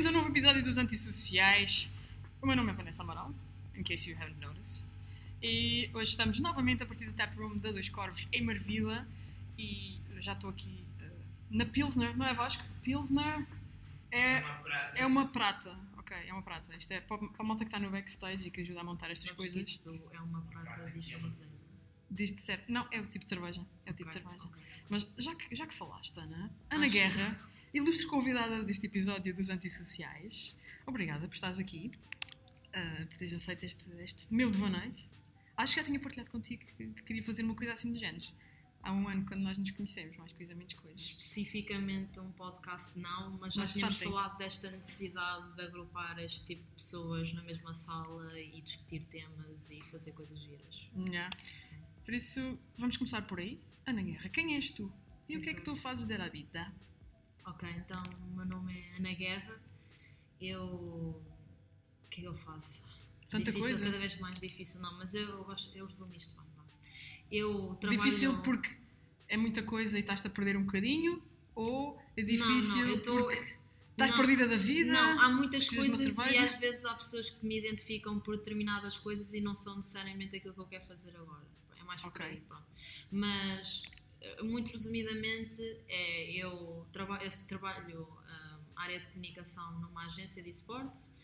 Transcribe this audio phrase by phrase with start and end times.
[0.00, 1.90] Bem-vindos a um novo episódio dos Antissociais.
[2.40, 3.34] O meu nome é Vanessa Amaral,
[3.76, 4.82] in case you haven't noticed.
[5.42, 9.06] E hoje estamos novamente a partir do Tap Room da Dois Corvos em Marvila.
[9.58, 12.64] E eu já estou aqui uh, na Pilsner, não é Vasco?
[12.82, 13.46] Pilsner
[14.10, 14.98] é, uma prata.
[14.98, 15.78] é uma prata.
[15.98, 16.74] Ok, é uma prata.
[16.76, 19.10] Isto é para para a malta que está no backstage e que ajuda a montar
[19.10, 19.68] estas coisas.
[19.68, 21.68] Isto é uma prata de higienização.
[22.10, 22.64] Diz de ser.
[22.66, 23.60] Não, é o tipo de cerveja.
[23.84, 24.44] É o tipo de Ok, cerveja.
[24.48, 24.62] ok.
[24.88, 29.50] Mas já que, já que falaste, Ana, Ana Acho- Guerra, ilustre convidada deste episódio dos
[29.50, 30.56] Antissociais,
[30.86, 31.92] obrigada por estares aqui,
[32.74, 34.94] ah, por teres aceito este, este meu devaneio.
[35.56, 38.26] Acho que já tinha partilhado contigo que, que queria fazer uma coisa assim de género.
[38.82, 40.96] Há um ano, quando nós nos conhecemos, mais coisa, menos coisa.
[40.96, 44.10] Especificamente um podcast não, mas já Mas tínhamos something.
[44.10, 49.68] falado desta necessidade de agrupar este tipo de pessoas na mesma sala e discutir temas
[49.70, 50.88] e fazer coisas giras.
[50.96, 51.28] Yeah.
[52.02, 53.60] Por isso, vamos começar por aí.
[53.84, 54.90] Ana Guerra, quem és tu?
[55.28, 56.72] E o que é que tu fazes da vida?
[57.46, 58.02] Ok, então
[58.32, 59.60] o meu nome é Ana Guerra.
[60.40, 60.64] Eu.
[60.64, 62.84] O que é que eu faço?
[63.28, 63.84] Tanta difícil, coisa.
[63.84, 66.46] cada vez mais difícil, não, mas eu, gosto, eu resumo isto bem.
[66.56, 66.64] vá.
[67.30, 68.02] Eu trabalho.
[68.02, 68.68] Difícil porque
[69.28, 71.22] é muita coisa e estás-te a perder um bocadinho?
[71.54, 73.56] Ou é difícil não, eu tô- porque
[73.92, 74.16] estás não.
[74.18, 74.92] perdida da vida?
[74.92, 79.32] Não, há muitas coisas e às vezes há pessoas que me identificam por determinadas coisas
[79.34, 81.46] e não são necessariamente aquilo que eu quero fazer agora.
[81.78, 82.64] É mais por aí, pronto.
[83.12, 83.82] Mas,
[84.42, 91.14] muito resumidamente, é, eu, traba eu trabalho ah, área de comunicação numa agência de esportes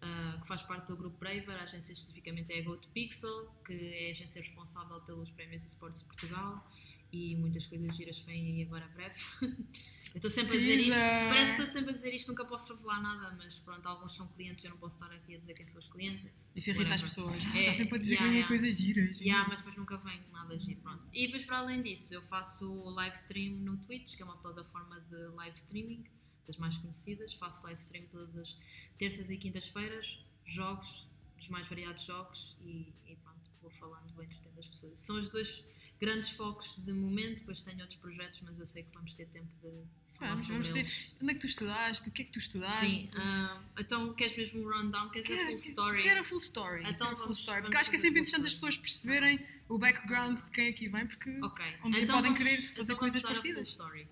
[0.00, 4.08] ah, que faz parte do grupo Braver, a agência especificamente é a GoToPixel, que é
[4.08, 6.68] a agência responsável pelos prémios esportes de Portugal
[7.12, 9.20] e muitas coisas giras vêm aí agora a breve.
[10.14, 11.28] eu estou sempre a dizer isto, Teaser!
[11.28, 14.28] parece que estou sempre a dizer isto, nunca posso revelar nada, mas pronto, alguns são
[14.28, 16.48] clientes, eu não posso estar aqui a dizer quem são os clientes.
[16.54, 17.32] Isso irrita as Whatever.
[17.34, 17.56] pessoas.
[17.56, 18.48] É, Está sempre a dizer yeah, que vem yeah.
[18.48, 19.20] coisas giras.
[19.20, 21.02] Yeah, mas depois nunca vem nada giro, pronto.
[21.12, 25.00] E depois para além disso, eu faço live stream no Twitch, que é uma plataforma
[25.00, 26.04] de live streaming,
[26.46, 27.32] das mais conhecidas.
[27.34, 28.58] Faço live stream todas as
[28.98, 34.58] terças e quintas-feiras, jogos, dos mais variados jogos e, e pronto, vou falando, vou entretendo
[34.58, 34.98] as pessoas.
[35.00, 35.64] São os dois
[36.02, 39.48] grandes focos de momento, depois tenho outros projetos, mas eu sei que vamos ter tempo
[39.62, 39.70] de
[40.18, 40.86] Vamos, sobre vamos ter.
[41.20, 42.08] Onde é que tu estudaste?
[42.08, 42.86] O que é que tu estudaste?
[42.86, 46.02] Sim, ah, então queres mesmo um rundown, queres a full story?
[46.02, 46.80] Quero a full story.
[46.82, 47.56] Então quero a full vamos- story.
[47.62, 50.88] vamos Porque acho que é sempre interessante as pessoas perceberem o background de quem aqui
[50.88, 51.64] vem, porque Ok.
[51.84, 53.68] Um dia então podem vamos- querer fazer então coisas vamos parecidas.
[53.68, 54.08] Full story.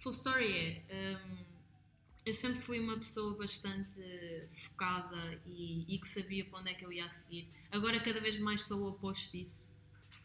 [0.00, 0.52] Full story
[0.88, 1.16] é.
[1.26, 1.44] hum,
[2.26, 4.00] eu sempre fui uma pessoa bastante
[4.66, 7.48] focada e, e que sabia para onde é que eu ia a seguir.
[7.72, 9.73] Agora, cada vez mais sou o oposto disso.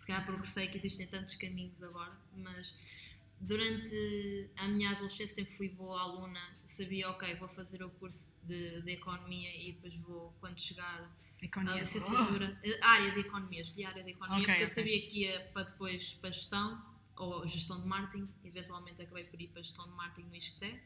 [0.09, 2.74] Calhar porque sei que existem tantos caminhos agora, mas
[3.40, 6.40] durante a minha adolescência sempre fui boa aluna.
[6.66, 11.46] Sabia, ok, vou fazer o curso de, de economia e depois vou, quando chegar a
[11.46, 11.84] economia.
[11.84, 14.75] licenciatura, a área de economia, escolhi a área de economia, Ok, porque eu ok.
[14.75, 16.84] sabia que ia para depois para gestão
[17.16, 20.80] ou gestão de marketing, eventualmente acabei por ir para gestão de marketing no ISCTE,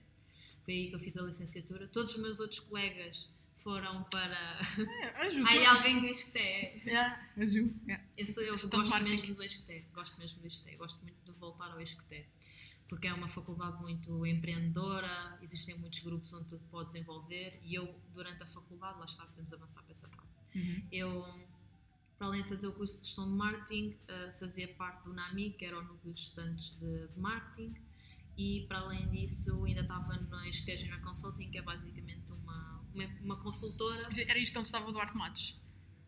[0.65, 1.87] foi aí que eu fiz a licenciatura.
[1.87, 3.29] Todos os meus outros colegas
[3.63, 4.59] foram para.
[4.77, 5.49] É, ajuda.
[5.49, 6.83] Aí alguém do ISCTE.
[6.85, 7.73] Yeah, ajuda.
[7.87, 8.05] Yeah.
[8.17, 9.09] Eu, sou, eu gosto marketing.
[9.09, 12.25] mesmo do ISCTE, gosto mesmo do ISCTE, gosto muito de voltar ao ISCTE.
[12.87, 17.95] Porque é uma faculdade muito empreendedora, existem muitos grupos onde tu podes envolver e eu,
[18.13, 20.29] durante a faculdade, lá está, podemos avançar para essa parte.
[20.53, 20.87] Uhum.
[20.91, 21.25] Eu,
[22.19, 25.51] para além de fazer o curso de gestão de marketing, eh, fazia parte do NAMI,
[25.51, 27.73] que era o núcleo de estudantes de, de marketing,
[28.37, 32.22] e para além disso ainda estava na Esquete Junior Consulting, que é basicamente
[32.93, 34.07] uma, uma, uma consultora.
[34.27, 35.61] Era isto onde estava o Duarte Matos.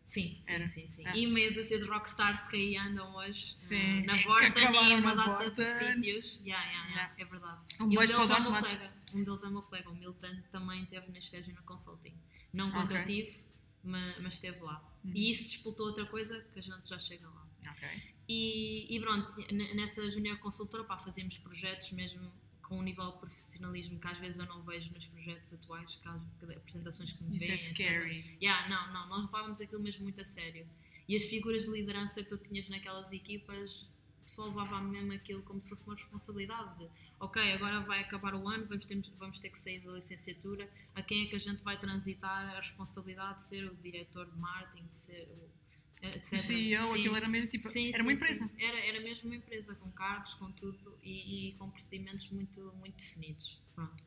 [0.06, 0.86] Sim, sim, sim.
[0.86, 1.02] sim.
[1.04, 1.16] Ah.
[1.16, 5.16] E meia dúzia de rockstars que aí andam hoje Sim, eh, na Vorten e uma
[5.16, 6.40] data de sítios.
[6.44, 7.14] Yeah, yeah, yeah.
[7.18, 7.60] É verdade.
[7.80, 8.78] Um beijo para o deles é Duarte meu Matos.
[9.12, 12.14] Um deles é o meu colega, o Milton, também esteve na Esquete Junior Consulting.
[12.52, 13.00] Não quando Ok.
[13.00, 13.44] eu tive,
[13.82, 14.80] mas, mas esteve lá.
[15.04, 15.10] Uhum.
[15.12, 17.44] E isso disputou outra coisa que a gente já chega lá.
[17.72, 17.88] Ok.
[18.28, 19.34] E, e pronto,
[19.74, 22.32] nessa junior consultora pá, fazíamos projetos mesmo
[22.66, 26.08] com um nível de profissionalismo que às vezes eu não vejo nos projetos atuais, que
[26.52, 27.72] apresentações que me Isso veem, é etc.
[27.72, 28.38] scary.
[28.42, 30.66] Yeah, não, não, nós levávamos aquilo mesmo muito a sério.
[31.08, 33.82] E as figuras de liderança que tu tinhas naquelas equipas,
[34.20, 36.78] o pessoal levava mesmo aquilo como se fosse uma responsabilidade.
[36.78, 40.68] De, ok, agora vai acabar o ano, vamos ter, vamos ter que sair da licenciatura.
[40.94, 44.36] A quem é que a gente vai transitar a responsabilidade de ser o diretor de
[44.36, 45.55] marketing, de ser o.
[46.02, 46.32] Etc.
[46.34, 46.98] O CEO, Sim.
[46.98, 47.68] aquilo era mesmo tipo.
[47.68, 48.46] Sim, era uma sim, empresa.
[48.46, 48.62] sim.
[48.62, 52.96] Era, era mesmo uma empresa, com carros, com tudo e, e com procedimentos muito, muito
[52.96, 53.60] definidos.
[53.74, 54.04] Pronto.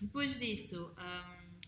[0.00, 1.58] Depois disso, hum,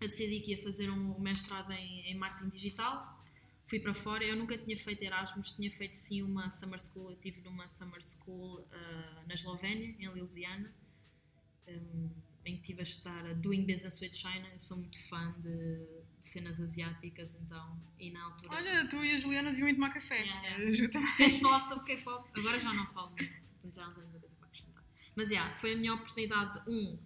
[0.00, 3.18] eu decidi que ia fazer um mestrado em, em marketing digital.
[3.66, 7.10] Fui para fora, eu nunca tinha feito Erasmus, tinha feito sim uma summer school.
[7.10, 10.74] Eu estive numa summer school ah, na Eslovénia, em Ljubljana,
[11.68, 12.10] hum,
[12.44, 14.48] em que estive a estudar Doing Business with China.
[14.52, 18.54] Eu sou muito fã de, de cenas asiáticas, então, e na altura.
[18.54, 20.20] Olha, tu e a Juliana deviam ir tomar café.
[20.20, 20.82] Yeah, yeah.
[20.84, 21.16] Eu também.
[21.16, 22.28] Queres falar sobre K-pop?
[22.38, 23.14] Agora já não falo
[23.68, 24.84] já não tenho muita coisa para acrescentar.
[25.14, 26.98] Mas, yeah, foi a minha oportunidade, um,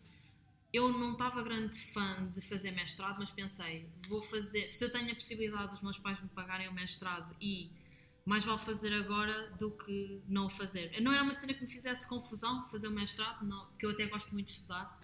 [0.72, 5.10] eu não estava grande fã de fazer mestrado, mas pensei, vou fazer, se eu tenho
[5.10, 7.70] a possibilidade dos meus pais me pagarem o mestrado e
[8.24, 11.00] mais vale fazer agora do que não fazer.
[11.00, 14.06] Não era uma cena que me fizesse confusão fazer o mestrado, não, que eu até
[14.06, 14.98] gosto muito de estudar.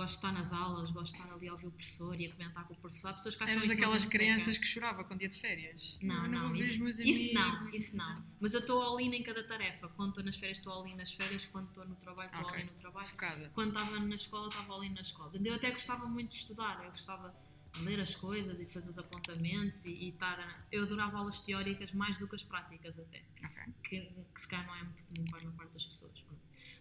[0.00, 2.32] Gosto de estar nas aulas, gosto de estar ali a ouvir o professor e a
[2.32, 3.08] comentar com o professor.
[3.08, 5.98] Há pessoas que acham Eras daquelas crianças que chorava com dia de férias.
[6.00, 8.24] Não, não, ver isso, isso não, isso não.
[8.40, 9.88] Mas eu estou all-in em cada tarefa.
[9.88, 11.44] Quando estou nas férias, estou all-in nas férias.
[11.46, 12.54] Quando estou no trabalho, estou Ok.
[12.54, 13.06] all-in no trabalho.
[13.06, 13.50] Focada.
[13.52, 15.32] Quando estava na escola, estava all-in na escola.
[15.44, 16.82] Eu até gostava muito de estudar.
[16.82, 17.34] Eu gostava
[17.74, 20.40] de ler as coisas e de fazer os apontamentos e, e estar...
[20.40, 23.22] a- Eu adorava aulas teóricas mais do que as práticas até.
[23.44, 23.74] Ok.
[23.84, 24.00] Que,
[24.34, 26.24] que se calhar não é muito comum para a maior parte das pessoas.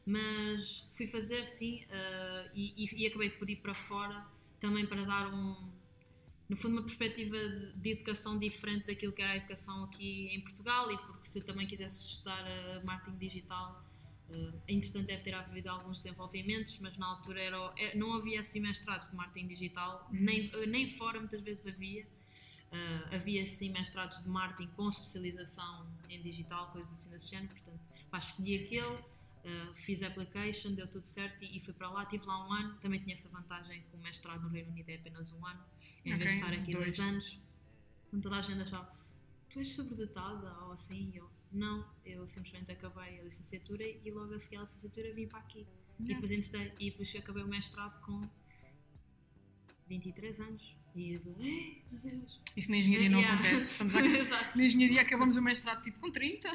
[0.06, 4.26] Mas fui fazer, sim, eh, e, e- acabei por ir para fora
[4.60, 5.56] também para dar um,
[6.50, 10.42] no fundo, uma perspectiva de, de educação diferente daquilo que era a educação aqui em
[10.42, 13.86] Portugal e porque se eu também quisesse estudar uh, marketing digital,
[14.30, 18.60] uh, entretanto deve ter havido alguns desenvolvimentos, mas na altura era, é- não havia assim
[18.60, 22.08] mestrados de marketing digital, nem, uh, nem fora muitas vezes havia.
[22.72, 27.80] Uh, havia sim mestrados de marketing com especialização em digital, coisas assim desse género, portanto,
[28.12, 29.00] pá, escolhi aquele,
[29.50, 32.76] uh, fiz application, deu tudo certo e, e fui para lá, estive lá um ano,
[32.80, 35.64] também tinha essa vantagem que o mestrado no Reino Unido é apenas um ano,
[36.06, 36.98] em vez de estar aqui dois.
[36.98, 37.40] dois anos,
[38.10, 38.92] quando toda a gente achava,
[39.50, 44.34] tu és sobredotada ou assim, e eu, não, eu simplesmente acabei a licenciatura e logo
[44.34, 45.60] a seguir à licenciatura vim para aqui.
[46.00, 46.14] E Yeah.
[46.22, 48.30] depois, entretanto, e depois acabei o mestrado com
[49.88, 50.76] 23 anos.
[50.96, 52.40] E eu, "Ai, Deus.
[52.56, 53.38] Isso na engenharia não Yeah.
[53.40, 53.72] acontece.
[53.84, 54.56] Estamos a...
[54.56, 56.50] Na engenharia acabamos o mestrado tipo com 30.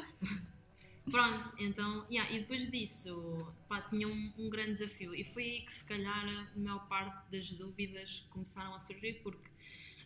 [1.09, 5.13] Pronto, então, yeah, e depois disso, pá, tinha um, um grande desafio.
[5.13, 9.47] E foi aí que, se calhar, a maior parte das dúvidas começaram a surgir, porque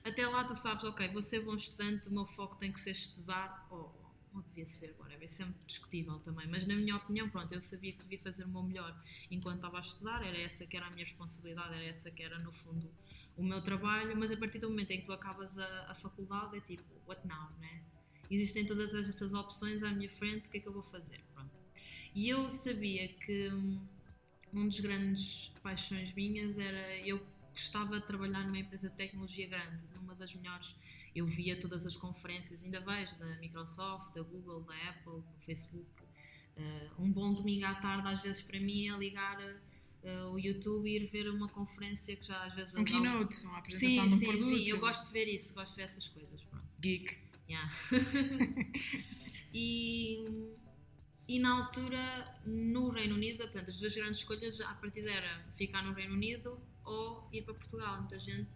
[0.03, 2.91] até lá tu sabes, ok, vou ser bom estudante, o meu foco tem que ser
[2.91, 7.51] estudar, ou ou devia ser, agora é sempre discutível também, mas na minha opinião, pronto,
[7.53, 8.95] eu sabia que devia fazer o meu melhor
[9.31, 12.37] enquanto estava a estudar, era essa que era a minha responsabilidade, era essa que era,
[12.39, 12.91] no fundo,
[13.35, 16.57] o meu trabalho, mas a partir do momento em que tu acabas a, a faculdade,
[16.57, 17.81] é tipo, what now, né?
[18.29, 21.21] Existem todas estas opções à minha frente, o que é que eu vou fazer?
[21.33, 21.51] Pronto.
[22.13, 23.79] E eu sabia que hum,
[24.53, 27.19] um dos grandes paixões minhas era eu
[27.51, 30.75] gostava de trabalhar numa empresa de tecnologia grande, numa das melhores.
[31.15, 35.89] Eu via todas as conferências, ainda vejo, da Microsoft, da Google, da Apple, do Facebook.
[36.55, 39.39] Eh, um bom domingo à tarde, às vezes, para mim, é ligar
[40.03, 42.75] eh, o YouTube e ir ver uma conferência que já às vezes.
[42.75, 44.49] Um keynote, uma apresentação Sim, de um sim, produto.
[44.49, 46.41] sim, eu gosto de ver isso, gosto de ver essas coisas.
[46.43, 46.65] Pronto.
[46.79, 47.17] Geek.
[47.49, 47.71] Yeah.
[49.51, 50.23] e,
[51.27, 55.83] e na altura, no Reino Unido, portanto, as duas grandes escolhas à partida era ficar
[55.83, 57.97] no Reino Unido ou ir para Portugal.
[57.97, 58.49] Muita gente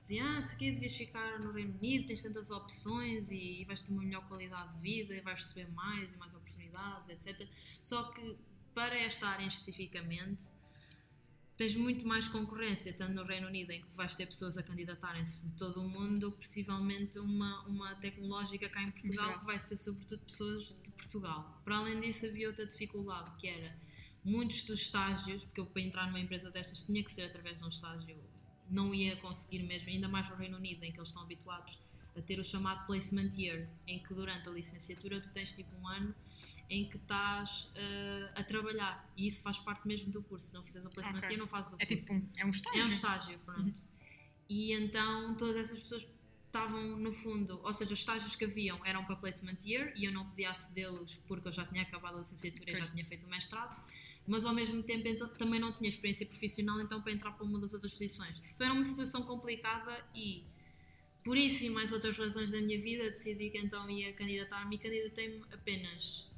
[0.00, 3.92] dizia, ah, se aqui devias ficar no Reino Unido, tens tantas opções e, vais ter
[3.92, 7.46] uma melhor qualidade de vida e vais receber mais e mais oportunidades, etc.
[7.82, 8.38] Só que
[8.74, 10.48] para esta área especificamente,
[11.60, 15.46] tens muito mais concorrência, estando no Reino Unido, em que vais ter pessoas a candidatarem-se
[15.46, 19.40] de todo o mundo, possivelmente uma, uma tecnológica cá em Portugal, Portugal.
[19.40, 21.60] que vai ser sobretudo pessoas de Portugal.
[21.62, 23.78] Para além disso, havia outra dificuldade, que era
[24.24, 27.64] muitos dos estágios, porque eu para entrar numa empresa destas tinha que ser através de
[27.66, 28.16] um estágio,
[28.70, 31.78] não ia conseguir mesmo, ainda mais no Reino Unido, em que eles estão habituados
[32.16, 35.86] a ter o chamado placement year, em que durante a licenciatura tu tens tipo um
[35.86, 36.14] ano
[36.70, 40.46] em que estás eh, a trabalhar e isso faz parte mesmo do curso.
[40.46, 41.28] Se não fizeres o placement Ok.
[41.30, 42.06] year, não fazes o É curso.
[42.06, 42.80] tipo um, é um estágio.
[42.80, 43.82] É um estágio, pronto.
[44.48, 46.06] E então todas essas pessoas
[46.46, 50.12] estavam no fundo, ou seja, os estágios que haviam eram para placement year e eu
[50.12, 53.30] não podia acedê-los porque eu já tinha acabado a licenciatura e já tinha feito o
[53.30, 53.76] mestrado,
[54.26, 57.58] mas ao mesmo tempo então, também não tinha experiência profissional então para entrar para uma
[57.60, 58.36] das outras posições.
[58.54, 60.44] Então era uma situação complicada e
[61.22, 64.78] por isso e mais outras razões da minha vida decidi que então ia candidatar-me e
[64.78, 66.28] candidatei-me apenas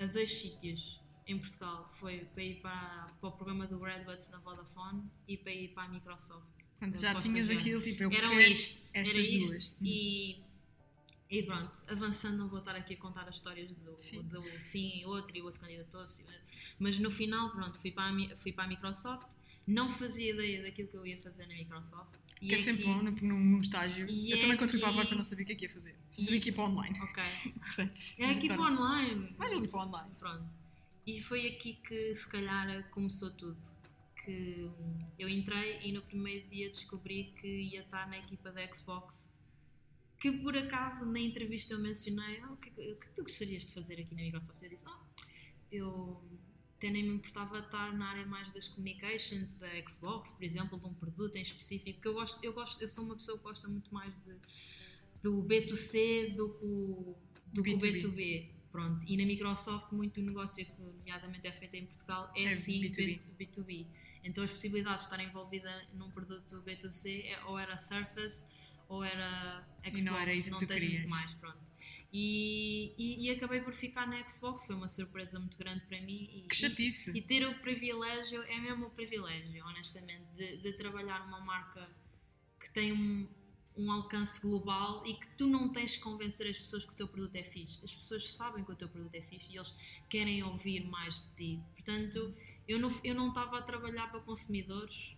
[0.00, 1.88] a dois sítios em Portugal.
[2.00, 5.84] Foi para ir para, para o programa do Graduates na Vodafone e para ir para
[5.84, 6.48] a Microsoft.
[6.78, 7.60] Portanto, já tinhas dizer.
[7.60, 9.48] aquilo, tipo, eu Eram isto, estas era isto.
[9.50, 9.68] duas.
[9.68, 9.76] Uhum.
[9.86, 10.42] E,
[11.30, 14.22] e pronto, avançando, não vou estar aqui a contar as histórias do Sim.
[14.22, 16.24] do sim e outro e o outro candidatou-se.
[16.78, 19.30] Mas no final, pronto, fui para, a, fui para a Microsoft,
[19.70, 22.14] não fazia ideia daquilo que eu ia fazer na Microsoft.
[22.42, 24.08] E Que é sempre aqui- bom num, num, estágio.
[24.08, 25.70] E eu também, quando fui para a Vorta, não sabia o que é que ia
[25.70, 25.94] fazer.
[26.08, 26.98] Só E- sabia que ia para online.
[27.00, 27.22] Ok.
[27.60, 29.34] Portanto, É aqui para então, online.
[29.38, 30.10] Mais ali para online.
[30.18, 30.44] Pronto.
[31.06, 33.58] E foi aqui que se calhar começou tudo.
[34.24, 34.70] Que
[35.18, 39.32] eu entrei e no primeiro dia descobri que ia estar na equipa da Xbox.
[40.18, 43.22] Que por acaso na entrevista eu mencionei ah, o, que, é que- o que tu
[43.22, 44.62] gostarias de fazer aqui na Microsoft?
[44.62, 45.00] Eu disse, ah,
[45.72, 46.22] eu
[46.80, 50.86] até nem me importava estar na área mais das communications, da Xbox, por exemplo, de
[50.86, 51.92] um produto em específico.
[51.96, 54.34] Porque eu gosto, eu gosto, eu sou uma pessoa que gosta muito mais de,
[55.22, 57.16] do B2C do que o,
[57.52, 58.00] do que o B2B.
[58.02, 58.48] B2B.
[58.72, 59.04] Pronto.
[59.06, 62.80] E na Microsoft, muito do negócio que, nomeadamente, é feito em Portugal é, É sim
[62.80, 63.20] B2B.
[63.38, 63.86] B2B.
[64.24, 68.46] Então as possibilidades de estar envolvida num produto B2C é- ou era Surface
[68.88, 71.00] ou era Xbox, E não era isso que tu tens querias.
[71.00, 71.58] muito mais, pronto.
[72.12, 76.28] E, e, e acabei por ficar na Xbox, foi uma surpresa muito grande para mim.
[76.32, 77.12] E, Que chatice.
[77.12, 81.88] e, e ter o privilégio, é mesmo o privilégio, honestamente, de, de trabalhar numa marca
[82.58, 83.28] que tem um,
[83.76, 87.06] um alcance global e que tu não tens de convencer as pessoas que o teu
[87.06, 87.78] produto é fixe.
[87.84, 89.74] As pessoas sabem que o teu produto é fixe e eles
[90.08, 91.62] querem ouvir mais de ti.
[91.74, 92.34] Portanto,
[92.66, 95.16] eu não eu não estava a trabalhar para consumidores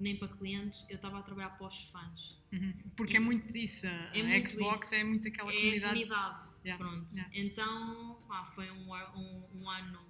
[0.00, 2.38] nem para clientes, eu estava a trabalhar para os fãs.
[2.52, 2.72] Uhum.
[2.96, 3.86] Porque é muito disso.
[3.86, 4.94] A É muito Xbox isso.
[4.94, 5.92] é muito aquela é comunidade.
[6.08, 6.50] comunidade.
[6.64, 7.12] Yeah, Pronto.
[7.14, 7.30] yeah.
[7.34, 10.00] Então, pá, foi um, um, um ano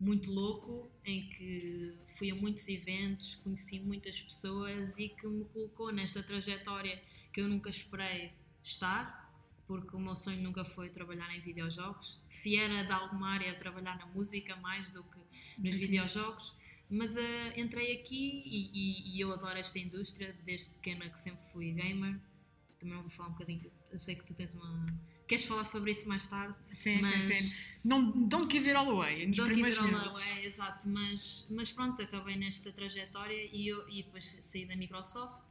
[0.00, 5.92] muito louco em que fui a muitos eventos, conheci muitas pessoas e que me colocou
[5.92, 8.32] nesta trajetória que eu nunca esperei
[8.62, 9.28] estar,
[9.66, 12.18] porque o meu sonho nunca foi trabalhar em videojogos.
[12.28, 15.18] Se era de alguma área, trabalhar na música mais do que
[15.58, 16.54] nos videojogos.
[16.90, 21.40] Mas eh, entrei aqui e, e- e eu adoro esta indústria, desde pequena que sempre
[21.52, 22.18] fui gamer.
[22.78, 24.86] Também vou falar um bocadinho, eu sei que tu tens uma.
[25.26, 26.54] Queres falar sobre isso mais tarde?
[26.78, 27.54] Sim, Mas- sim, sim.
[27.84, 29.26] Não, don't give it all away.
[29.26, 30.22] Nos Don't give primeiros it all minutos.
[30.22, 35.42] away, exato, mas, mas pronto, acabei nesta trajetória e, eu, e depois saí da Microsoft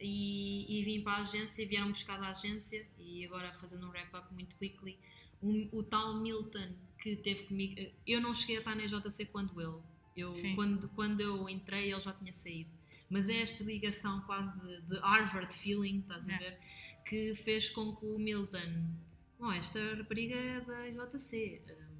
[0.00, 4.32] e, e vim para a agência, vieram buscar da agência e agora fazendo um wrap-up
[4.34, 4.98] muito quickly,
[5.42, 6.68] um- o tal Milton
[6.98, 9.80] que teve comigo, eu não cheguei a estar na JC quando ele,
[10.16, 10.54] eu, Sim.
[10.54, 12.70] quando, quando eu entrei ele já tinha saído,
[13.10, 16.38] mas é esta ligação quase de, de Harvard feeling, estás a É.
[16.38, 16.58] ver,
[17.04, 18.90] que fez com que o Milton,
[19.38, 21.96] bom, esta rapariga é da JC, hum,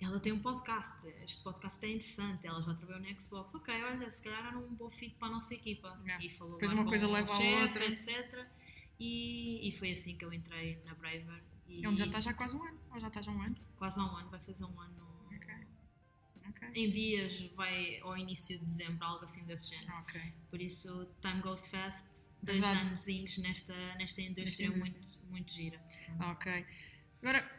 [0.00, 4.10] ela tem um podcast, este podcast é interessante, ela já trabalhou na Xbox, ok, olha,
[4.10, 5.98] se calhar era um bom fit para a nossa equipa.
[6.04, 6.22] Yeah.
[6.22, 7.86] E falou lá uma coisa leva chefe, outra.
[7.86, 8.46] etc.
[9.00, 11.42] E, e foi assim que eu entrei na Braver.
[11.66, 12.78] E É onde já estás há quase um ano.
[12.92, 13.56] Ou já estás há um ano?
[13.76, 15.13] Quase há um ano, vai fazer um ano.
[16.48, 16.68] Ok.
[16.68, 16.68] Ok.
[16.74, 19.92] Em dias, vai ao início de dezembro, algo assim desse género.
[20.00, 20.20] Ok.
[20.50, 22.06] Por isso, time goes fast.
[22.42, 22.78] Dois Exato.
[22.86, 25.00] anozinhos nesta, nesta indústria indústria.
[25.00, 25.80] muito, muito gira.
[26.30, 26.66] Ok.
[27.22, 27.50] Agora,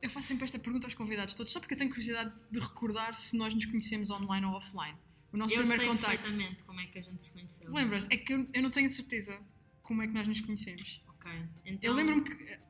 [0.00, 3.16] eu faço sempre esta pergunta aos convidados todos, só porque eu tenho curiosidade de recordar
[3.18, 4.96] se nós nos conhecemos online ou offline.
[5.32, 6.22] O nosso Eu primeiro sei contacto.
[6.22, 7.70] perfeitamente como é que a gente se conheceu.
[7.70, 8.06] Lembras?
[8.08, 9.38] É que eu, eu não tenho certeza
[9.82, 11.02] como é que nós nos conhecemos.
[11.08, 11.30] Ok.
[11.66, 12.60] Então, Eu lembro-me que eh,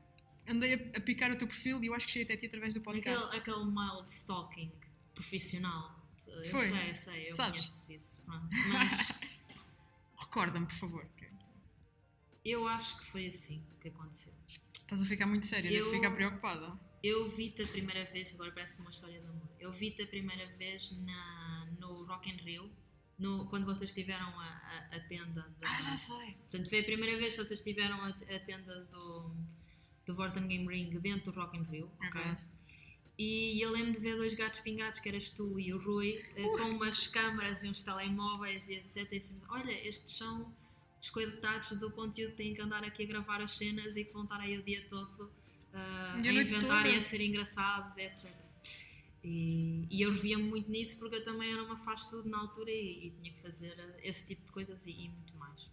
[0.49, 2.73] andei a, a picar o teu perfil e eu acho que cheguei até ti através
[2.73, 3.25] do podcast.
[3.27, 4.71] Aquele, aquele mild stalking
[5.19, 5.99] profissional.
[6.27, 6.67] Eu Foi.
[6.71, 7.61] sei, eu sei, eu Sabes?
[7.67, 8.21] conheço isso.
[8.21, 8.47] Pronto.
[8.71, 9.07] Mas
[10.19, 11.05] Recorda-me, por favor.
[11.17, 11.27] que
[12.45, 14.33] eu acho que foi assim que aconteceu.
[14.73, 16.79] Estás a ficar muito séria, devo Eu- ficar preocupada.
[17.01, 19.47] Eu vi-te a primeira vez, agora parece uma história de amor.
[19.59, 22.69] Eu vi-te a primeira vez na, no Rock in Rio,
[23.17, 24.45] no, quando vocês tiveram a,
[24.91, 25.41] a, a tenda.
[25.59, 26.33] Da, Ah, já sei.
[26.33, 29.33] Portanto, foi a primeira vez que vocês tiveram a, a tenda do,
[30.05, 31.89] do Vorten Game Ring dentro do Rock in Rio.
[32.01, 32.21] É ok?
[32.21, 32.47] verdade.
[33.19, 36.41] E eu lembro de ver dois gatos pingados, que eras tu e o Rui, eh,
[36.41, 39.11] com umas câmaras e uns telemóveis e etc.
[39.11, 40.55] E assim, olha, estes são
[41.01, 44.13] os coitados do conteúdo que têm que andar aqui a gravar as cenas e que
[44.13, 45.29] vão estar aí o dia todo
[46.23, 48.31] E a inventar e a ser engraçados, etc.
[49.21, 52.71] E, e eu revia-me muito nisso porque eu também era uma faz tudo na altura
[52.71, 55.69] e, e tinha que fazer eh, esse tipo de coisas e, e muito mais.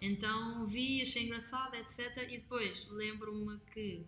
[0.00, 2.28] Então vi, achei engraçado, etc.
[2.28, 4.04] E depois lembro-me que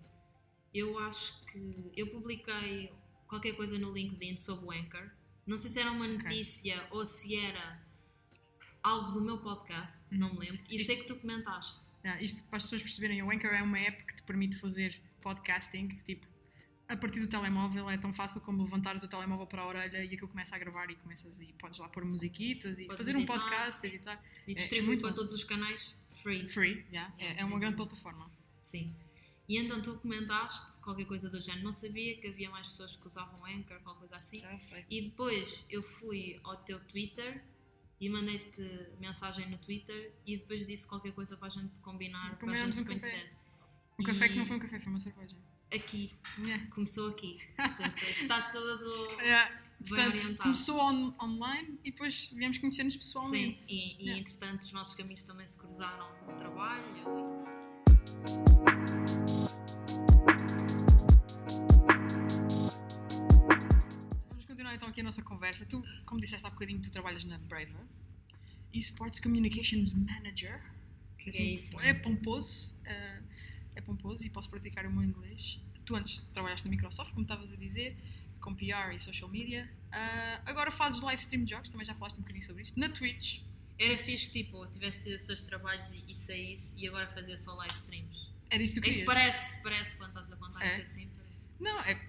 [0.74, 2.92] eu acho que eu publiquei
[3.28, 5.10] qualquer coisa no LinkedIn sobre o Anchor.
[5.46, 7.80] Não sei se era uma notícia ou se era
[8.82, 10.60] algo do meu podcast, não me lembro.
[10.68, 11.84] E sei que tu comentaste.
[12.02, 15.00] Ah, isto para as pessoas perceberem, o Anchor é uma app que te permite fazer
[15.22, 16.26] podcasting, tipo,
[16.86, 20.06] a partir do telemóvel é tão fácil como levantares o telemóvel para a orelha e
[20.06, 23.20] aquilo começa a gravar e começas e podes lá pôr musiquitas e Podes fazer um
[23.20, 23.86] editar, podcast, sim.
[23.86, 24.22] editar.
[24.46, 25.16] E é distribuí muito para bom.
[25.16, 26.46] todos os canais free.
[26.46, 28.30] Free, yeah, é, é uma grande plataforma.
[28.66, 28.94] Sim.
[29.48, 31.64] E então tu comentaste qualquer coisa do género.
[31.64, 34.40] Não sabia que havia mais pessoas que usavam Anchor, qualquer coisa assim.
[34.40, 34.86] Já sei.
[34.88, 37.44] E depois eu fui ao teu Twitter
[38.00, 38.62] e mandei-te
[38.98, 42.76] mensagem no Twitter e depois disse qualquer coisa para a gente combinar, para a gente
[42.76, 43.32] se conhecer.
[43.98, 45.36] Um café que E não foi um café, foi uma cerveja.
[45.72, 46.66] Aqui, Yeah.
[46.68, 47.38] começou aqui.
[47.56, 49.20] Portanto, está tudo.
[49.20, 53.62] Yeah, Portanto, começou on- online e depois viemos conhecer-nos Sim, pessoalmente.
[53.68, 54.20] e, e Yeah.
[54.20, 57.63] entretanto os nossos caminhos também se cruzaram no trabalho.
[64.28, 65.64] Vamos continuar então aqui a nossa conversa.
[65.66, 67.86] Tu, como disseste há bocadinho, tu trabalhas na Braver,
[68.72, 70.60] Esports Communications Manager.
[71.18, 71.80] Que Assim, é isso?
[71.80, 73.22] é pomposo, eh,
[73.76, 75.60] é pomposo e posso praticar o meu inglês.
[75.84, 77.96] Tu antes trabalhaste na Microsoft, como estavas a dizer,
[78.40, 79.70] com PR e social media.
[79.90, 82.78] Ah, agora fazes live stream de jogos, também já falaste um bocadinho sobre isto.
[82.78, 83.40] Na Twitch,
[83.78, 87.36] Era fixe que tipo, tivesse tido os seus trabalhos e, e saísse e agora fazia
[87.36, 88.16] só live streams.
[88.50, 90.72] era isto que É parece, parece quando estás a contar É?
[90.74, 91.08] isso assim.
[91.08, 91.24] parece.
[91.60, 92.00] Não, é,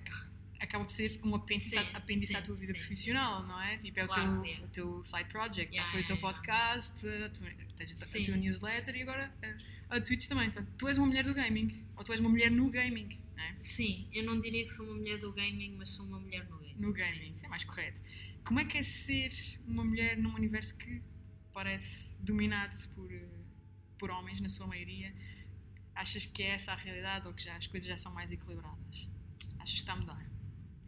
[0.59, 2.79] acaba por ser um apêndice, Sim, apêndice sim, à tua vida sim.
[2.79, 3.77] profissional, não é?
[3.77, 4.59] Tipo, é o, Claro, teu, é.
[4.59, 7.47] o teu side project, já Yeah, foi o teu podcast, a tua,
[8.01, 8.23] a, Sim.
[8.23, 9.33] tua newsletter e agora
[9.89, 10.49] a, a Twitch também.
[10.51, 13.43] Portanto, tu és uma mulher do gaming, ou tu és uma mulher no gaming, não
[13.43, 13.55] é?
[13.63, 16.57] Sim, eu não diria que sou uma mulher do gaming, mas sou uma mulher no
[16.59, 16.75] gaming.
[16.77, 18.01] No gaming, isso é mais correto.
[18.43, 19.31] Como é que é ser
[19.67, 21.01] uma mulher num universo que
[21.55, 23.29] parece dominado por, eh,
[23.97, 25.15] por homens, na sua maioria?
[25.95, 29.07] Achas que é essa a realidade ou que já, as coisas já são mais equilibradas?
[29.57, 30.29] Achas que está a mudar?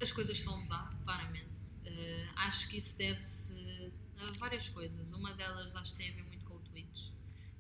[0.02, 1.48] As coisas estão a mudar, claramente.
[1.86, 5.14] Eh, acho que isso deve-se a várias coisas.
[5.14, 7.12] Uma delas acho que tem a ver muito com o Twitch,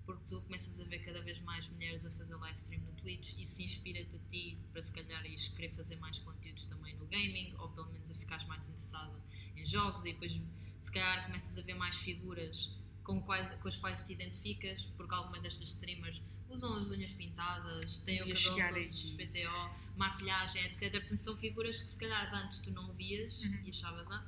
[0.05, 3.33] porque tu começas a ver cada vez mais mulheres a fazer live stream no Twitch
[3.37, 7.05] e se inspira-te a ti para se calhar ires querer fazer mais conteúdos também no
[7.05, 9.17] gaming, ou pelo menos a ficares mais interessada
[9.55, 10.33] em jogos e depois
[10.81, 12.69] se calhar começas a ver mais figuras
[13.07, 17.99] com, quais, com as quais te identificas, porque algumas destas streamers usam as unhas pintadas,
[17.99, 18.89] têm o cabelo todo aí.
[18.93, 20.91] XPTO, maquilhagem, etc.
[20.91, 23.61] Portanto, são figuras que se calhar de antes tu não vias Uhum.
[23.65, 24.25] e achavas, ah,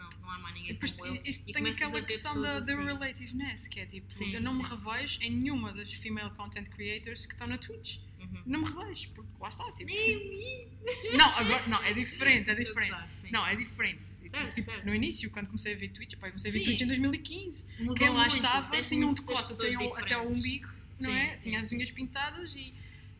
[0.00, 1.22] não, não há mais ninguém depois como eu.
[1.24, 2.84] isto E tem aquela questão da, pessoas da assim.
[2.84, 4.70] relativeness, que é tipo, Sim, eu não me sim.
[4.74, 7.98] revejo em nenhuma das female content creators que estão na Twitch.
[8.18, 8.42] Uhum.
[8.46, 9.90] Não me revejo, porque lá está, tipo.
[11.16, 12.94] Não, agora, não, é diferente, é diferente.
[13.30, 14.02] Não, é diferente.
[14.04, 14.86] Certo, Tipo, certo.
[14.86, 16.64] No início, quando comecei a ver Twitch, pá, comecei a ver Sim.
[16.66, 17.66] Twitch em 2015.
[17.78, 20.38] Mudou Quem lá muito, estava tinha um decote até diferentes.
[20.38, 21.36] umbigo, não é?
[21.36, 22.74] Tinha as unhas pintadas e,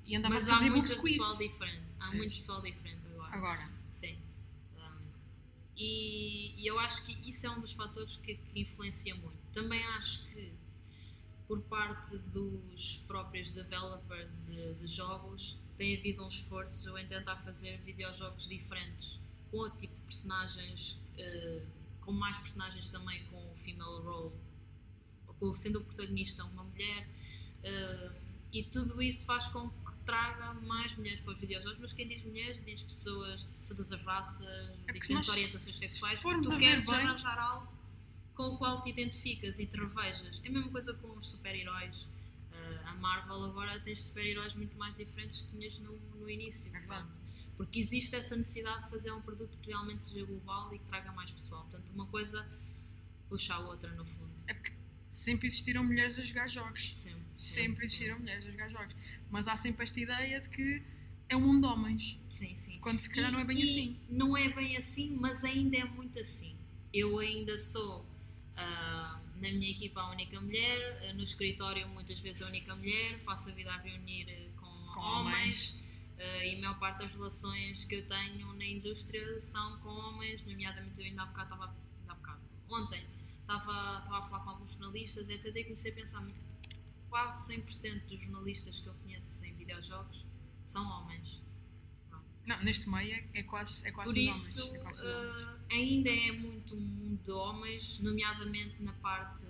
[0.06, 1.18] e andava Mas a há fazer book muito squeeze.
[1.18, 1.82] pessoal diferente.
[2.00, 3.34] Há muito pessoal diferente agora.
[3.37, 4.16] Agora, Sim.
[5.80, 9.38] E, e eu acho que isso é um dos fatores que, que influencia muito.
[9.54, 10.52] Também acho que
[11.49, 17.78] por parte dos próprios developers de, de jogos tem havido um esforço em tentar fazer
[17.78, 19.18] videojogos diferentes
[19.50, 21.62] com outro tipo de personagens, eh,
[22.02, 24.34] com mais personagens também com o female role,
[25.54, 27.08] sendo o protagonista uma mulher,
[27.64, 28.10] eh,
[28.52, 29.70] e tudo isso faz com
[30.04, 34.01] traga mais mulheres para os videojogos, mas quem diz mulheres diz pessoas de todas as
[34.03, 37.72] raças, É diferentes orientações sexuais, se formos tu queres bem- arranjar algo
[38.35, 40.40] com o qual te identificas e te revejas.
[40.42, 42.07] É a mesma coisa com os super-heróis.
[42.53, 46.74] Eh, a Marvel agora tens super-heróis muito mais diferentes que tinhas no, no início.
[46.74, 47.05] É.
[47.57, 51.12] Porque existe essa necessidade de fazer um produto que realmente seja global e que traga
[51.12, 51.62] mais pessoal.
[51.70, 52.48] Portanto, uma coisa
[53.29, 54.31] puxa a outra, no fundo.
[54.46, 54.72] é porque
[55.11, 56.92] sempre existiram mulheres a jogar jogos.
[56.96, 57.20] Sempre.
[57.42, 58.94] Sempre existiram mulheres a jogar jogos.
[59.31, 60.83] Mas há sempre esta ideia de que
[61.29, 62.18] é um mundo de homens.
[62.29, 62.79] Sim, sim.
[62.81, 64.00] Quando se calhar E- não é bem assim.
[64.09, 66.57] Não é bem assim, mas ainda é muito assim.
[66.92, 68.05] Eu ainda sou,
[68.57, 73.48] ah, na minha equipa, a única mulher, no escritório, muitas vezes, a única mulher, passo
[73.48, 75.76] a vida a reunir eh, com, Com homens.
[76.18, 80.44] ah, e a maior parte das relações que eu tenho na indústria são com homens,
[80.44, 81.64] nomeadamente eu ainda há bocado estava,
[82.00, 83.03] ainda há bocado, ontem
[83.40, 85.57] estava, estava a falar com alguns jornalistas, etc.
[85.57, 86.26] E comecei a pensar,
[87.11, 90.25] quase 100% dos jornalistas que eu conheço em videojogos
[90.64, 91.40] são homens.
[92.46, 94.81] Não, neste meio é, é quase, é quase Por isso, homens.
[94.81, 99.46] É quase uh, ainda é muito um mundo de homens, nomeadamente na parte,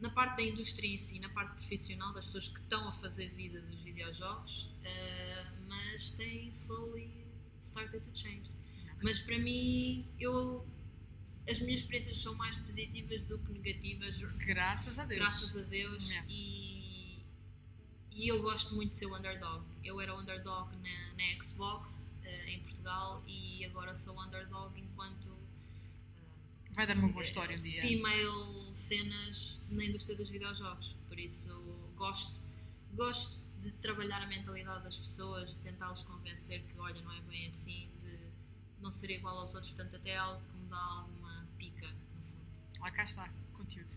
[0.00, 3.28] na parte da indústria em si, na parte profissional, das pessoas que estão a fazer
[3.30, 7.26] vida dos videojogos, uh, mas tem slowly
[7.62, 8.50] started to change.
[9.02, 10.66] Mas para mim, eu,
[11.48, 15.20] as minhas experiências são mais positivas do que negativas, Graças a Deus.
[15.20, 16.08] graças a Deus.
[16.08, 16.26] Yeah.
[16.28, 16.71] E,
[18.14, 19.64] e eu gosto muito de ser o underdog.
[19.84, 25.28] Eu era o underdog na, na Xbox eh, em Portugal e agora sou underdog enquanto
[25.28, 27.80] eh, Vai dar uma boa história um dia.
[27.82, 30.94] female cenas na indústria dos videojogos.
[31.08, 31.54] Por isso
[31.96, 32.42] gosto,
[32.94, 37.46] gosto de trabalhar a mentalidade das pessoas, de tentá-los convencer que olha, não é bem
[37.46, 38.18] assim, de
[38.80, 42.80] não ser igual aos outros, portanto até algo que me dá alguma pica no fundo.
[42.80, 43.90] Lá cá está, conteúdo.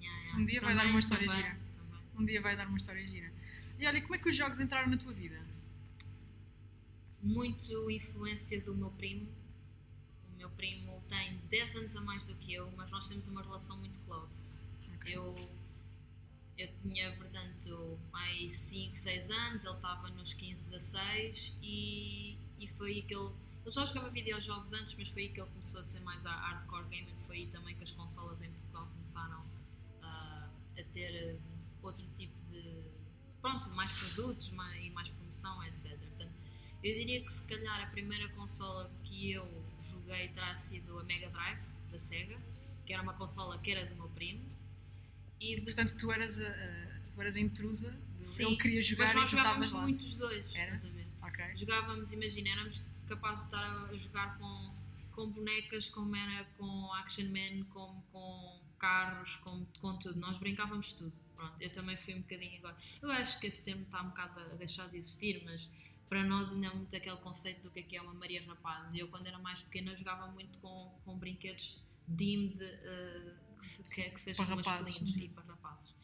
[0.00, 0.40] Yeah, yeah.
[0.40, 1.58] Um dia vai dar Também, uma história também, gira.
[1.76, 2.00] também.
[2.18, 3.30] Um dia vai dar uma história gira.
[3.80, 5.40] E olha, como é que os jogos entraram na tua vida?
[7.22, 9.28] muito influência do meu primo.
[10.32, 13.42] O meu primo tem 10 anos a mais do que eu, mas nós temos uma
[13.42, 14.64] relação muito close.
[14.94, 15.14] Ok.
[15.14, 15.34] Eu,
[16.56, 22.92] eu tinha, portanto, aí 5, 6 anos, ele estava nos 15, 16 e, e foi
[22.92, 23.30] aí que ele.
[23.62, 26.32] Ele já jogava videojogos antes, mas foi aí que ele começou a ser mais a
[26.32, 27.14] hardcore gamer.
[27.26, 29.44] Foi aí também que as consolas em Portugal começaram
[30.00, 31.38] ah, a ter eh,
[31.82, 32.89] outro tipo de.
[33.40, 35.96] Pronto, mais produtos mais, e mais promoção, etc.
[35.98, 36.32] Portanto,
[36.84, 41.28] eu diria que se calhar a primeira consola que eu joguei terá sido a Mega
[41.30, 41.58] Drive
[41.90, 42.38] da Sega,
[42.86, 44.44] que era uma consola que era do meu primo.
[45.40, 47.90] E Portanto, tu eras a, a- tu eras a intrusa.
[48.18, 49.80] do- Sim, Ele queria jogar e tu estavas jogávamos lá.
[49.82, 50.74] muito os dois, Era?
[50.74, 51.06] estás a ver?
[51.22, 51.56] Ok.
[51.56, 54.74] Jogávamos, imagina, éramos capazes de estar a jogar com,
[55.12, 60.18] com bonecas, como era com Action Man, como com carros, com, com tudo.
[60.20, 61.12] Nós brincávamos tudo.
[61.40, 62.76] Pronto, eu também fui um bocadinho agora.
[63.00, 65.66] Eu acho que esse termo está um bocado a deixar de existir, mas
[66.06, 68.92] para nós ainda é muito aquele conceito do que é, que é uma Maria Rapaz.
[68.92, 73.94] E eu, quando era mais pequena, jogava muito com, com brinquedos deemed uh, que, se,
[73.94, 75.22] que, que sejam Para masculinos Uhum.
[75.22, 75.94] e para rapazes.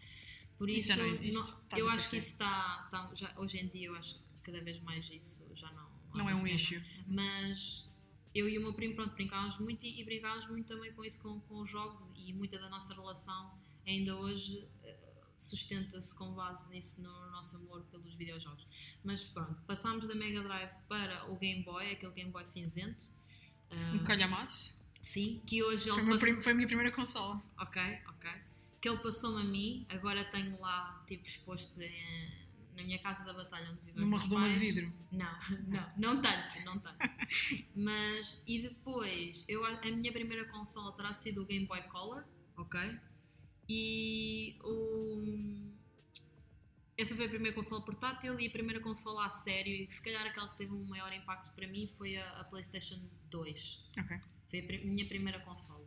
[0.56, 3.58] Por Isso isso, não existe, não- estás eu acho que isso está, está- já, hoje
[3.58, 6.46] em dia, eu acho que cada vez mais isso já não, Não é uma um
[6.46, 6.82] issue.
[7.06, 7.86] Mas
[8.34, 11.20] eu e o meu primo, pronto, brincávamos muito e, e brincávamos muito também com isso,
[11.20, 15.05] com, com os jogos e muita da nossa relação ainda hoje eh,
[15.38, 18.66] sustenta-se com base nisso, no nosso amor pelos videojogos.
[19.04, 23.06] Mas pronto, passámos da Mega Drive para o Game Boy, aquele Game Boy cinzento.
[23.70, 24.74] Ah, Um calhamaço.
[25.02, 27.42] sim, que hoje Foi, passou- prim- foi a minha primeira consola.
[27.58, 28.30] Ok, ok.
[28.80, 32.46] Que ele passou-me a mim, agora tenho lá, tipo, exposto em-
[32.76, 34.92] na minha casa da batalha onde vivem Numa redoma de vidro.
[35.10, 36.98] Não, não, não tanto, não tanto.
[37.74, 42.24] Mas, e depois, eu, a minha primeira consola terá sido o Game Boy Color,
[42.56, 42.98] ok?
[43.68, 45.66] E o...
[46.98, 50.26] Essa foi a primeira consola portátil e a primeira consola a sério, e se calhar
[50.26, 52.98] aquela que teve um maior impacto para mim foi a, a PlayStation
[53.30, 53.80] 2.
[53.98, 54.16] Ok.
[54.48, 55.86] Foi a pri- minha primeira consola.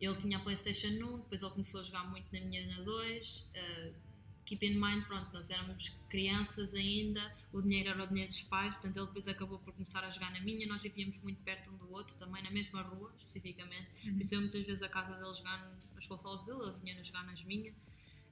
[0.00, 3.50] Ele tinha a PlayStation 1, depois ele começou a jogar muito na minha na 2.
[3.54, 4.05] Uh,
[4.46, 8.72] keep in mind, pronto, nós éramos crianças ainda, o dinheiro era o dinheiro dos pais,
[8.74, 10.66] portanto ele depois acabou por começar a jogar na minha.
[10.66, 13.88] Nós vivíamos muito perto um do outro, também na mesma rua, especificamente.
[14.04, 14.14] Uhum.
[14.14, 17.02] Por isso eu muitas vezes a casa dele jogar nas consolas dele, ele vinha a
[17.02, 17.74] jogar nas minhas.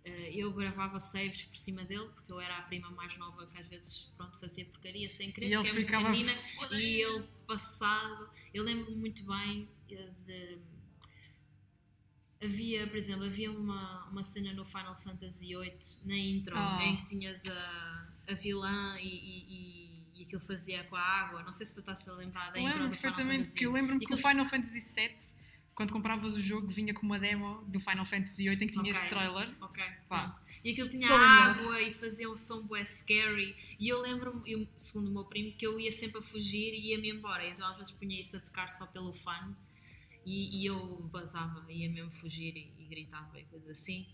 [0.06, 3.56] Uh, eu gravava saves por cima dele, porque eu era a prima mais nova que
[3.58, 6.10] às vezes pronto, fazia porcaria sem querer, E ele é ficava.
[6.10, 10.58] menina, "Foda-se." e ele passado, eu lembro-me muito bem eh, de.
[12.44, 15.72] Havia, por exemplo, havia uma, uma cena no Final Fantasy VIII
[16.04, 16.78] na intro Ah.
[16.84, 21.42] em que tinhas a, a vilã e, e, e, e aquilo fazia com a água.
[21.42, 24.14] Não sei se tu estás a lembrar da Lembro perfeitamente que eu lembro-me E que
[24.14, 25.16] o Final Fantasy VII,
[25.74, 28.82] quando compravas o jogo, vinha com uma demo do Final Fantasy VIII em que tinha
[28.82, 28.92] Ok.
[28.92, 29.54] esse trailer.
[29.60, 30.40] Ok, Pá.
[30.62, 31.20] E aquilo tinha enough.
[31.20, 33.54] água e fazia um som bué scary.
[33.78, 37.10] E eu lembro-me, segundo o meu primo, que eu ia sempre a fugir e ia-me
[37.10, 37.46] embora.
[37.46, 39.54] Então às vezes punha isso a tocar só pelo fun.
[40.24, 44.06] E, e eu basava, ia mesmo fugir e, e gritava e coisas assim.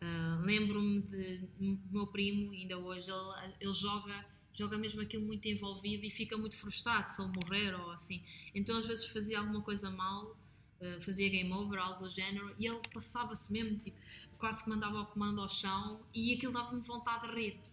[0.00, 1.48] Ah, lembro-me de
[1.90, 6.56] meu primo, ainda hoje, ele, ele joga, joga mesmo aquilo muito envolvido e fica muito
[6.56, 8.22] frustrado se ele morrer ou assim.
[8.54, 10.38] Então às vezes fazia alguma coisa mal,
[10.80, 13.98] ah, fazia game over, algo do género, e ele passava-se mesmo, tipo,
[14.38, 17.67] quase que mandava o comando ao chão e aquilo dava-me vontade de rir.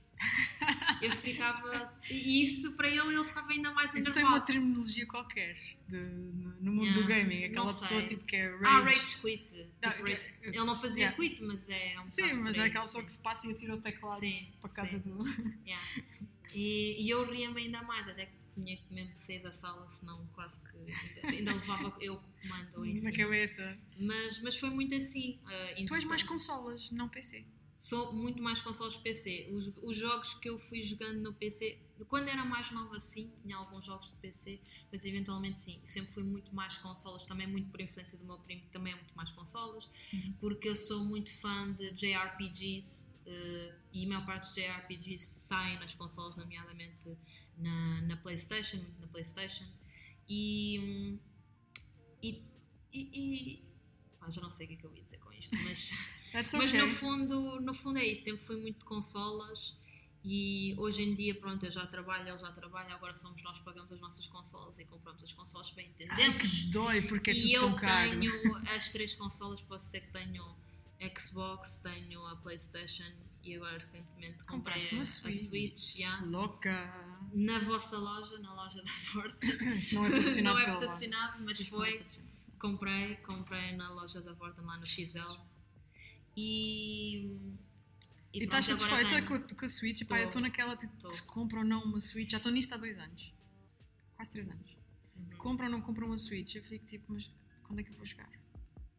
[1.02, 1.94] Eu ficava.
[2.10, 4.46] E isso para ele, ele ficava ainda mais Isso tem uma enervado.
[4.46, 7.44] terminologia qualquer de- no, mundo Yeah, do gaming.
[7.46, 8.98] Aquela pessoa tipo que é Ah, rage.
[9.00, 9.68] Rage Quit.
[9.82, 11.18] Ah, Tipo, que- Ele não fazia Yeah.
[11.18, 13.82] quit, mas é um Sim, mas é aquela pessoa que se passa e atira o
[13.82, 15.00] teclado Sim, para casa sim.
[15.00, 15.24] do.
[15.66, 15.84] Yeah.
[16.54, 20.26] E, e eu ria-me ainda mais, até que tinha que mesmo sair da sala, senão
[20.34, 20.78] quase que
[21.28, 23.12] ainda, ainda levava eu com o comando em na cima.
[23.12, 23.78] cabeça.
[24.00, 25.38] Mas, mas foi muito assim.
[25.46, 27.44] ah, Tu és mais consolas, não PC.
[27.90, 29.50] Sou muito mais consoles PC.
[29.52, 33.56] Os, os jogos que eu fui jogando no PC, quando era mais nova, sim, tinha
[33.58, 34.60] alguns jogos de PC,
[34.92, 35.80] mas eventualmente sim.
[35.86, 38.96] Sempre fui muito mais consolas, também muito por influência do meu primo, que também é
[38.96, 40.34] muito mais consolas, Uhum.
[40.40, 45.78] porque eu sou muito fã de JRPGs eh, e a maior parte dos JRPGs saem
[45.78, 47.16] nas consolas, nomeadamente
[47.56, 49.66] na, na PlayStation, muito na PlayStation.
[50.28, 50.80] E.
[50.80, 51.20] hum,
[52.24, 52.42] E.
[52.92, 53.64] e, e
[54.20, 55.92] pá, já não sei o que é que eu ia dizer com isto, mas.
[56.36, 56.82] That's Mas okay.
[56.82, 59.74] no fundo, no fundo é isso, sempre fui muito de consolas
[60.22, 63.64] e hoje em dia, pronto, eu já trabalho, ele já trabalha, agora somos nós que
[63.64, 66.42] pagamos as nossas consolas e compramos as consolas bem Ai, entendemos.
[66.42, 68.10] que dói, porque é e tudo eu tão caro.
[68.20, 70.44] tenho as três consolas, posso ser que tenho
[71.18, 73.10] Xbox, tenho a Playstation
[73.42, 75.48] e agora recentemente comprei Compraste a, uma a Switch.
[75.78, 76.94] Switch yeah, Louca.
[77.34, 79.46] na vossa loja, na loja da Forte.
[79.80, 81.92] Isto não é patrocinado não é patrocinado, mas Isto é foi.
[81.94, 82.36] patrocinado.
[82.60, 85.55] Comprei, comprei na loja da Vorten lá no XL.
[86.36, 87.40] E.
[88.34, 90.04] E pronto, estás satisfeita com, a- com a Switch?
[90.06, 91.10] Pá, eu estou naquela tipo, Tô.
[91.12, 92.30] se compra ou não uma Switch.
[92.32, 93.34] Já estou nisto há dois anos.
[94.16, 94.78] Quase três anos.
[95.16, 95.38] Uhum.
[95.38, 96.56] Compra ou não compra uma Switch?
[96.56, 97.32] Eu fico tipo, mas
[97.64, 98.30] quando é que eu vou jogar?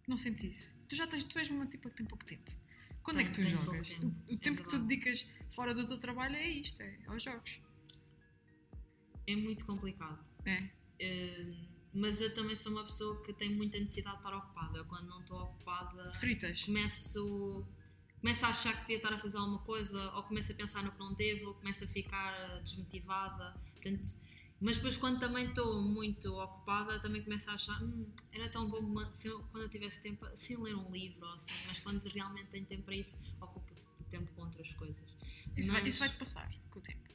[0.09, 0.75] Não sentes isso?
[0.88, 2.51] Tu já tens, tu és uma tipo que tem pouco tempo.
[3.03, 3.88] Quando é que tu jogas?
[3.88, 4.88] tempo, O, o é tempo que tu verdade.
[4.96, 7.61] dedicas fora do teu trabalho é isto, é aos jogos.
[9.27, 10.25] É muito complicado.
[10.44, 10.70] É.
[11.03, 11.66] Uh,
[11.97, 14.85] mas eu também sou uma pessoa que tem muita necessidade de estar ocupada.
[14.85, 16.65] Quando não estou ocupada, Fritas.
[16.65, 17.67] começo,
[18.21, 20.93] começo a achar que devia estar a fazer alguma coisa, ou começo a pensar no
[20.93, 23.59] que não devo, ou começo a ficar desmotivada.
[23.73, 24.09] Portanto,
[24.61, 29.13] mas depois, quando também estou muito ocupada, também começo a achar hum, era tão bom
[29.13, 32.49] se eu- quando eu tivesse tempo, sem ler um livro ou assim, mas quando realmente
[32.51, 35.07] tenho tempo para isso, ocupo o tempo com outras coisas.
[35.57, 37.07] Isso, vai, Mas- isso vai-te passar com o tempo.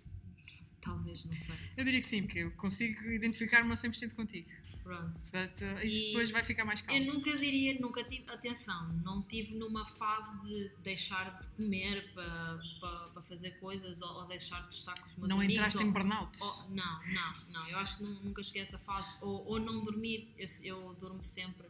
[0.82, 1.56] Talvez, não sei.
[1.78, 4.50] Eu diria que sim, porque eu consigo identificar-me a 100% contigo.
[4.84, 5.14] Pronto.
[5.20, 7.00] Portanto, isso E depois vai ficar mais calmo.
[7.02, 12.60] Eu nunca diria, nunca tive, atenção, não tive numa fase de deixar de comer para
[12.80, 15.54] pa, pa fazer coisas ou, ou deixar de estar com os meus Não amigos.
[15.56, 16.42] entraste ou- em burnout.
[16.42, 19.16] ou- não, não, não, eu acho que nu- nunca cheguei a essa fase.
[19.22, 21.68] Ou, ou não dormir, eu, eu durmo sempre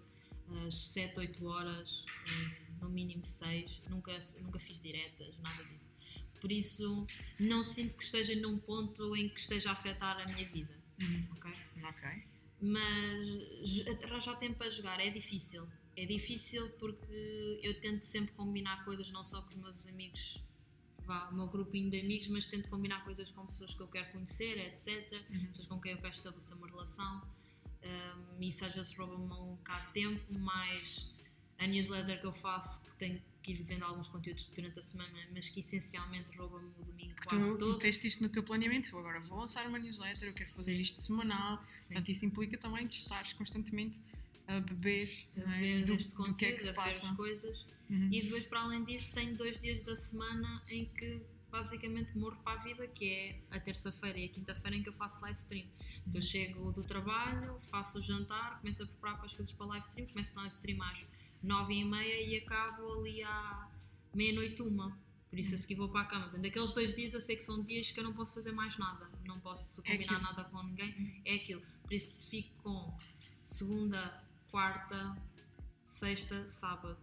[0.67, 5.93] às 7, 8 horas, eh, no mínimo 6, nunca, nunca fiz diretas, nada disso.
[6.39, 7.06] Por isso,
[7.39, 11.28] não sinto que esteja num ponto em que esteja a afetar a minha vida, Uhum.
[11.34, 11.52] ok?
[11.84, 12.24] Ok.
[12.62, 15.67] Mas arranjar tempo para jogar é difícil.
[15.97, 20.39] É difícil porque eu tento sempre combinar coisas não só com os meus amigos,
[21.06, 24.12] vá, o meu grupinho de amigos, mas tento combinar coisas com pessoas que eu quero
[24.12, 25.21] conhecer, etc.
[25.30, 25.47] Uhum.
[25.47, 27.21] Pessoas com quem eu quero estabelecer uma relação.
[27.84, 31.12] Um, isso às vezes rouba-me um bocado de tempo, mas
[31.63, 35.19] a newsletter que eu faço, que tenho que ir vendo alguns conteúdos durante a semana,
[35.34, 37.74] mas que essencialmente rouba-me o domingo Que quase tu todo.
[37.74, 38.89] meteste isto no teu planeamento.
[38.91, 40.82] Eu agora vou lançar uma newsletter, eu quero fazer Sim.
[40.82, 41.58] isto semanal.
[41.80, 41.93] Sim.
[41.93, 44.00] Portanto, isso implica também de estares constantemente
[44.47, 45.82] a beber, A é?
[45.82, 47.10] do, este do conteúdo, que é que se passa.
[47.10, 47.65] as coisas.
[47.89, 48.10] Uhum.
[48.12, 51.21] E depois, para além disso, tenho dois dias da semana em que
[51.52, 54.93] basicamente morro para a vida, que é a terça-feira e a quinta-feira em que eu
[54.93, 55.67] faço live stream.
[56.13, 59.86] Eu chego do trabalho, faço o jantar, começo a preparar para as coisas para live
[59.86, 61.00] stream, começo a live stream às
[61.41, 63.69] nove e meia e acabo ali à
[64.13, 64.99] meia-noite uma.
[65.30, 66.23] Por isso a seguir vou para a cama.
[66.23, 68.77] Portanto, daqueles dois dias eu sei que são dias que eu não posso fazer mais
[68.77, 69.10] nada.
[69.25, 70.21] Não posso É combinar aquilo.
[70.21, 71.21] nada com ninguém.
[71.23, 71.62] É aquilo.
[71.84, 72.97] Por isso fico com
[73.41, 75.15] segunda, quarta,
[75.88, 76.99] sexta, sábado.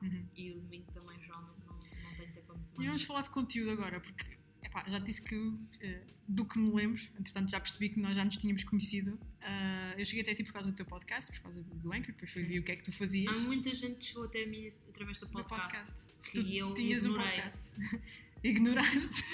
[0.00, 0.26] Uhum.
[0.34, 1.78] E o domingo também já não, não,
[2.16, 6.02] tenho tempo para E vamos falar de conteúdo agora, porque epá, já disse que eh,
[6.26, 9.18] do que me lembro, entretanto já percebi que nós já nos tínhamos conhecido.
[9.40, 11.92] Ah, eu cheguei até a ti por causa do teu podcast, por causa do, do
[11.92, 13.34] Anchor, depois fui ver o que é que tu fazias.
[13.34, 15.60] Há muita gente que chegou até a mim através do do podcast.
[15.74, 16.08] podcast.
[16.22, 17.40] que tu eu tinhas um ignorei.
[17.40, 17.72] podcast.
[18.44, 19.24] Ignoraste.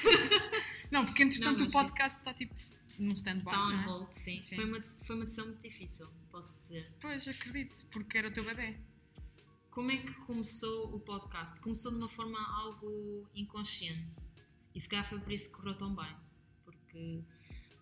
[0.90, 2.54] não, porque entretanto Não, o podcast está tipo
[2.98, 3.50] num stand-by.
[3.50, 3.84] Está on é?
[3.84, 4.42] hold, sim.
[4.42, 4.56] Sim.
[4.56, 6.90] Foi, uma, foi uma decisão muito difícil, posso dizer.
[7.00, 8.76] Pois, acredito, porque era o teu bebê.
[9.70, 11.60] Como é que começou o podcast?
[11.60, 14.16] Começou de uma forma algo inconsciente.
[14.76, 16.14] E se calhar foi por isso que correu tão bem.
[16.62, 17.22] Porque,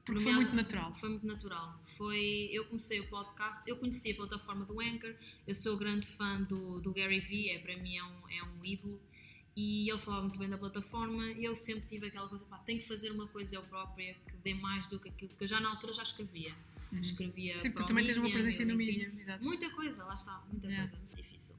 [0.07, 0.95] Porque foi muito natural.
[0.95, 1.83] Foi muito natural.
[1.97, 5.13] Foi, eu comecei o podcast, eu conheci a plataforma do Anchor,
[5.45, 8.65] eu sou grande fã do, do Gary Vee, é, para mim é um, é um
[8.65, 9.03] ídolo.
[9.57, 12.81] E ele falava muito bem da plataforma e eu sempre tive aquela coisa, pá, tenho
[12.81, 15.61] que fazer uma coisa eu própria que dê mais do que aquilo que eu já
[15.61, 16.51] na altura já escrevia.
[17.03, 17.61] Escrevia Uhum.
[17.61, 19.45] Sim, para tu também tens uma presença no mídia, exato.
[19.45, 20.91] Muita coisa, lá está, muita Yeah.
[20.91, 21.57] coisa, muito difícil.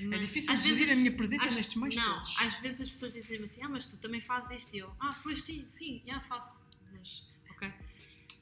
[0.00, 2.36] É Mas, difícil às gerir vezes- a minha presença às- nestes meios Não, todos.
[2.40, 5.18] às vezes as pessoas dizem assim, ah, mas tu também fazes isto e eu, ah,
[5.22, 6.62] pois sim, sim, já faço.
[6.92, 7.72] Mas, ok.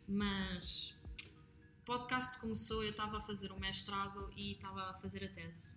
[0.08, 0.94] Mas
[1.84, 5.72] podcast começou, eu estava a fazer o mestrado e estava a fazer a tese.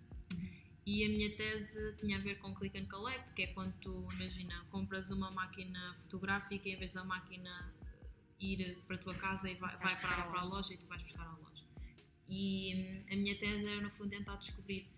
[0.84, 4.08] E a minha tese tinha a ver com click and collect, que é quando tu,
[4.12, 7.74] imagina, compras uma máquina fotográfica e em vez da máquina
[8.40, 10.56] ir para a tua casa e vai, vai para, à para a loja.
[10.56, 11.64] loja e tu vais buscar à loja.
[12.28, 12.72] E
[13.08, 14.88] hum, a minha tese era, no fundo, tentar descobrir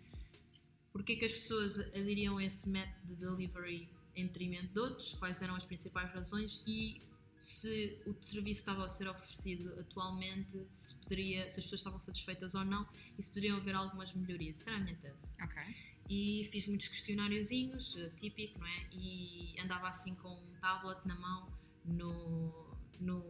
[0.99, 5.15] porque é que as pessoas aderiam a esse método de delivery em detrimento de outros,
[5.15, 7.01] quais eram as principais razões e
[7.37, 12.57] se o serviço estava a ser oferecido atualmente, se, poderia, se as pessoas estavam satisfeitas
[12.57, 12.85] ou não
[13.17, 14.67] e se poderiam haver algumas melhorias.
[14.67, 15.37] Era a minha tese.
[15.41, 15.63] Ok.
[16.11, 18.89] E fiz muitos questionáriozinhos, eh, típico, não é?
[18.91, 21.49] E andava assim com um tablet na mão,
[21.85, 23.23] no, no,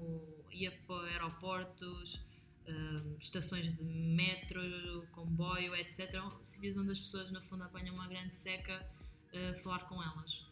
[0.51, 2.25] ia para aeroportos,
[2.69, 6.21] hum, estações de metro, comboio, etc.
[6.43, 8.87] Sítios onde as pessoas, no fundo, apanham uma grande seca,
[9.33, 10.47] a falar com elas.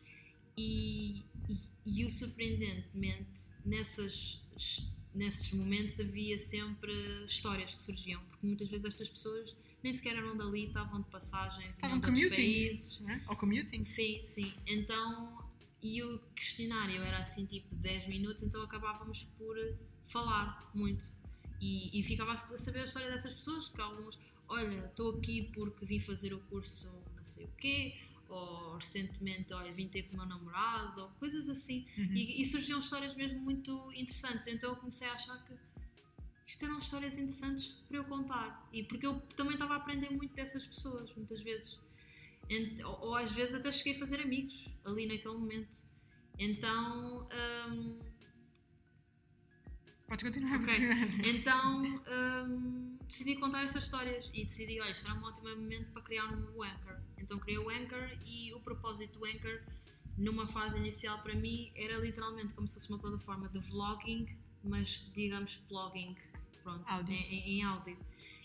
[0.57, 4.40] E, e, e o surpreendentemente, nessas,
[5.14, 6.92] nesses momentos havia sempre
[7.26, 11.68] histórias que surgiam, porque muitas vezes estas pessoas nem sequer eram dali, estavam de passagem,
[11.70, 12.31] Estavam commuting.
[12.31, 13.00] países.
[13.00, 13.22] não é?
[13.29, 13.85] Ou commuting.
[13.85, 14.52] Sim, sim.
[14.66, 15.44] Então,
[15.83, 19.57] e o questionário era assim tipo 10 minutos, então acabávamos por
[20.09, 21.05] falar muito.
[21.61, 25.87] E, e ficava a saber a história dessas pessoas, que algumas, olha, estou aqui porque
[25.87, 27.95] vim fazer o curso não sei o quê,
[28.29, 31.87] ou recentemente, olha, vim ter com o meu namorado, ou coisas assim.
[31.97, 32.14] Uhum.
[32.14, 35.55] E, e surgiam histórias mesmo muito interessantes, então eu comecei a achar que
[36.47, 38.69] isto eram histórias interessantes para eu contar.
[38.73, 41.79] E porque eu também estava a aprender muito dessas pessoas, muitas vezes.
[42.85, 45.77] Ou, ou às vezes até cheguei a fazer amigos ali naquele momento.
[46.38, 47.27] Então,
[47.69, 47.99] hum,
[50.09, 50.61] Podes continuar.
[50.61, 50.66] Ok.
[50.66, 51.35] podes continuar.
[51.35, 51.83] então
[52.49, 56.27] hum, decidi contar essas histórias e decidi, olha, isto era um ótimo momento para criar
[56.33, 57.01] um Anchor.
[57.19, 59.61] Então criei o Anchor e o propósito do Anchor,
[60.16, 64.27] numa fase inicial para mim, era literalmente como se fosse uma plataforma de vlogging,
[64.62, 66.16] mas digamos blogging,
[66.62, 67.14] pronto, Áudio.
[67.14, 67.97] Em, em- áudio.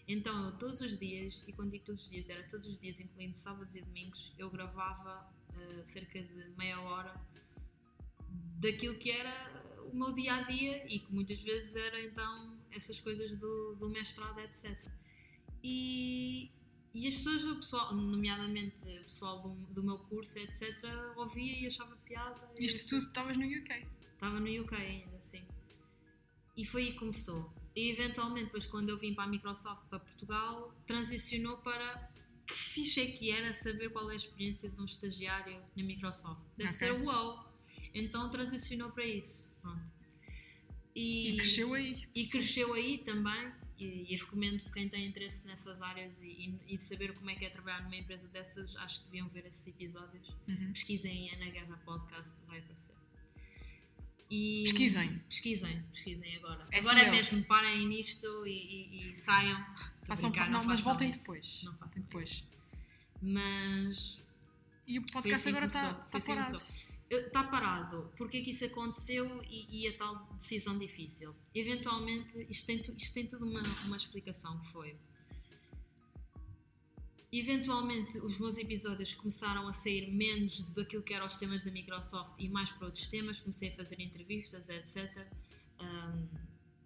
[0.08, 3.00] Então eu todos os dias, e quando digo todos os dias, era todos os dias,
[3.00, 7.14] incluindo sábados e domingos, eu gravava eh, cerca de meia hora
[8.60, 9.61] daquilo que era
[9.92, 13.90] o meu dia a dia e que muitas vezes era então essas coisas do, do
[13.90, 14.78] mestrado, etc.
[15.64, 16.50] E,
[16.94, 20.76] e as pessoas, o pessoal, nomeadamente o pessoal do, do meu curso, etc.,
[21.16, 22.50] ouvia e achava piada.
[22.58, 23.86] e Isto assim- tudo estavas no UK.
[24.14, 25.44] Estava no UK ainda, sim.
[26.56, 27.52] E foi aí que começou.
[27.76, 32.12] E eventualmente, depois, quando eu vim para a Microsoft para Portugal, transicionou para
[32.46, 36.42] que fixe é que era saber qual é a experiência de um estagiário na Microsoft.
[36.58, 36.80] Deve Ok.
[36.80, 37.50] ser uau!
[37.94, 39.50] Então transicionou para isso.
[39.62, 39.92] Pronto.
[40.96, 42.08] E, cresceu aí.
[42.14, 43.52] e cresceu aí também.
[43.78, 47.46] E, e recomendo quem tem interesse nessas áreas e, e- e saber como é que
[47.46, 50.30] é trabalhar numa empresa dessas, acho que deviam ver esses episódios.
[50.48, 50.72] Uhum.
[50.72, 52.94] Pesquisem em Ana Guerra Podcast, vai aparecer.
[54.30, 55.18] E- Pesquisem.
[55.28, 56.68] Pesquisem, pesquisem agora.
[56.72, 59.58] É agora é mesmo, parem nisto e, e- e saiam.
[60.06, 61.20] Façam, brincar, não, mas façam voltem isso.
[61.20, 61.62] depois.
[61.64, 62.30] Não façam depois.
[62.30, 62.48] isso.
[63.22, 64.20] Mas
[64.88, 66.52] E o podcast assim agora está começou, foi assim parado.
[66.52, 66.76] começou.
[67.18, 68.12] Está parado.
[68.18, 71.36] Porque é que isso aconteceu e, e a tal decisão difícil?
[71.54, 74.98] Eventualmente, isto tem, isto tem tudo uma, uma explicação que foi.
[77.34, 82.34] Eventualmente, os meus episódios começaram a sair menos daquilo que eram os temas da Microsoft
[82.38, 83.40] e mais para outros temas.
[83.40, 85.28] Comecei a fazer entrevistas, etc.
[85.80, 86.28] Um,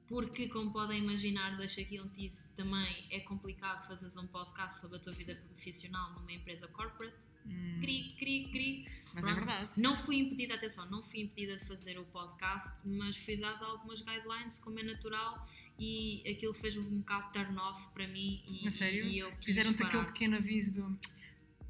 [0.08, 4.98] porque, como podem imaginar, deixo aqui um tease, também é complicado fazeres um podcast sobre
[4.98, 7.26] a tua vida profissional numa empresa corporate.
[7.46, 8.88] Hum, Cri, cri, cri.
[9.14, 9.46] mas é Pronto.
[9.46, 9.82] verdade.
[9.82, 14.02] Não fui impedida, atenção, não fui impedida de fazer o podcast, mas fui dada algumas
[14.02, 15.48] guidelines, como é natural,
[15.80, 18.42] e aquilo fez um bocado turn off para mim.
[18.48, 19.06] E, A sério?
[19.06, 21.00] E eu Fizeram-te aquele pequeno aviso do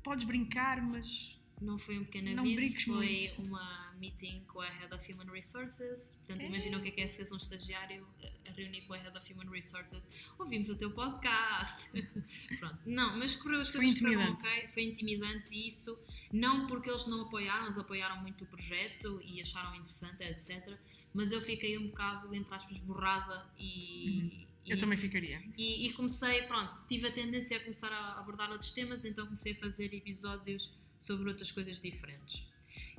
[0.04, 3.42] podes brincar, mas Não foi um pequeno Não aviso, foi muito.
[3.44, 6.16] uma meeting com a Head of Human Resources.
[6.26, 6.46] Portanto, É.
[6.48, 9.18] imagina o que é, que é seres um estagiário a- a reunir com a Head
[9.18, 10.10] of Human Resources.
[10.38, 11.90] Ouvimos o teu podcast.
[12.60, 12.80] Pronto.
[12.86, 14.48] Não, mas correu as Foi coisas correram intimidante.
[14.58, 14.68] ok.
[14.70, 16.00] Foi intimidante isso,
[16.32, 20.78] não porque eles não apoiaram, eles apoiaram muito o projeto e acharam interessante, etc.
[21.14, 24.46] Mas eu fiquei um bocado, entre aspas, borrada e.
[24.68, 25.42] eu e- também ficaria.
[25.58, 29.54] e, e comecei, pronto, tive a tendência a começar a abordar outros temas, então comecei
[29.54, 32.44] a fazer episódios sobre outras coisas diferentes.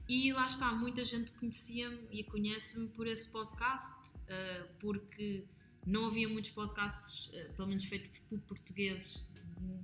[0.09, 5.45] E lá está, muita gente conhecia-me e conhece-me por esse podcast, eh, porque
[5.85, 9.27] não havia muitos podcasts, eh, pelo menos feitos por portugueses,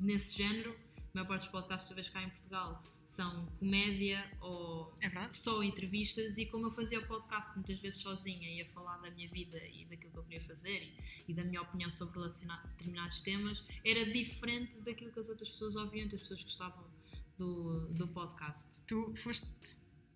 [0.00, 0.76] nesse género.
[0.96, 6.38] A maior parte dos podcasts, talvez cá em Portugal, são comédia ou É só entrevistas
[6.38, 9.84] e como eu fazia o podcast muitas vezes sozinha ia falar da minha vida e
[9.84, 10.96] daquilo que eu queria fazer e,
[11.28, 16.08] e da minha opinião sobre determinados temas era diferente daquilo que as outras pessoas ouviam,
[16.08, 16.84] que as pessoas gostavam
[17.36, 18.80] do, do podcast.
[18.86, 19.46] Tu foste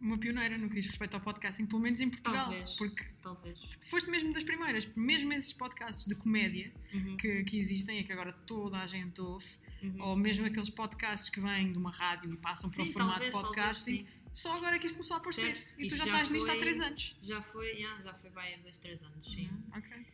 [0.01, 2.45] uma pioneira no que diz respeito ao podcasting, pelo menos em Portugal.
[2.47, 2.71] Talvez.
[2.73, 3.59] Porque Talvez.
[3.81, 4.87] foste mesmo das primeiras.
[4.95, 9.21] Mesmo esses podcasts de comédia Uhum, que, que existem e que agora toda a gente
[9.21, 9.47] ouve,
[9.83, 10.03] uhum.
[10.03, 13.15] ou mesmo aqueles podcasts que vêm de uma rádio e passam para o Sim, formato
[13.21, 14.31] talvez, podcasting, talvez, sim.
[14.33, 15.55] só agora é que isto começou a aparecer.
[15.55, 15.69] Certo.
[15.81, 17.17] E tu Isto já, já estás nisto há foi- 3 anos.
[17.23, 19.49] Já foi, yeah, já foi bem há dois, três anos, sim.
[19.49, 20.07] Uhum, Ok.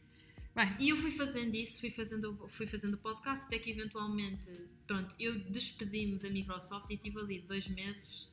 [0.54, 4.50] Bem, E eu fui fazendo isso, fui fazendo, fui fazendo o podcast, até que eventualmente,
[4.86, 8.28] pronto, eu despedi-me da Microsoft e tive ali dois meses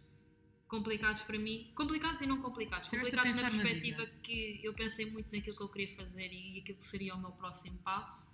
[0.69, 4.17] complicados para mim, complicados e não complicados, complicados na na perspectiva vida.
[4.21, 7.31] que eu pensei muito naquilo que eu queria fazer e aquilo que seria o meu
[7.31, 8.31] próximo passo.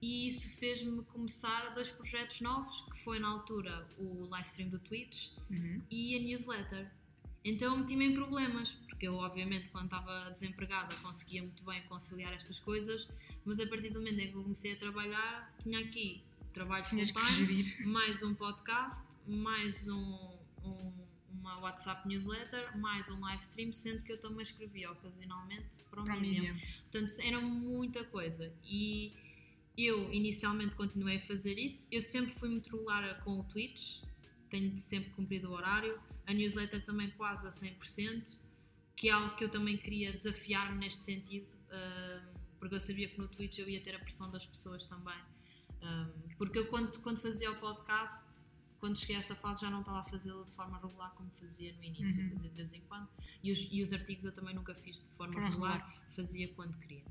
[0.00, 4.78] E isso fez-me começar dois projetos novos, que foi na altura o live stream do
[4.78, 5.80] Twitch uhum.
[5.90, 6.90] e a newsletter.
[7.44, 12.58] Então meti-me em problemas, porque eu, obviamente, quando estava desempregada, conseguia muito bem conciliar estas
[12.58, 13.08] coisas,
[13.44, 17.28] mas a partir do momento em que eu comecei a trabalhar, tinha aqui trabalho full-time,
[17.28, 17.86] gerir.
[17.86, 21.01] mais um podcast, mais um, um-
[21.42, 26.04] uma WhatsApp newsletter, mais um live stream, sendo que eu também escrevia ocasionalmente para o
[26.04, 26.56] Para Medium.
[26.82, 28.54] Portanto, era muita coisa.
[28.64, 29.12] E
[29.76, 31.88] eu inicialmente continuei a fazer isso.
[31.90, 34.02] Eu sempre fui muito regular com o Twitch,
[34.48, 36.00] tenho sempre cumprido o horário.
[36.28, 38.38] A newsletter também quase a 100%,
[38.94, 41.52] que é algo que eu também queria desafiar-me neste sentido,
[42.60, 45.18] porque eu sabia que no Twitch eu ia ter a pressão das pessoas também.
[46.38, 48.46] Porque eu, quando, quando fazia o podcast,
[48.82, 51.72] quando cheguei a essa fase, já não estava a fazê-lo de forma regular como fazia
[51.74, 52.30] no início, Uhum.
[52.30, 53.08] fazia de vez em quando.
[53.40, 56.76] E os, e os artigos eu também nunca fiz de forma Forma regular, fazia quando
[56.78, 57.04] queria.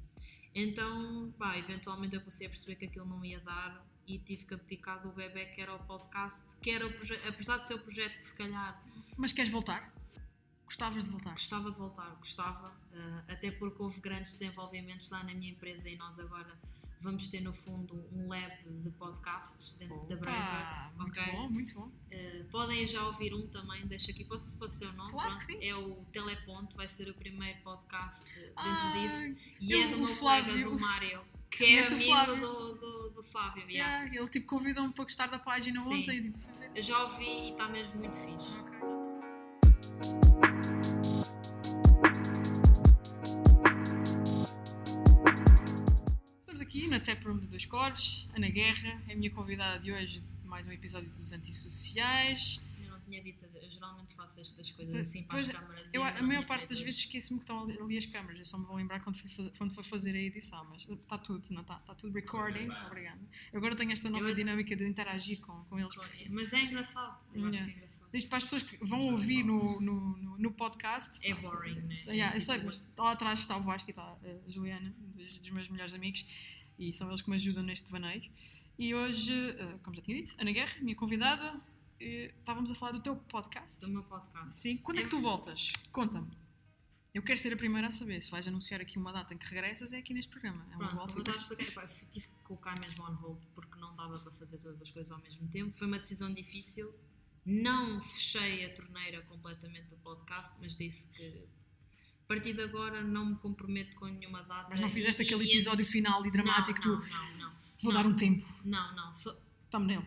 [0.54, 4.54] Então, pá, eventualmente eu comecei a perceber que aquilo não ia dar e tive que
[4.54, 6.92] abdicar do bebê que era o podcast, que era o
[7.30, 8.84] apesar de ser o projeto que se calhar
[9.18, 9.94] Mas queres voltar?
[10.66, 11.32] Gostavas de voltar?
[11.32, 15.96] gostava de voltar, gostava, eh, até porque houve grandes desenvolvimentos lá na minha empresa e
[15.96, 16.54] nós agora
[17.02, 20.38] vamos ter no fundo um lab de podcasts dentro da Breva.
[20.38, 21.92] Opa, muito bom, muito bom.
[22.12, 25.12] Eh, podem já ouvir um também, deixa aqui, posso, posso ser o nome?
[25.12, 25.64] Claro Pronto, que sim.
[25.66, 29.40] É o Teleponto, vai ser o primeiro podcast dentro Ah, disso.
[29.60, 32.36] E eu- é do o meu Flávio, colega do Mário, que é amigo Flávio.
[32.40, 33.64] do, do, do Flávio.
[33.70, 34.04] yeah.
[34.04, 36.02] Yeah, ele tipo convidou-me um pouco estar da página Sim.
[36.02, 36.40] ontem e tipo,
[36.82, 38.54] já ouvi e está mesmo muito fixe.
[38.60, 40.81] Ok.
[46.90, 50.72] Taproom de Dois Corvos, Ana Guerra, é a minha convidada de hoje de mais um
[50.72, 52.60] episódio dos Antissociais.
[52.84, 55.94] Eu não tinha dito, eu geralmente faço estas coisas assim para Pois, as câmaras.
[55.94, 58.66] Eu, a maior parte das vezes esqueço-me que estão ali, as câmaras, eu só me
[58.66, 61.76] vou lembrar quando, fui fazer, quando for fazer a edição, mas está tudo, não está?
[61.78, 63.22] Está tudo recording, obrigada.
[63.54, 65.94] Eu agora tenho esta nova Eu- dinâmica de interagir com, com eles.
[66.30, 67.20] Mas é engraçado.
[67.34, 68.10] Eu acho que é engraçado.
[68.14, 71.18] Isto para as pessoas que vão ouvir no, no, no, no podcast.
[71.26, 72.04] É boring, né?
[72.08, 75.12] Yeah, eu Esse sei, mas lá atrás está o Vasco e está a Juliana, um
[75.12, 76.26] dos, dos meus melhores amigos,
[76.78, 78.30] e são eles que me ajudam neste vaneio.
[78.78, 81.62] E hoje, eh, como já tinha dito, Ana Guerra, minha convidada,
[82.00, 83.80] estávamos a falar do teu podcast.
[83.82, 84.56] do meu podcast.
[84.56, 85.74] Sim, quando é que tu voltas?
[85.92, 86.32] Conta-me.
[87.14, 88.22] Eu quero ser a primeira a saber.
[88.22, 90.66] Se vais anunciar aqui uma data em que regressas, é aqui neste programa.
[90.72, 93.40] É uma Pronto, como eu estava a explicar, pá, tive que colocar mesmo on hold
[93.54, 95.74] porque não dava para fazer todas as coisas ao mesmo tempo.
[95.78, 96.94] Foi uma decisão difícil.
[97.46, 101.48] Não fechei a torneira completamente do podcast, mas disse que
[102.34, 104.68] partir de agora não me comprometo com nenhuma data.
[104.70, 107.54] Mas não fizeste E- aquele e- episódio final e dramático, não, tu não, não, não.
[107.84, 108.04] vou não.
[108.04, 108.46] dar um tempo.
[108.64, 109.14] Não, não.
[109.14, 109.36] Só-
[109.70, 110.06] Thumbnail.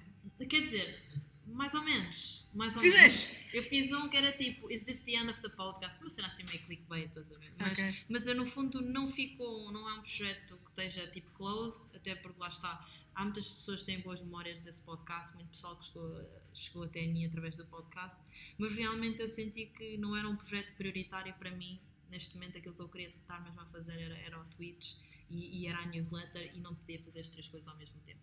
[0.49, 1.03] Quer dizer,
[1.47, 2.43] mais ou menos.
[2.55, 3.39] Mais ou Fizeste?
[3.41, 3.55] menos.
[3.55, 6.01] Eu fiz um que era tipo, is this the end of the podcast?
[6.03, 7.53] Uma cena assim meio clickbait, estás a ver?
[7.59, 7.97] Mas, Ok.
[8.09, 12.15] mas eu no fundo não ficou, não é um projeto que esteja tipo closed, até
[12.15, 12.87] porque lá está.
[13.15, 17.05] Há muitas pessoas que têm boas memórias desse podcast, muito pessoal que chegou, chegou até
[17.05, 18.21] a mim através do podcast,
[18.59, 21.81] mas realmente eu senti que não era um projeto prioritário para mim.
[22.15, 24.95] Neste momento, aquilo que eu queria estar mesmo a fazer era, era o Twitch
[25.29, 28.23] e, e era a newsletter e não podia fazer as três coisas ao mesmo tempo.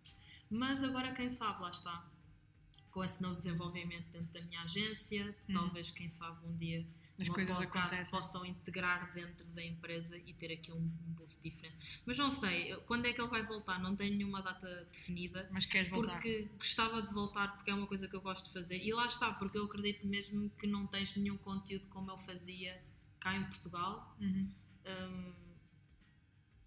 [0.49, 2.09] Mas agora, quem sabe, lá está,
[2.89, 5.53] com esse novo desenvolvimento dentro da minha agência, Hum.
[5.53, 6.87] talvez, quem sabe, um dia
[7.19, 8.05] As coisas acontecem.
[8.11, 10.79] possam integrar dentro da empresa e ter aqui um,
[11.17, 12.01] boost diferente.
[12.05, 13.77] Mas não sei, quando é que ele vai voltar?
[13.79, 15.49] Não tenho nenhuma data definida.
[15.51, 16.13] Mas queres voltar?
[16.13, 18.77] Porque gostava de voltar porque é uma coisa que eu gosto de fazer.
[18.81, 22.81] E lá está, porque eu acredito mesmo que não tens nenhum conteúdo como eu fazia
[23.21, 24.17] cá em Portugal.
[24.19, 24.49] Uhum.
[24.85, 25.33] Hum,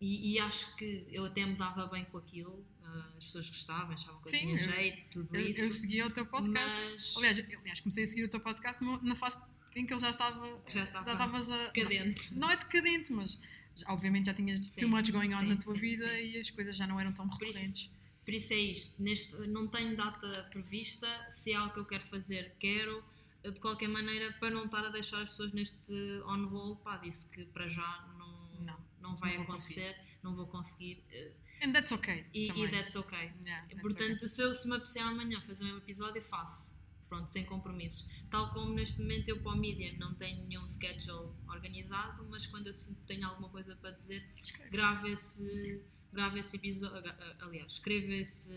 [0.01, 2.65] e, e acho que eu até me dava bem com aquilo.
[2.83, 5.61] Ah, as pessoas gostavam, achavam que eu Sim, tinha eu- jeito, tudo Eu, isso.
[5.61, 6.81] eu seguia o teu podcast.
[6.93, 9.39] Mas Aliás, eu- aliás, comecei a seguir o teu podcast na fase
[9.75, 10.63] em que ele já estava.
[10.69, 11.71] Já estava estavas a.
[11.71, 12.33] cadente.
[12.33, 13.39] Não, não é decadente, mas
[13.87, 16.23] obviamente já tinhas Sim, too much going on sim, na tua sim, vida sim.
[16.31, 17.91] e as coisas já não eram tão Por isso- recorrentes.
[18.25, 19.03] Por isso é isto.
[19.03, 21.07] Neste, não tenho data prevista.
[21.31, 23.05] Se é algo que eu quero fazer, quero.
[23.51, 25.93] De qualquer maneira, para não estar a deixar as pessoas neste
[26.27, 30.47] on hold, pá, disse que para já não, Não, não vai não acontecer, não vou
[30.47, 31.05] conseguir.
[31.11, 31.33] eh,
[31.63, 32.27] And that's okay.
[32.35, 33.31] E, e that's okay.
[33.45, 36.75] Yeah, that's Portanto, se, eu, se me apetecer amanhã fazer um episódio, eu faço.
[37.09, 38.07] Pronto, sem compromissos.
[38.31, 42.67] Tal como neste momento eu para o Media não tenho nenhum schedule organizado, mas quando
[42.67, 44.69] eu sinto que tenho alguma coisa para dizer, okay.
[44.71, 45.81] gravo esse,
[46.13, 47.13] gravo esse episódio.
[47.41, 48.53] Aliás, escrevo esse,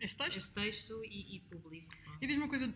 [0.00, 0.38] Esse texto?
[0.38, 1.94] esse texto e, e publico.
[2.04, 2.18] pronto.
[2.22, 2.72] E diz-me uma coisa,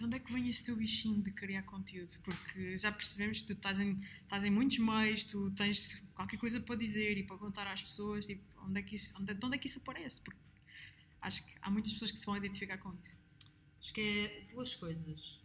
[0.00, 2.18] de onde é que vem esse teu bichinho de criar conteúdo?
[2.24, 6.58] Porque já percebemos que tu estás em, estás em muitos meios, tu tens qualquer coisa
[6.58, 9.56] para dizer e para contar às pessoas, tipo, onde é que isso, onde, de onde
[9.56, 10.22] é que isso aparece?
[10.22, 10.40] Porque
[11.20, 13.14] acho que há muitas pessoas que se vão identificar com isso.
[13.78, 15.38] Acho que é duas coisas.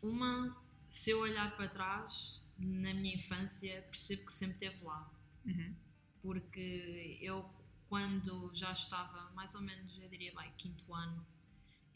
[0.00, 0.56] Uma,
[0.88, 5.12] se eu olhar para trás, na minha infância, percebo que sempre esteve lá.
[5.44, 5.74] Uhum.
[6.20, 7.50] porque eu
[7.88, 11.26] quando já estava mais ou menos, eu diria bem, quinto ano,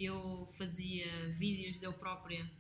[0.04, 2.50] eu fazia vídeos de eu própria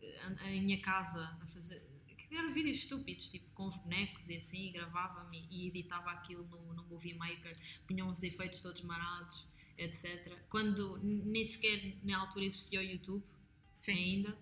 [0.00, 1.94] eh, em minha casa a fazer
[2.36, 6.82] eram vídeos estúpidos, tipo com os bonecos e assim, gravava-me e editava aquilo no, no
[6.84, 9.46] Movie Maker, punha uns efeitos todos marados,
[9.78, 10.36] etc.
[10.48, 13.24] Quando nem sequer na altura existia o YouTube
[13.86, 14.36] ainda,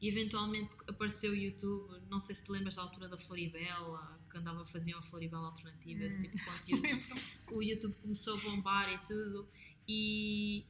[0.00, 4.38] e eventualmente apareceu o YouTube, não sei se te lembras da altura da Floribela, que
[4.38, 7.06] andava a fazer uma Floribela alternativa, esse tipo de conteúdos.
[7.50, 9.48] o YouTube começou a bombar e tudo,
[9.86, 10.64] e,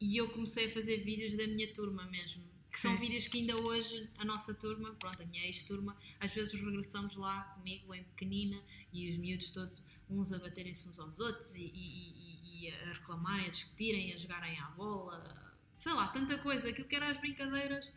[0.00, 2.42] e eu comecei a fazer vídeos da minha turma mesmo.
[2.72, 3.00] Que são Sim.
[3.00, 7.42] vídeos que ainda hoje a nossa turma, pronto, a minha ex-turma, às vezes regressamos lá
[7.56, 11.70] comigo em pequenina e os miúdos todos, uns a baterem-se uns aos outros e, e-
[11.72, 16.86] e- e a reclamarem, a discutirem, a jogarem à bola, sei lá, tanta coisa, aquilo
[16.86, 17.90] que eram as brincadeiras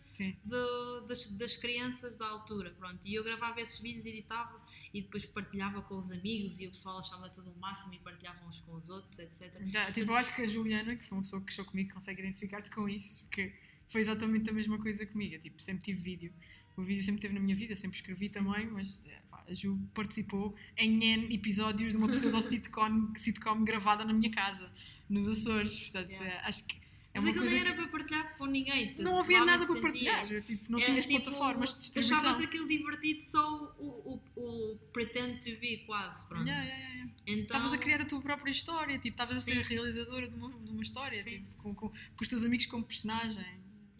[0.44, 3.00] do- das, das crianças da altura, pronto.
[3.06, 4.60] E eu gravava esses vídeos, editava
[4.94, 8.48] e depois partilhava com os amigos e o pessoal achava tudo o máximo e partilhavam
[8.48, 9.52] uns com os outros, etc.
[9.66, 12.22] Já, tipo, eu acho que a Juliana, que foi uma pessoa que cresceu comigo, consegue
[12.22, 13.54] identificar-se com isso, porque
[13.88, 15.34] foi exatamente a mesma coisa comigo.
[15.34, 16.34] Eu, tipo, sempre tive vídeo.
[16.78, 19.80] O vídeo sempre teve na minha vida, sempre escrevi também, mas é, pá, a Ju
[19.94, 24.72] participou em N episódios de uma pseudo-sitcom sitcom gravada na minha casa,
[25.10, 25.80] nos Açores.
[25.80, 26.30] Portanto, Yeah.
[26.30, 26.83] é, acho que
[27.14, 28.96] é Mas aquilo coisa nem que era para partilhar com ninguém.
[28.96, 30.26] tu não havia nada para partilhar.
[30.44, 32.18] Tipo, não Era tinhas tipo, plataformas de distribuição.
[32.18, 36.28] Achavas aquilo divertido só o, o, o pretend to be, quase.
[36.28, 36.48] Pronto.
[36.48, 37.12] Yeah, yeah, yeah.
[37.28, 40.36] Então, Estavas a criar a tua própria história, tipo, estavas a ser a realizadora de
[40.36, 43.46] uma, de uma história, tipo, com, com, com os teus amigos como personagem.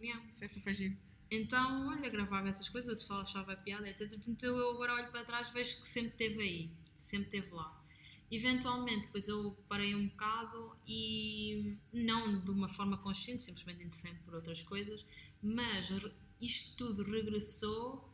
[0.02, 0.20] yeah.
[0.28, 0.96] Isso é super giro.
[1.30, 4.08] Então, olha, gravava essas coisas, o pessoal achava piada, etc.
[4.10, 7.80] Portanto, eu agora olho para trás vejo que sempre esteve aí, sempre esteve lá.
[8.30, 14.34] Eventualmente, depois eu parei um bocado e não de uma forma consciente, simplesmente interessei-me por
[14.34, 15.04] outras coisas,
[15.42, 15.90] mas
[16.40, 18.10] isto tudo regressou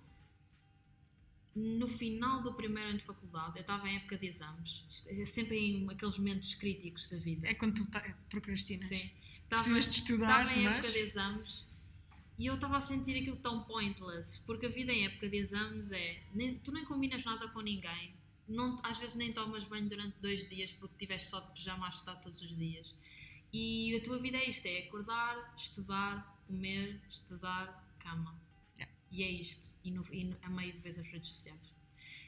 [1.55, 3.57] no final do primeiro ano de faculdade.
[3.57, 7.49] Eu estava em época de exames, é sempre em aqueles momentos críticos da vida.
[7.49, 8.89] É quando tu tá, procrastinas.
[8.89, 9.11] Sim.
[9.45, 10.75] Estava, Precisas de estudar, estava em mas...
[10.79, 11.67] época de exames
[12.39, 15.91] e eu estava a sentir aquilo tão pointless, porque a vida em época de exames
[15.93, 16.23] é.
[16.35, 18.15] nem- tu nem combinas nada com ninguém,
[18.51, 21.91] não, às vezes nem tomas banho durante dois dias porque tiveste só de pijama a
[21.91, 22.93] estudar todos os dias.
[23.53, 28.41] E a tua vida é isto: é acordar, estudar, comer, estudar, cama.
[28.77, 28.95] Yeah.
[29.11, 29.69] E é isto.
[29.85, 31.61] E, no, e a meio de vez as redes sociais.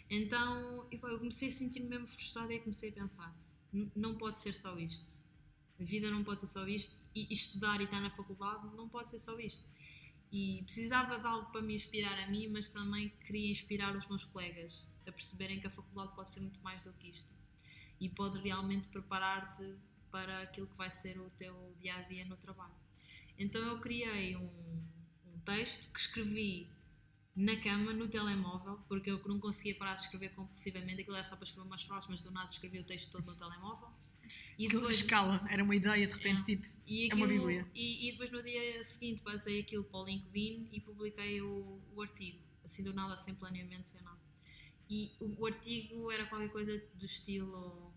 [0.08, 3.36] Então eu, comecei a sentir-me mesmo frustrada e comecei a pensar:
[3.72, 5.10] "N- não pode ser só isto.
[5.80, 6.94] A vida não pode ser só isto.
[7.14, 9.64] E, e estudar e estar na faculdade não pode ser só isto.
[10.30, 14.24] E precisava de algo para me inspirar a mim, mas também queria inspirar os meus
[14.24, 17.30] colegas a perceberem que a faculdade pode ser muito mais do que isto.
[18.00, 19.74] E pode realmente preparar-te
[20.10, 22.74] para aquilo que vai ser o teu dia a dia no trabalho.
[23.38, 24.50] Então eu criei um,
[25.26, 26.68] um texto que escrevi
[27.34, 31.00] na cama, no telemóvel, porque eu não conseguia parar de escrever compulsivamente.
[31.00, 33.34] Aquilo era só para escrever umas frases, mas do nada escrevi o texto todo no
[33.36, 33.88] telemóvel.
[34.58, 36.44] E Aquilo, depois, escala, era uma ideia de repente, É.
[36.44, 37.66] tipo, e, É uma aquilo- bíblia.
[37.74, 42.02] E, e depois no dia seguinte passei aquilo para o LinkedIn e publiquei o, o
[42.02, 44.20] artigo, assim do nada, sem planeamento, sem nada.
[44.88, 47.92] E o, o artigo era qualquer coisa do estilo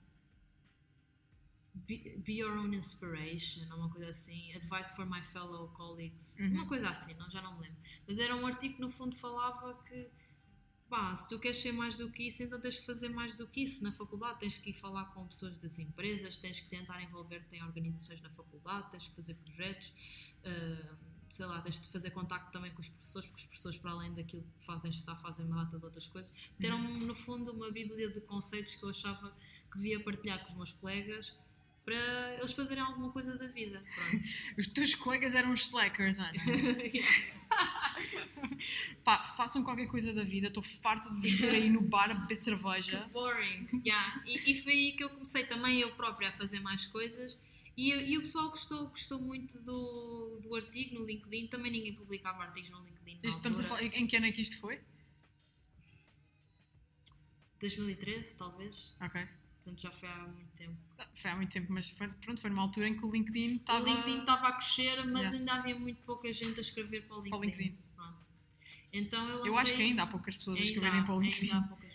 [1.88, 6.52] Be, be your own inspiration, uma coisa assim, advice for my fellow colleagues, Uhum.
[6.54, 7.78] uma coisa assim, não, já não me lembro.
[8.08, 10.10] Mas era um artigo que no fundo falava que
[10.90, 13.46] pá, se tu queres ser mais do que isso, então tens que fazer mais do
[13.48, 14.40] que isso na faculdade.
[14.40, 18.30] Tens que ir falar com pessoas das empresas, tens que tentar envolver-te em organizações na
[18.30, 19.92] faculdade, tens que fazer projetos,
[20.46, 20.96] ah,
[21.30, 24.14] sei lá, tens de fazer contacto também com os professores, porque os professores, para além
[24.14, 26.32] daquilo que fazem estar, fazem uma data de outras coisas.
[26.60, 29.36] Deram no fundo uma bíblia de conceitos que eu achava
[29.72, 31.34] que devia partilhar com os meus colegas
[31.86, 33.84] para eles fazerem alguma coisa da vida.
[33.94, 34.26] Pronto.
[34.58, 36.34] os teus colegas eram os slackers, Ana.
[39.04, 42.16] Pá, façam qualquer coisa da vida, estou farta de vos ver aí no bar a
[42.16, 43.08] beber cerveja.
[43.14, 43.82] Boring.
[43.86, 44.24] Yeah.
[44.26, 47.38] E, e foi aí que eu comecei também eu própria a fazer mais coisas.
[47.78, 51.48] E, e o pessoal gostou, gostou muito do, do artigo no LinkedIn.
[51.48, 53.28] Também ninguém publicava artigos no LinkedIn.
[53.28, 54.80] estamos a falar, em que ano é que isto foi?
[57.60, 58.96] 2013, talvez.
[59.02, 59.28] Ok.
[59.64, 60.78] Portanto, já foi há muito tempo.
[61.16, 63.82] Foi há muito tempo, mas foi, pronto, foi numa altura em que o LinkedIn estava.
[63.82, 65.38] O LinkedIn estava a crescer, mas Yeah.
[65.38, 67.30] ainda havia muito pouca gente a escrever para o LinkedIn.
[67.32, 67.78] Para o LinkedIn.
[67.96, 68.18] Pronto.
[68.94, 71.22] Então eu, Eu acho que ainda há poucas pessoas a Ainda escreverem há- para o
[71.22, 71.52] LinkedIn.
[71.52, 71.94] Ainda há pouca gente,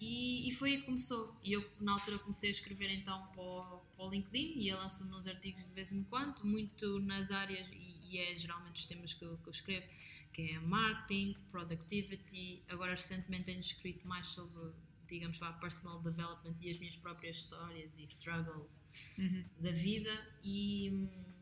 [0.00, 1.36] E, e foi aí que começou.
[1.42, 4.78] E eu, na altura, comecei a escrever então para o, para o LinkedIn e eu
[4.78, 8.86] lanço uns artigos de vez em quando, muito nas áreas, e, e é geralmente os
[8.86, 9.86] temas que eu, que eu escrevo,
[10.32, 12.62] que é marketing, productivity.
[12.68, 14.72] Agora, recentemente, tenho escrito mais sobre,
[15.08, 18.82] digamos, vá, personal development e as minhas próprias histórias e struggles
[19.18, 19.44] Uhum.
[19.58, 20.10] da vida
[20.42, 21.32] e hum,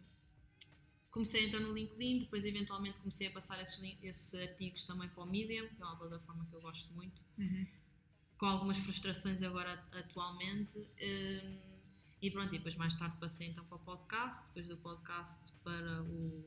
[1.10, 5.26] comecei então no LinkedIn, depois eventualmente comecei a passar esses, esses artigos também para o
[5.26, 7.66] Medium, que é uma plataforma que eu gosto muito, Uhum.
[8.38, 10.78] Com algumas frustrações agora atualmente.
[10.78, 11.78] hum,
[12.20, 16.02] e pronto, e depois mais tarde passei então para o podcast, depois do podcast para
[16.02, 16.44] o,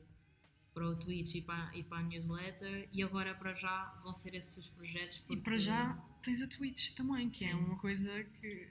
[0.74, 4.34] para o Twitch e para, e para a newsletter, e agora para já vão ser
[4.34, 5.18] esses os projetos.
[5.18, 7.54] E porque para já tens a Twitch também, que é Sim.
[7.54, 8.68] uma coisa que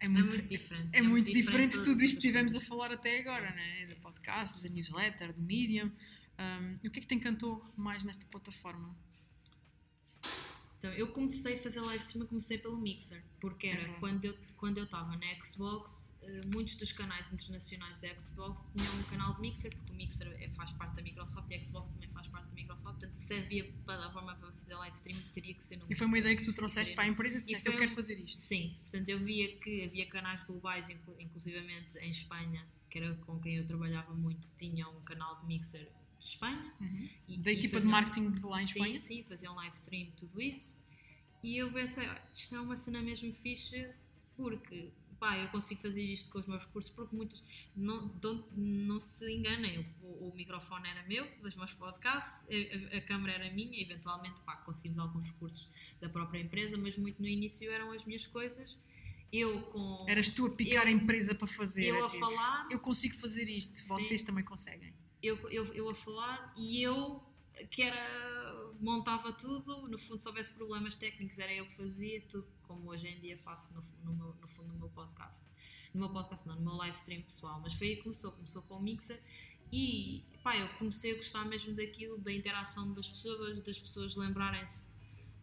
[0.00, 0.96] é é muito, muito diferente.
[0.96, 3.86] é muito diferente de todas tudo isto que estivemos a falar até agora, né?
[3.86, 5.90] Do podcast, da newsletter, do Medium.
[6.38, 8.96] Um, e o que é que te encantou mais nesta plataforma?
[10.78, 14.00] Então, eu comecei a fazer live stream, comecei pelo Mixer, porque era verdade.
[14.00, 18.92] quando eu quando eu estava na Xbox, eh, muitos dos canais internacionais da Xbox tinham
[18.98, 21.92] um canal de Mixer, porque o Mixer é- faz parte da Microsoft e a Xbox
[21.94, 25.62] também faz parte da Microsoft, portanto, se havia plataforma para fazer live stream, teria que
[25.62, 26.18] ser no E foi uma Mixer.
[26.32, 28.40] ideia que tu trouxeste para a empresa e disseste, foi eu quero fazer isto.
[28.40, 33.38] Sim, portanto, eu via que havia canais globais, inclu- inclusivamente em Espanha, que era com
[33.38, 35.88] quem eu trabalhava muito, tinham um canal de Mixer
[36.18, 36.72] de Espanha.
[36.80, 37.08] Uhum.
[37.28, 38.98] E- Da equipa de marketing de lá em sim, Espanha?
[39.00, 40.84] Sim, faziam live stream, tudo isso.
[41.42, 43.88] E eu pensei, "Ah, isto é uma cena mesmo fixe,
[44.36, 44.90] porque
[45.20, 47.42] pá, eu consigo fazer isto com os meus recursos, porque muitos
[47.74, 48.12] não,
[48.56, 53.32] não se enganem, o, o microfone era meu, dos meus podcasts, a, a- a câmera
[53.44, 55.68] era minha, eventualmente pá, conseguimos alguns recursos
[56.00, 58.76] da própria empresa, mas muito no início eram as minhas coisas.
[59.32, 60.06] Eu com.
[60.08, 61.84] Eras tu a picar Eu- a empresa para fazer.
[61.86, 64.94] eu é a tipo, falar, eu consigo fazer isto, vocês também conseguem.
[65.22, 67.22] Eu, eu, eu a falar e eu
[67.70, 72.46] que era montava tudo, no fundo se houvesse problemas técnicos era eu que fazia tudo
[72.62, 75.44] como hoje em dia faço no, no, meu, no fundo no meu podcast.
[75.92, 77.60] No meu podcast não, no meu live stream pessoal.
[77.60, 79.20] Mas foi aí que começou, começou com o Mixer
[79.72, 84.97] e pá, eu comecei a gostar mesmo daquilo, da interação das pessoas, das pessoas lembrarem-se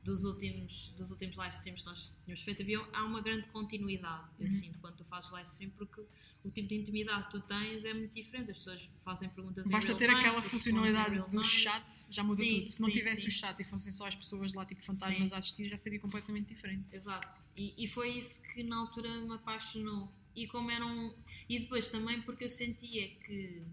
[0.06, 4.30] dos últimos, dos últimos live streams que nós tínhamos feito, havia, há uma grande continuidade,
[4.40, 4.52] eu Uhum.
[4.52, 6.02] sinto, quando tu fazes live stream, porque
[6.44, 8.52] o tipo de intimidade que tu tens é muito diferente.
[8.52, 12.60] As pessoas fazem perguntas Basta ter time, aquela em funcionalidade do chat, já muda Sim,
[12.60, 12.70] tudo.
[12.70, 13.28] Se não sim, tivesse sim.
[13.30, 16.48] o chat e fossem só as pessoas lá, tipo fantasmas a assistir, já seria completamente
[16.50, 16.96] diferente.
[16.96, 17.42] Exato.
[17.56, 20.08] E, e foi isso que na altura me apaixonou.
[20.36, 21.16] E como eram.
[21.50, 23.66] E depois também porque eu sentia que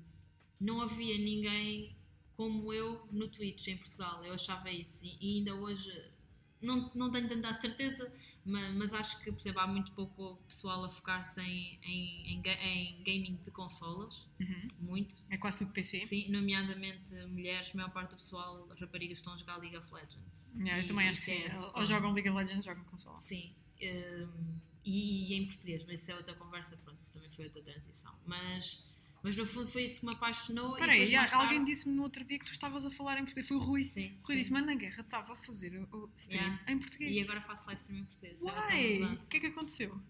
[0.59, 1.95] não havia ninguém
[2.37, 4.25] como eu no Twitch em Portugal.
[4.25, 5.05] Eu achava isso.
[5.21, 5.93] E ainda hoje
[6.63, 8.13] não, não tenho tanta certeza,
[8.45, 12.43] mas, mas acho que, por exemplo, há muito pouco pessoal a focar-se em, em, em,
[12.47, 14.15] em gaming de consolas.
[14.41, 14.69] Uhum.
[14.81, 15.15] Muito.
[15.31, 16.01] É quase tudo PC.
[16.03, 19.93] Sim, nomeadamente mulheres, a maior parte do pessoal, as raparigas estão a jogar League of
[19.95, 20.53] Legends.
[20.57, 21.43] Yeah, eu E- também e acho que sim.
[21.43, 23.19] CS, Ou jogam League of Legends ou jogam consola.
[23.19, 23.55] Sim.
[23.81, 27.63] hum, e, e em português, mas isso é outra conversa, pronto, isso também foi outra
[27.63, 28.13] transição.
[28.27, 28.85] Mas,
[29.23, 30.73] mas no fundo foi isso que me apaixonou.
[30.73, 33.15] Espera aí, depois mais alguém tarde- disse-me no outro dia que tu estavas a falar
[33.19, 33.47] em português.
[33.49, 33.85] Foi o Rui.
[33.85, 34.41] Sim, Rui sim.
[34.43, 36.73] disse, mano, na guerra estava a fazer o, stream Yeah.
[36.73, 37.13] em português.
[37.15, 38.41] E agora faço live stream em português.
[38.41, 39.03] é Uai!
[39.15, 40.01] O que é que aconteceu?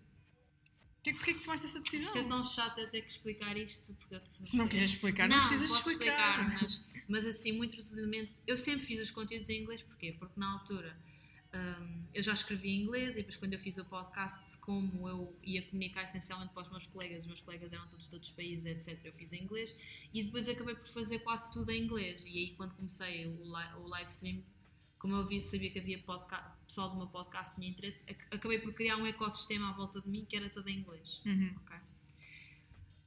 [1.02, 2.06] Que, Porquê é que tomaste essa decisão?
[2.06, 3.92] Isto é tão chato eu ter que explicar isto.
[3.94, 6.60] Porque eu Se não quiseres explicar, não, não precisas posso explicar.
[6.62, 10.14] mas, mas assim, muito resumidamente, eu sempre fiz os conteúdos em inglês, porquê?
[10.16, 10.96] Porque na altura
[11.54, 15.38] hum, eu já escrevi em inglês e depois quando eu fiz o podcast, como eu
[15.42, 18.66] ia comunicar essencialmente para os meus colegas, os meus colegas eram todos de outros países,
[18.66, 19.74] etc., eu fiz em inglês
[20.12, 22.22] e depois acabei por fazer quase tudo em inglês.
[22.24, 24.42] E aí quando comecei o, li- o live stream,
[24.98, 28.58] como eu vi, sabia que havia podca- pessoal do meu podcast tinha interesse, ac- acabei
[28.60, 31.20] por criar um ecossistema à volta de mim que era todo em inglês.
[31.26, 31.54] Uhum.
[31.56, 31.76] Ok.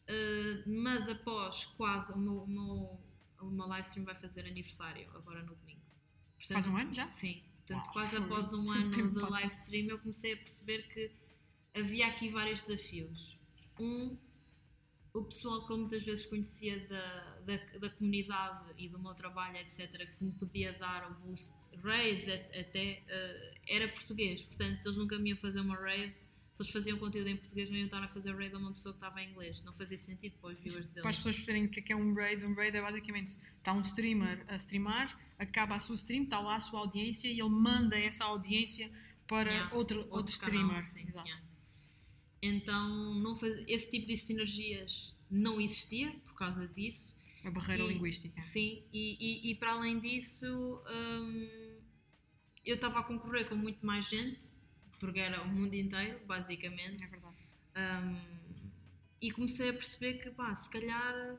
[0.07, 3.01] Uh, mas após quase o meu, o, meu,
[3.41, 5.81] o meu live stream vai fazer aniversário agora no domingo.
[6.37, 7.09] Portanto, Faz um ano já?
[7.09, 7.41] Sim.
[7.67, 11.11] Portanto, quase após um ano de live stream eu comecei a perceber que
[11.73, 13.37] havia aqui vários desafios.
[13.79, 14.17] Um,
[15.13, 19.57] o pessoal que eu muitas vezes conhecia da, da, da comunidade e do meu trabalho,
[19.57, 24.41] etc., que me podia dar o boost raids at- até, uh, era português.
[24.41, 26.13] Portanto, eles nunca me iam fazer uma raid.
[26.55, 28.93] Se eles faziam conteúdo em português, não iam estar a fazer raid a uma pessoa
[28.93, 29.61] que estava em inglês.
[29.63, 31.17] Não fazia sentido para os viewers Para as deles.
[31.17, 33.81] pessoas perceberem o que é que é um raid, um raid é basicamente está um
[33.81, 37.99] streamer a streamar, acaba a sua stream, está lá a sua audiência e ele manda
[37.99, 38.89] essa audiência
[39.27, 40.67] para Yeah, outro, outro, Outro streamer.
[40.67, 41.27] canal, sim, Exato.
[41.27, 41.45] yeah.
[42.41, 47.19] Então, não faz- esse tipo de sinergias não existia por causa disso.
[47.43, 48.39] A barreira E- linguística.
[48.39, 51.79] Sim, e, e- e para além disso, hum,
[52.63, 54.45] eu estava a concorrer com muito mais gente,
[54.99, 57.03] porque era o mundo inteiro, basicamente.
[57.03, 57.35] É verdade.
[57.77, 58.69] Hum,
[59.21, 61.37] e comecei a perceber que, pá, se calhar,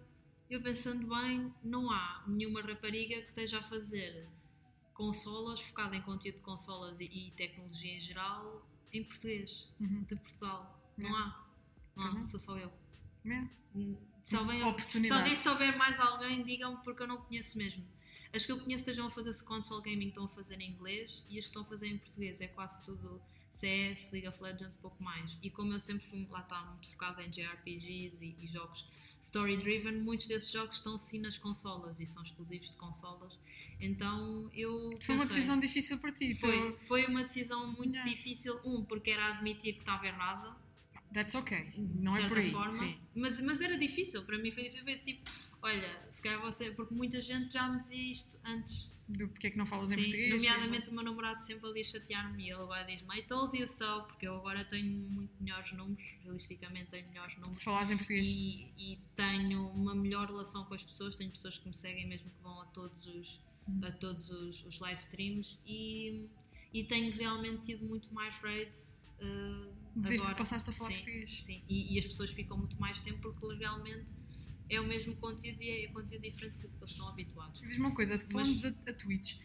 [0.50, 4.26] eu pensando bem, não há nenhuma rapariga que esteja a fazer
[4.94, 10.02] consolas, focada em conteúdo de consolas e, tecnologia em geral, em português, Uhum.
[10.04, 10.80] de Portugal.
[10.96, 11.44] Não há.
[11.94, 12.22] Não há, não.
[12.22, 12.72] sou só eu.
[13.26, 13.46] É.
[14.24, 17.84] Se alguém, se alguém souber mais alguém, digam-me porque eu não conheço mesmo.
[18.34, 21.38] As que eu conheço estejam a fazer console gaming estão a fazer em inglês e
[21.38, 23.20] as que estão a fazer em português é quase tudo
[23.56, 25.36] CS, League of Legends, pouco mais.
[25.42, 28.84] E como eu sempre fui, lá está, muito focada em JRPGs e, e jogos
[29.22, 33.36] story-driven, muitos desses jogos estão sim nas consolas e são exclusivos de consolas.
[33.80, 34.94] Então eu.
[35.00, 36.34] Foi uma decisão difícil para ti.
[36.34, 38.10] Foi, foi uma decisão muito Yeah.
[38.10, 38.60] difícil.
[38.64, 40.56] Um, porque era admitir que estava errada
[41.12, 41.72] That's okay.
[41.76, 42.50] Não é por aí.
[42.50, 42.70] forma.
[42.72, 42.98] Sim.
[43.14, 44.84] Mas, mas era difícil, para mim foi difícil.
[44.84, 45.30] Foi tipo,
[45.62, 46.70] olha, se calhar você.
[46.72, 48.88] Porque muita gente já me dizia isto antes.
[49.08, 50.34] Do porque é que não falas em Sim, português?
[50.34, 53.68] nomeadamente o meu namorado sempre ali a chatear-me e ele agora diz-me, I told you
[53.68, 57.62] so, porque eu agora tenho muito melhores números, realisticamente tenho melhores números.
[57.62, 58.26] Falas em português.
[58.26, 62.28] E, e tenho uma melhor relação com as pessoas, tenho pessoas que me seguem mesmo
[62.30, 63.40] que vão a todos os,
[63.84, 66.26] a todos os, os live streams e,
[66.74, 70.34] e tenho realmente tido muito mais raids uh, Desde agora.
[70.34, 71.42] que passaste a falar Sim, português.
[71.44, 74.12] Sim, e, e as pessoas ficam muito mais tempo porque legalmente
[74.68, 77.60] é o mesmo conteúdo e é conteúdo diferente do que eles estão habituados.
[77.60, 79.38] Diz uma coisa, falando Mas- da a Twitch,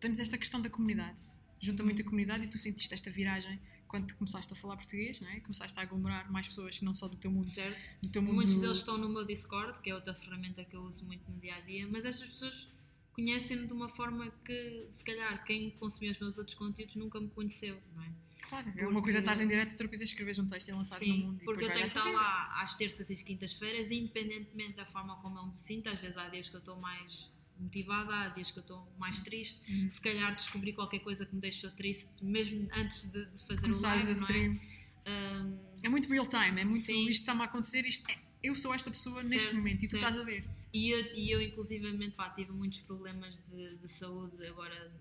[0.00, 1.22] temos esta questão da comunidade.
[1.60, 5.28] Junta muito a comunidade e tu sentiste esta viragem quando começaste a falar português, não
[5.28, 5.40] é?
[5.40, 7.76] Começaste a aglomerar mais pessoas, não só do teu mundo, Certo?
[8.02, 8.34] do teu mundo.
[8.34, 11.40] Muitos deles estão no meu Discord, que é outra ferramenta que eu uso muito no
[11.40, 12.68] dia a dia, mas estas pessoas
[13.12, 17.28] conhecem-me de uma forma que, se calhar, quem consumiu os meus outros conteúdos nunca me
[17.30, 18.12] conheceu, não é?
[18.48, 21.06] Claro, é uma coisa estás em direto, outra coisa é escreveres um texto e lançares
[21.06, 21.42] no Sim, mundo.
[21.42, 25.38] e porque eu tenho que estar lá às terças e quintas-feiras, independentemente da forma como
[25.38, 25.88] eu me sinto.
[25.88, 29.20] Às vezes há dias que eu estou mais motivada, há dias que eu estou mais
[29.20, 29.60] triste.
[29.70, 29.90] Uhum.
[29.90, 34.04] Se calhar descobri qualquer coisa que me deixou triste, mesmo antes de, de fazer Começares
[34.04, 34.60] o a live, stream.
[35.04, 35.08] é?
[35.10, 37.02] Hum, É muito real time, é muito Sim.
[37.08, 39.96] isto está-me a acontecer, isto é- eu sou esta pessoa neste Certo, momento e tu
[39.96, 40.44] estás a ver.
[40.72, 44.92] E eu, e eu inclusivamente, pá, tive muitos problemas de, de saúde agora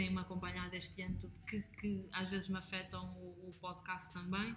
[0.00, 4.56] têm-me acompanhado este ano, que, que às vezes me afetam o, o podcast também.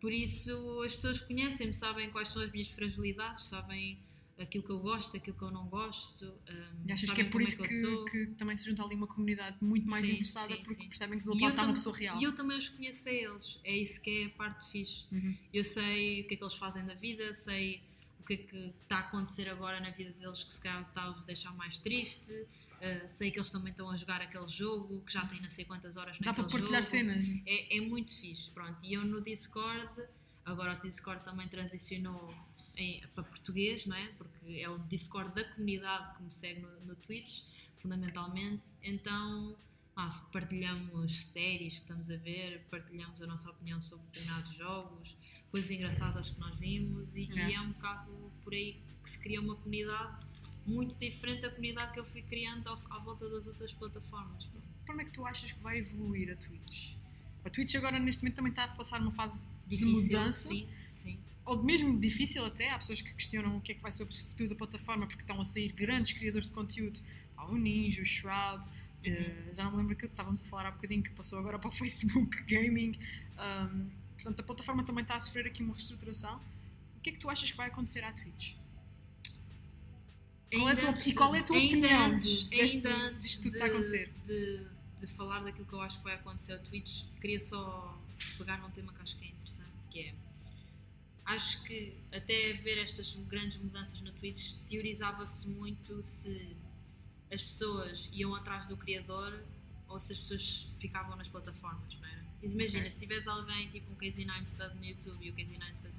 [0.00, 3.98] Por isso, as pessoas conhecem-me, sabem quais são as minhas fragilidades, sabem
[4.38, 6.24] aquilo que eu gosto, aquilo que eu não gosto.
[6.48, 8.04] Um, E achas que é por como isso que, que, sou.
[8.06, 10.88] que também se junta ali uma comunidade muito mais Sim, interessada sim, porque sim.
[10.88, 12.18] percebem que do outro lado está uma pessoa real.
[12.20, 13.58] E eu também os conheço a eles.
[13.64, 15.04] É isso que é a parte fixe.
[15.10, 15.36] Uhum.
[15.52, 17.82] Eu sei o que é que eles fazem da vida, sei
[18.20, 21.02] o que é que está a acontecer agora na vida deles que se calhar está
[21.02, 22.46] a os deixar mais triste.
[22.80, 25.64] Uh, sei que eles também estão a jogar aquele jogo, que já têm não sei
[25.64, 26.84] quantas horas Dá para partilhar jogo.
[26.84, 27.26] cenas.
[27.46, 28.78] É, é muito fixe, pronto.
[28.82, 29.88] E eu no Discord,
[30.44, 32.34] agora o Discord também transicionou
[32.76, 34.06] em- para português, não é?
[34.18, 37.42] Porque é o Discord da comunidade que me segue no, no Twitch,
[37.78, 38.68] fundamentalmente.
[38.82, 39.56] Então,
[39.96, 45.16] ah, partilhamos séries que estamos a ver, partilhamos a nossa opinião sobre determinados jogos,
[45.50, 47.54] coisas engraçadas que nós vimos e, e É.
[47.54, 50.24] é um bocado por aí que se cria uma comunidade
[50.70, 54.48] muito diferente da comunidade que eu fui criando ao- à volta das outras plataformas.
[54.84, 56.92] Para onde é que tu achas que vai evoluir a Twitch?
[57.44, 60.48] A Twitch agora neste momento também está a passar uma fase Difícil, de mudança.
[60.48, 61.18] sim, sim.
[61.44, 64.06] ou mesmo difícil até, há pessoas que questionam o que é que vai ser o
[64.12, 67.00] futuro da plataforma porque estão a sair grandes criadores de conteúdo,
[67.36, 68.68] há o Ninja, o Shroud,
[69.04, 71.68] eh, já não me lembro que estávamos a falar há bocadinho que passou agora para
[71.68, 72.98] o Facebook Gaming,
[73.38, 76.36] Ahm, portanto a plataforma também está a sofrer aqui uma reestruturação.
[76.98, 78.52] O que é que tu achas que vai acontecer à Twitch?
[80.52, 83.50] Qual é a tua- e qual é a tua opinião antes- deste- antes disto tudo
[83.52, 84.12] que está a acontecer?
[84.26, 84.66] De,
[84.98, 87.96] de falar daquilo que eu acho que vai acontecer ao Twitch, queria só
[88.36, 90.14] pegar num tema que acho que é interessante, que é
[91.24, 96.56] acho que até ver estas grandes mudanças no Twitch teorizava-se muito se
[97.32, 99.40] as pessoas iam atrás do criador
[99.88, 102.20] ou se as pessoas ficavam nas plataformas, não era?
[102.42, 102.90] Imagina, Ok.
[102.92, 105.92] se tivesse alguém tipo um Casey Neistat no YouTube e o Casey Neistat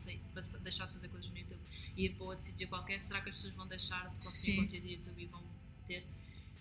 [0.61, 1.50] deixar de fazer coisas no YouTube
[1.97, 4.89] ir para outro sítio qualquer, será que as pessoas vão deixar de consumir conteúdo do
[4.89, 5.43] YouTube e vão
[5.87, 6.05] ter?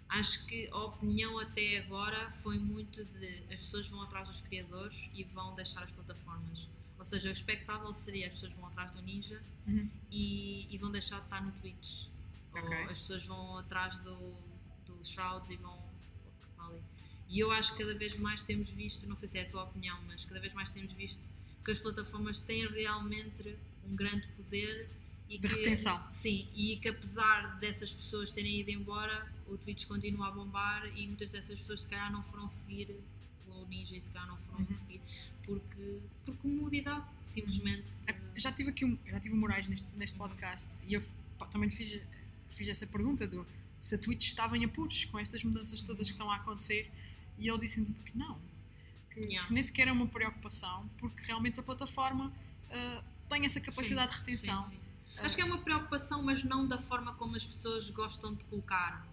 [0.09, 4.97] Acho que a opinião até agora foi muito de as pessoas vão atrás dos criadores
[5.15, 6.67] e vão deixar as plataformas.
[6.99, 9.89] Ou seja, o expectável seria as pessoas vão atrás do Ninja Uhum.
[10.11, 12.07] e, e vão deixar de estar no Twitch.
[12.55, 12.77] Ok.
[12.77, 14.17] Ou as pessoas vão atrás do,
[14.87, 15.79] do Shrouds e vão
[16.59, 16.83] ali.
[17.29, 19.63] E eu acho que cada vez mais temos visto, não sei se é a tua
[19.65, 21.21] opinião, mas cada vez mais temos visto
[21.65, 23.57] que as plataformas têm realmente
[23.87, 24.89] um grande poder
[25.31, 26.03] e De que, retenção.
[26.11, 31.07] Sim, e que apesar dessas pessoas terem ido embora, o Twitch continua a bombar e
[31.07, 32.95] muitas dessas pessoas se calhar não foram seguir
[33.49, 34.73] o Ninja e se calhar não foram Uhum.
[34.73, 35.01] seguir
[35.45, 37.87] porque, por comodidade, simplesmente.
[38.07, 41.03] É, Já tive aqui um, já tive o Moraes neste, neste podcast e eu
[41.39, 42.01] pá, também fiz,
[42.51, 43.47] fiz essa pergunta do
[43.81, 46.91] se a Twitch estava em apuros com estas mudanças todas que estão a acontecer
[47.39, 48.35] e ele disse-me que não,
[49.11, 49.49] que, Yeah.
[49.49, 52.33] que nem sequer é uma preocupação porque realmente a plataforma
[52.71, 54.63] ah, tem essa capacidade Sim, de retenção.
[54.65, 54.81] sim, sim.
[55.23, 59.07] Acho que é uma preocupação, mas não da forma como as pessoas gostam de colocar.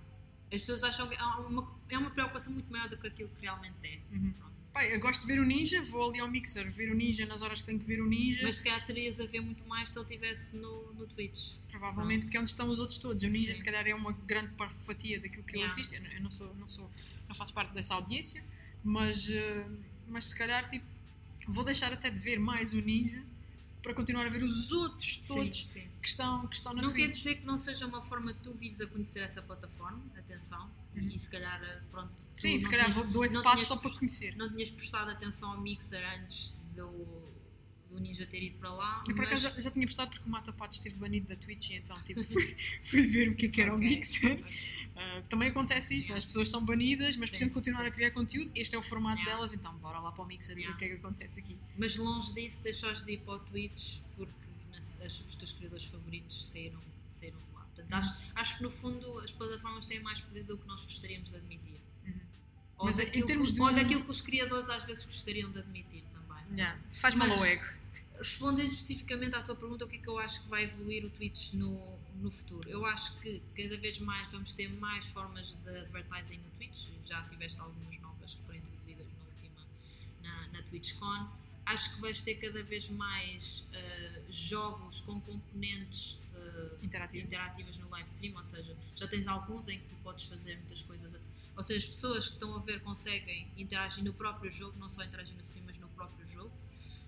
[0.52, 3.42] As pessoas acham que é uma, é uma preocupação muito maior do que aquilo que
[3.42, 4.00] realmente é.
[4.12, 4.34] Uhum.
[4.74, 7.42] Pá, eu gosto de ver o Ninja, vou ali ao Mixer ver o Ninja nas
[7.42, 8.42] horas que tenho que ver o Ninja.
[8.44, 11.52] Mas se calhar terias a ver muito mais se ele estivesse no, no Twitch.
[11.70, 13.22] Provavelmente que é onde estão os outros todos.
[13.24, 13.60] O Ninja, Sim.
[13.60, 14.52] se calhar, é uma grande
[14.86, 15.74] fatia daquilo que eu Yeah.
[15.74, 15.94] assisto.
[15.94, 16.90] Eu, não- eu não sou, não sou,
[17.28, 18.44] não faço parte dessa audiência,
[18.84, 19.66] mas, eh,
[20.08, 20.86] mas se calhar, tipo,
[21.48, 23.22] vou deixar até de ver mais o Ninja
[23.82, 25.88] para continuar a ver os outros todos Sim, sim.
[26.08, 27.18] Que estão, que estão na Não quer Twitch.
[27.18, 31.10] dizer que não seja uma forma de tu vires a conhecer essa plataforma, atenção, Uhum.
[31.10, 32.14] e se calhar, pronto.
[32.16, 34.34] tu Sim, se calhar tinhas- vou, dou esse passo só para conhecer.
[34.38, 36.88] Não tinhas prestado atenção ao Mixer antes do,
[37.92, 39.00] do Ninja ter ido para lá.
[39.08, 41.36] Eu por mas- acaso já, já tinha prestado porque o Mata Patos esteve banido da
[41.36, 44.40] Twitch e então tipo, fui, fui ver o que é que era o Ok, Mixer.
[44.40, 46.18] Uh, também acontece isto, Yeah.
[46.20, 48.50] as pessoas são banidas, mas precisam continuar a criar conteúdo.
[48.56, 49.36] Este é o formato Yeah.
[49.36, 50.76] delas, então bora lá para o Mixer e ver Yeah.
[50.76, 51.58] o que é que acontece aqui.
[51.78, 54.34] Mas longe disso, deixaste de ir para o Twitch porque
[55.02, 56.82] as- os teus criadores favoritos saíram,
[57.14, 57.62] saíram de lá.
[57.76, 61.30] Portanto, acho, acho que no fundo as plataformas têm mais poder do que nós gostaríamos
[61.30, 61.80] de admitir.
[62.06, 62.20] Uhum.
[62.80, 65.52] Ou, Mas em daquilo, termos que- de- ou daquilo que os criadores às vezes gostariam
[65.52, 66.44] de admitir também.
[66.92, 67.64] Faz mal ao ego.
[68.20, 71.10] Respondendo especificamente à tua pergunta, o que é que eu acho que vai evoluir o
[71.12, 72.68] Twitch no, no futuro?
[72.68, 76.88] Eu acho que cada vez mais vamos ter mais formas de advertising no Twitch.
[77.06, 79.62] Já tiveste algumas novas que foram introduzidas na última,
[80.24, 81.30] na, na TwitchCon.
[81.68, 86.18] Acho que vais ter cada vez mais eh, jogos com componentes
[86.82, 87.26] Interativo.
[87.26, 90.82] interativas no live stream, ou seja, já tens alguns em que tu podes fazer muitas
[90.82, 91.20] coisas.
[91.56, 95.04] Ou seja, as pessoas que estão a ver conseguem interagir no próprio jogo, não só
[95.04, 96.52] interagir no stream, mas no próprio jogo.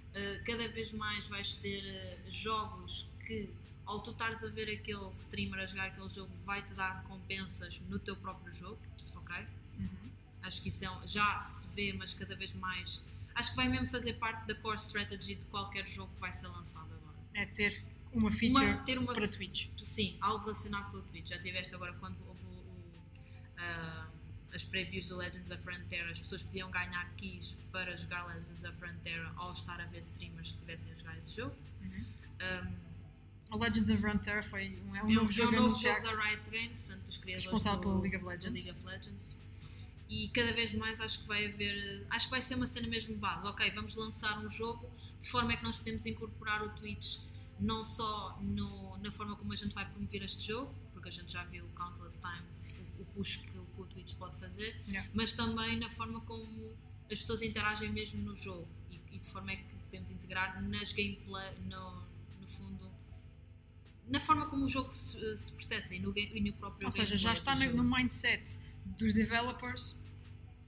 [0.10, 3.47] Uh, cada vez mais vais ter uh, jogos que,
[3.86, 7.99] ao tu estares a ver aquele streamer a jogar aquele jogo, vai-te dar recompensas no
[7.99, 8.80] teu próprio jogo,
[9.16, 9.36] ok?
[9.78, 10.10] Uhum.
[10.41, 12.99] Acho que isso é já se vê, mas cada vez mais.
[13.36, 16.48] Acho que vai mesmo fazer parte da core strategy de qualquer jogo que vai ser
[16.48, 17.16] lançado agora.
[17.34, 19.68] É ter uma feature Uma- ter uma para Twitch.
[19.84, 21.30] Sim, algo relacionado com o Twitch.
[21.30, 23.02] Já tiveste agora quando houve o, o,
[23.58, 24.08] ah,
[24.54, 28.76] as previews do Legends of Frontera, as pessoas podiam ganhar keys para jogar Legends of
[28.78, 31.56] Frontera ao estar a ver streamers que estivessem a jogar esse jogo.
[31.82, 32.06] Uhum.
[32.42, 32.90] Um,
[33.52, 35.80] A Legends of Runeterra foi um, é um É um, novo é jogo um novo
[35.82, 38.54] jogo da Riot Games, portanto, dos criadores Responsável do, pela League of Legends.
[38.66, 39.38] League of Legends.
[40.10, 42.05] E cada vez mais acho que vai haver.
[42.10, 43.45] Acho que vai ser uma cena mesmo base.
[43.47, 44.89] Ok, vamos lançar um jogo
[45.20, 47.18] de forma é que nós podemos incorporar o Twitch
[47.60, 51.32] não só no- na forma como a gente vai promover este jogo, porque a gente
[51.32, 55.10] já viu countless times o, o push que, o que o Twitch pode fazer, Yeah.
[55.14, 56.74] mas também na forma como
[57.12, 60.93] as pessoas interagem mesmo no jogo e, e de forma é que podemos integrar nas
[60.93, 62.01] gameplay, no,
[62.39, 62.89] no fundo,
[64.07, 67.16] na forma como o jogo se, se processa e no, e no próprio Ou seja,
[67.18, 68.57] já está no, no mindset
[68.98, 69.96] dos developers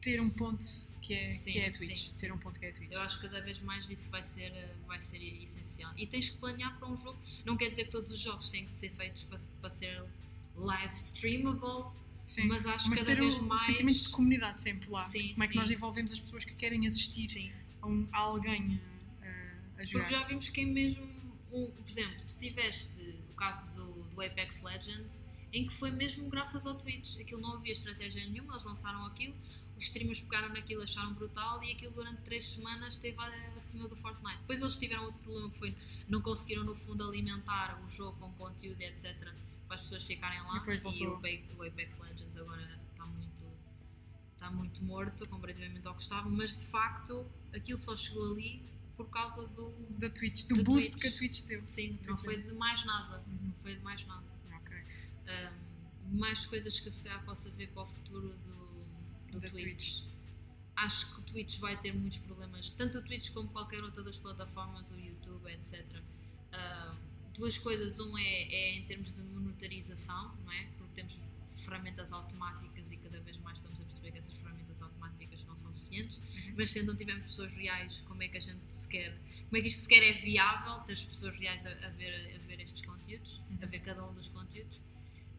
[0.01, 0.65] ter um ponto
[1.01, 2.07] que é, Sim, que é a sim, Twitch.
[2.09, 2.19] sim.
[2.19, 2.91] Ter um ponto que é a Twitch.
[2.91, 5.91] Eu acho que cada vez mais isso vai ser, eh, vai ser essencial.
[5.97, 7.19] E tens que planear para um jogo.
[7.45, 10.03] Não quer dizer que todos os jogos têm que ser feitos para, para ser
[10.55, 11.91] live streamable,
[12.27, 12.45] Sim.
[12.47, 13.63] mas acho que cada ter vez o, mais.
[13.63, 15.03] sentimento de comunidade sempre lá.
[15.05, 15.59] Sim, Como é que sim.
[15.59, 17.51] nós envolvemos as pessoas que querem assistir Sim.
[17.81, 18.79] a, um- a alguém
[19.23, 20.03] eh, a jogar.
[20.05, 21.09] Porque já vimos que é mesmo.
[21.51, 22.89] Um, por exemplo, tu tiveste
[23.29, 27.19] o caso do, do Apex Legends, em que foi mesmo graças ao Twitch.
[27.19, 29.35] Aquilo não havia estratégia nenhuma, eles lançaram aquilo,
[29.77, 33.17] os streamers pegaram naquilo, acharam brutal e aquilo durante 3 semanas esteve
[33.57, 34.37] acima do Fortnite.
[34.39, 35.75] Depois eles tiveram outro problema que foi
[36.07, 39.33] não conseguiram no fundo alimentar o jogo com conteúdo, etc.
[39.67, 40.57] Para as pessoas ficarem lá.
[40.57, 43.45] E depois o Ape- o Apex Legends agora está muito.
[44.33, 48.63] Está muito morto comparativamente ao que estava, mas de facto aquilo só chegou ali
[48.97, 51.01] por causa do, Da Twitch, do, Do boost Twitch.
[51.01, 51.61] que a Twitch deu.
[51.65, 53.23] Sim, não Twitch, foi de mais nada.
[53.27, 53.37] Uhum.
[53.43, 54.23] Não foi de mais nada.
[55.31, 59.49] Um, mais coisas que eu se calhar possa ver para o futuro do, do Da
[59.49, 60.03] Twitch.
[60.75, 64.17] Acho que o Twitch vai ter muitos problemas, tanto o Twitch como qualquer outra das
[64.17, 65.85] plataformas, o YouTube, etc.
[66.51, 66.95] Um,
[67.33, 70.67] duas coisas, um é, é em termos de monetarização, não é?
[70.77, 71.17] Porque temos
[71.63, 75.73] ferramentas automáticas e cada vez mais estamos a perceber que essas ferramentas automáticas não são
[75.73, 76.19] suficientes.
[76.57, 79.17] Mas se não tivermos pessoas reais, como é que a gente sequer.
[79.45, 82.47] Como é que isto sequer é viável ter as pessoas reais a, a ver, a
[82.47, 84.79] ver estes conteúdos, a ver cada um dos conteúdos?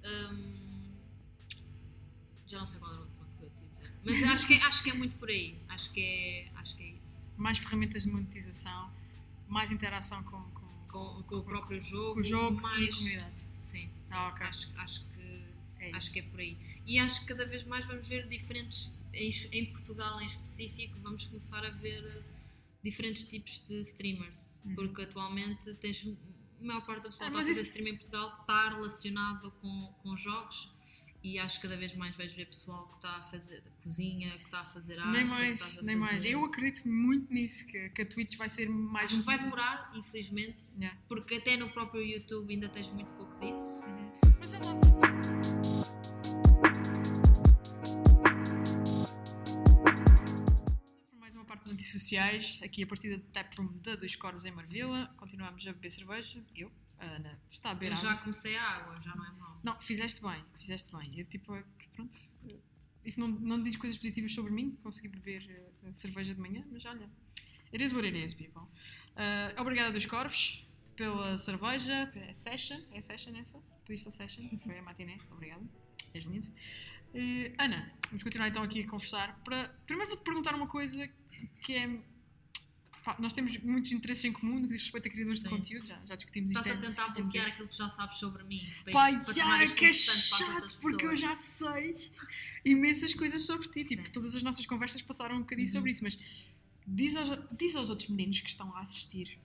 [0.04, 0.94] Hum,
[2.46, 3.92] já não sei qual era o outro ponto que eu a dizer.
[4.04, 5.58] Mas acho que, é- acho que é muito por aí.
[5.68, 7.26] Acho que é, acho que é isso.
[7.36, 8.90] Mais ferramentas de monetização,
[9.48, 12.96] mais interação com, com, Com, com o próprio jogo, com o jogo e a mais.
[12.96, 13.38] comunidade.
[13.38, 13.90] Sim, sim.
[14.10, 14.46] Ah, ok.
[14.46, 15.12] acho, acho que
[15.80, 15.90] É.
[15.96, 16.56] Acho que é por aí.
[16.86, 21.64] E acho que cada vez mais vamos ver diferentes, em, Portugal em específico, vamos começar
[21.64, 22.22] a ver
[22.84, 24.60] diferentes tipos de streamers.
[24.64, 24.74] Uhum.
[24.76, 26.06] Porque atualmente tens.
[26.62, 28.38] A maior parte da pessoa Ah, que está a mas fazer isso- stream em Portugal
[28.40, 30.72] está relacionado com, com jogos.
[31.24, 34.44] E acho que cada vez mais vais ver pessoal que está a fazer cozinha, que
[34.44, 35.12] está a fazer arte.
[35.12, 36.24] nem mais, nem mais.
[36.24, 39.92] Eu acredito muito nisso, que, que a Twitch vai ser mais Acho que vai demorar,
[39.94, 40.98] infelizmente, Yeah.
[41.08, 43.80] porque até no próprio YouTube ainda tens muito pouco disso.
[43.86, 44.10] Uhum.
[44.36, 45.81] Mas é lá.
[51.72, 55.12] Dos antissociais, aqui a partida de Taproom da Dois Corvos em Marvila.
[55.16, 56.44] Continuamos a beber cerveja.
[56.54, 58.10] Eu, a Ana, está a beber Eu água.
[58.10, 59.60] já comecei a água, já não é mau.
[59.62, 61.18] Não, fizeste bem, fizeste bem.
[61.18, 61.56] Eu, tipo,
[61.94, 62.16] pronto.
[63.04, 64.78] Isso não, não diz coisas positivas sobre mim.
[64.82, 67.08] Consegui beber eh, cerveja de manhã, mas olha.
[67.72, 68.62] It is what it is, people.
[69.16, 72.12] Uh, obrigada dos Corvos pela cerveja.
[72.14, 72.80] É session.
[72.92, 73.58] É session essa?
[73.84, 74.58] Pediste a session?
[74.62, 75.16] Foi a matiné.
[75.30, 75.64] Obrigada.
[76.14, 76.46] És lindo.
[77.14, 79.38] Eh, Ana, vamos continuar então aqui a conversar.
[79.44, 79.68] Para...
[79.86, 81.08] Primeiro vou-te perguntar uma coisa
[81.62, 81.98] que é.
[83.04, 85.44] pá, nós temos muitos interesses em comum no que diz respeito a criadores Sim.
[85.44, 85.86] de conteúdo.
[85.86, 86.60] Já, já discutimos isto.
[86.60, 88.66] Estás a tentar em bloquear aquilo que já sabes sobre mim.
[88.90, 92.10] Pai, para já, que é chato, porque eu já sei
[92.64, 93.84] imensas coisas sobre ti.
[93.84, 94.12] Tipo, Sim.
[94.12, 95.72] todas as nossas conversas passaram um bocadinho Uhum.
[95.74, 96.18] sobre isso, mas
[96.86, 99.38] diz aos, diz aos outros meninos que estão a assistir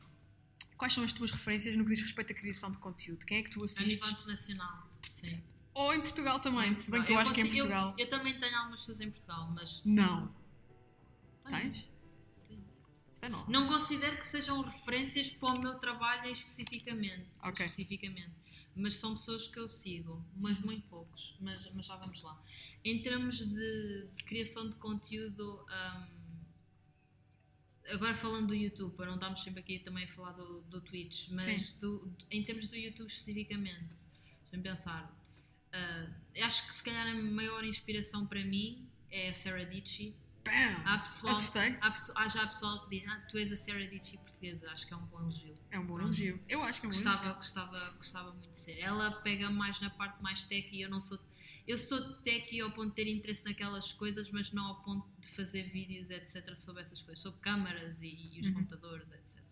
[0.77, 3.25] quais são as tuas referências no que diz respeito à criação de conteúdo.
[3.25, 3.87] Quem é que tu A assistes?
[3.95, 4.89] nível internacional.
[5.09, 5.41] Sim.
[5.77, 7.95] Ou em Portugal também, se bem que eu, acho que é em consigo- Portugal.
[7.97, 9.81] Eu, também tenho algumas pessoas em Portugal, mas.
[9.85, 10.33] Não.
[11.47, 11.89] Tens?
[12.47, 12.63] Tenho.
[13.11, 13.51] Isto é novo.
[13.51, 17.27] Não considero que sejam referências para o meu trabalho especificamente.
[17.43, 17.65] Ok.
[17.65, 18.31] especificamente.
[18.75, 21.35] Mas são pessoas que eu sigo, mas muito poucos.
[21.39, 22.39] Mas, mas já vamos lá.
[22.83, 26.05] Em termos de, de criação de conteúdo, hum,
[27.89, 31.29] agora falando do YouTube, para não estarmos sempre aqui também a falar do, do Twitch,
[31.31, 33.95] mas do- do- em termos do YouTube especificamente,
[34.41, 35.16] deixa-me pensar.
[35.77, 40.15] Ah, acho que se calhar a maior inspiração para mim é a Sarah Dici.
[40.43, 40.81] Bam!
[40.85, 41.37] Há pessoal,
[41.81, 44.93] há, há já pessoal que diz, ah, tu és a Sarah Dici portuguesa, acho que
[44.93, 45.57] é um bom elogio.
[45.71, 46.39] É um bom elogio.
[46.47, 47.35] Eu acho que é um Gostava, elogio.
[47.37, 48.79] gostava, gostava muito de ser.
[48.79, 51.19] Ela pega mais na parte mais tech e eu não sou.
[51.67, 55.27] Eu sou tech ao ponto de ter interesse naquelas coisas, mas não ao ponto de
[55.27, 58.53] fazer vídeos, etc., sobre essas coisas, sobre câmaras e, e os Uhum.
[58.53, 59.43] computadores, etc.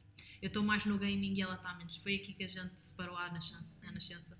[0.41, 1.97] Eu estou mais no gaming e ela está menos.
[1.97, 3.75] Foi aqui que a gente separou a nascença.
[3.83, 4.37] A nascença.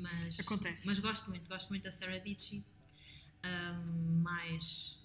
[0.00, 0.86] Mas, Acontece.
[0.86, 2.64] mas gosto muito, gosto muito da Sarah Dici.
[3.42, 4.98] Ahm, mais.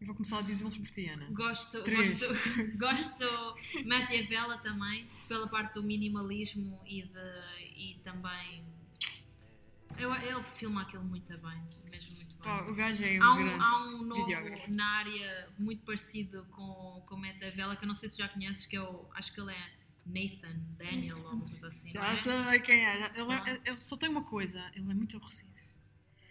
[0.00, 1.26] Eu vou começar a dizê-los por ti, Ana.
[1.30, 2.18] Gosto, Três.
[2.20, 2.34] gosto,
[2.78, 8.64] gosto Maquiavela também, pela parte do minimalismo e, de, e também.
[9.98, 12.42] Eu, ele filma aquilo muito bem, mesmo muito bem.
[12.42, 14.74] Pá, o gajo é um Há um, grande há um novo videógrafo.
[14.74, 18.76] na área muito parecido com, com Maquiavela que eu não sei se já conheces, que
[18.76, 19.72] eu acho que ele é
[20.06, 21.90] Nathan Daniel ou alguma coisa assim.
[21.92, 22.18] Já é?
[22.18, 22.94] sei quem é.
[23.14, 23.44] Ele, Ah.
[23.46, 25.50] é- ele só tem uma coisa, ele é muito aborrecido.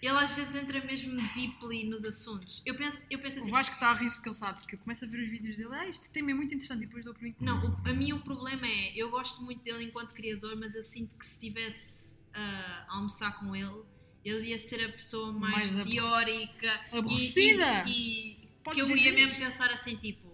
[0.02, 2.62] Ele às vezes entra mesmo deeply nos assuntos.
[2.66, 4.80] Eu penso, eu penso O assim, Vasco está a rir porque ele sabe, porque eu
[4.80, 7.14] começo a ver os vídeos dele, ah, este tema é muito interessante, e depois dou
[7.14, 7.34] por mim.
[7.40, 10.84] Não, o- a mim o problema é, eu gosto muito dele enquanto criador, mas eu
[10.84, 13.82] sinto que se estivesse ah, a almoçar com ele,
[14.24, 17.84] ele ia ser a pessoa mais, Mais teórica e- Aborrecida!
[17.88, 20.25] e, e- que Podes eu ia mesmo pensar assim, tipo,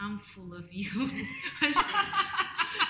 [0.00, 0.90] I'm full of you.
[1.60, 1.74] mas,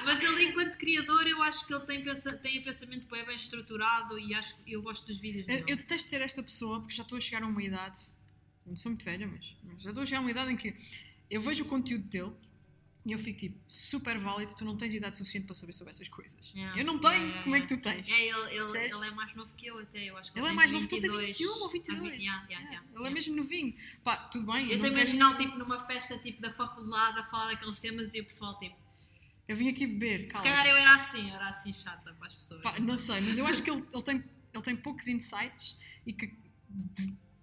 [0.05, 3.37] mas ele enquanto criador, eu acho que ele tem, pensa, tem o pensamento bem, bem
[3.37, 5.73] estruturado e acho eu gosto dos vídeos Eu, dele.
[5.73, 7.99] eu detesto ser esta pessoa porque já estou a chegar a uma idade,
[8.67, 10.75] não sou muito velha, mas, mas já estou a chegar a uma idade em que
[11.31, 12.33] eu vejo o conteúdo dele
[13.07, 16.07] e eu fico tipo, super válido, tu não tens idade suficiente para saber sobre essas
[16.09, 16.53] coisas.
[16.55, 16.79] Yeah.
[16.79, 17.69] Eu não tenho, Yeah, yeah, como é yeah.
[17.77, 18.09] que tu tens?
[18.11, 20.53] É, ele, ele, ele é mais novo que eu até, eu acho que Ele é
[20.53, 22.01] mais novo, tu tens 22, 21 ou Ah, 22.
[22.19, 23.75] vi- yeah, Ele é mesmo novinho.
[24.05, 24.67] Pá, tudo bem.
[24.69, 28.21] Eu estou a imaginar tipo numa festa tipo da faculdade a falar daqueles temas e
[28.21, 28.77] o pessoal tipo.
[29.49, 30.49] Eu vim aqui beber, Se calma.
[30.49, 32.61] calhar eu era assim, era assim chata para as pessoas.
[32.63, 34.25] Pá, não sei, mas eu acho que ele, ele tem,
[34.55, 35.77] ele tem poucos insights
[36.07, 36.33] e que,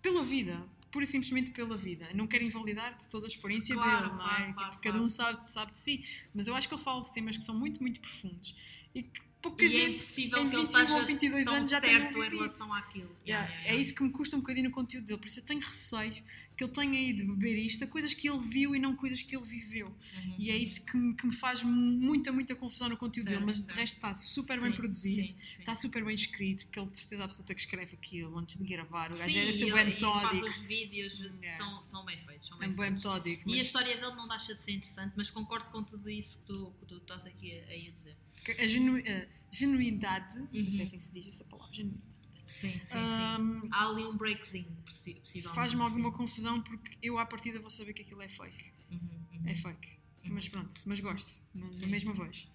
[0.02, 4.08] pela vida, pura e simplesmente pela vida, não quero invalidar de toda a experiência Claro,
[4.08, 4.28] dele, não é?
[4.28, 7.04] claro, Tipo, claro, cada um sabe, sabe de si, mas eu acho que ele fala
[7.04, 8.56] de temas que são muito, muito profundos
[8.96, 11.56] e que pouca E é gente impossível em que ele 21 ou esteja 22 tão
[11.56, 13.16] anos já tenha certo em ouvido relação àquilo.
[13.26, 15.40] Yeah, Yeah, yeah, É isso que me custa um bocadinho no conteúdo dele, por isso
[15.40, 16.24] eu tenho receio
[16.58, 19.36] que ele tenha ido beber isto a coisas que ele viu e não coisas que
[19.36, 19.88] ele viveu.
[19.90, 20.36] Uhum.
[20.40, 23.46] E é isso que me, que me faz muita, muita confusão no conteúdo Certo, dele,
[23.46, 23.78] mas de certo.
[23.78, 25.60] resto está super bem Sim, produzido, sim, sim.
[25.60, 29.12] está super bem escrito, porque ele de certeza absoluta que escreve aquilo antes de gravar.
[29.14, 30.48] O gajo Sim, é e ser ele- bem e faz metódico.
[30.48, 31.58] os vídeos, Yeah.
[31.64, 32.48] tão- são bem feitos.
[32.48, 33.04] São É bem bem feitos.
[33.06, 33.50] metódico.
[33.50, 36.40] E a Mas história dele não deixa de ser interessante, mas concordo com tudo isso
[36.40, 38.18] que tu, que tu estás aqui a, a dizer.
[38.60, 40.80] a, genu- a genuidade, não sei se Uhum.
[40.80, 42.04] é assim que se diz essa palavra, genuidade,
[42.48, 42.98] Sim, sim, sim.
[42.98, 45.56] Ahm, Há ali um breakzinho, possi- possivelmente.
[45.56, 46.18] faz-me alguma sim.
[46.18, 48.72] confusão porque eu à partida vou saber que aquilo é fake.
[48.90, 49.00] Uhum,
[49.34, 49.42] uhum.
[49.50, 49.98] É fake.
[50.24, 50.34] Uhum.
[50.34, 51.88] Mas pronto, mas gosto, na Sim.
[51.88, 52.48] mesma voz.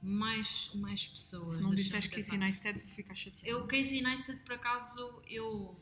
[0.00, 1.54] Mais, mais pessoas.
[1.54, 2.06] Se não disseres.
[2.06, 3.48] Casey Neistat, vou ficar chateada.
[3.48, 5.76] Eu, Casey Neistat, por acaso, eu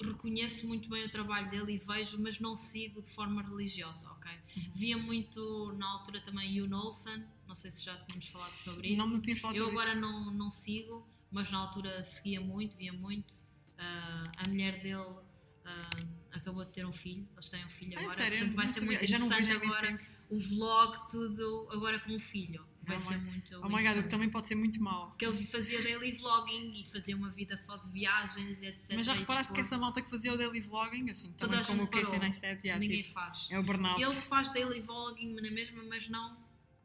[0.00, 4.30] reconheço muito bem o trabalho dele e vejo, mas não sigo de forma religiosa, ok?
[4.56, 4.72] Uhum.
[4.74, 8.96] Via muito na altura também Yoon Olsen, não sei se já tínhamos falado sobre isso.
[8.96, 12.92] Não tínhamos falado eu sobre agora não, não sigo, mas na altura seguia muito, via
[12.92, 13.34] muito.
[13.78, 15.16] Ah, a mulher dele
[15.64, 15.96] ah,
[16.32, 18.38] acabou de ter um filho, eles têm um filho Ah, é agora, sério?
[18.38, 18.88] portanto vai ser sabia.
[18.98, 20.04] muito Já não interessante agora tempo.
[20.30, 22.64] o vlog, tudo agora com o filho.
[22.84, 23.56] Vai Oh ser my- muito.
[23.62, 25.12] Oh my god, o que interessante também pode ser muito mau.
[25.12, 28.96] que ele fazia daily vlogging e fazia uma vida só de viagens e etc.
[28.96, 31.82] Mas já reparaste que essa malta que fazia o daily vlogging, assim, Toda também como
[31.84, 32.18] o Casey.
[32.18, 33.46] Neistat, yeah, ninguém tipo, faz.
[33.50, 34.02] é o burnout.
[34.02, 36.36] Ele faz daily vlogging na mesma, mas não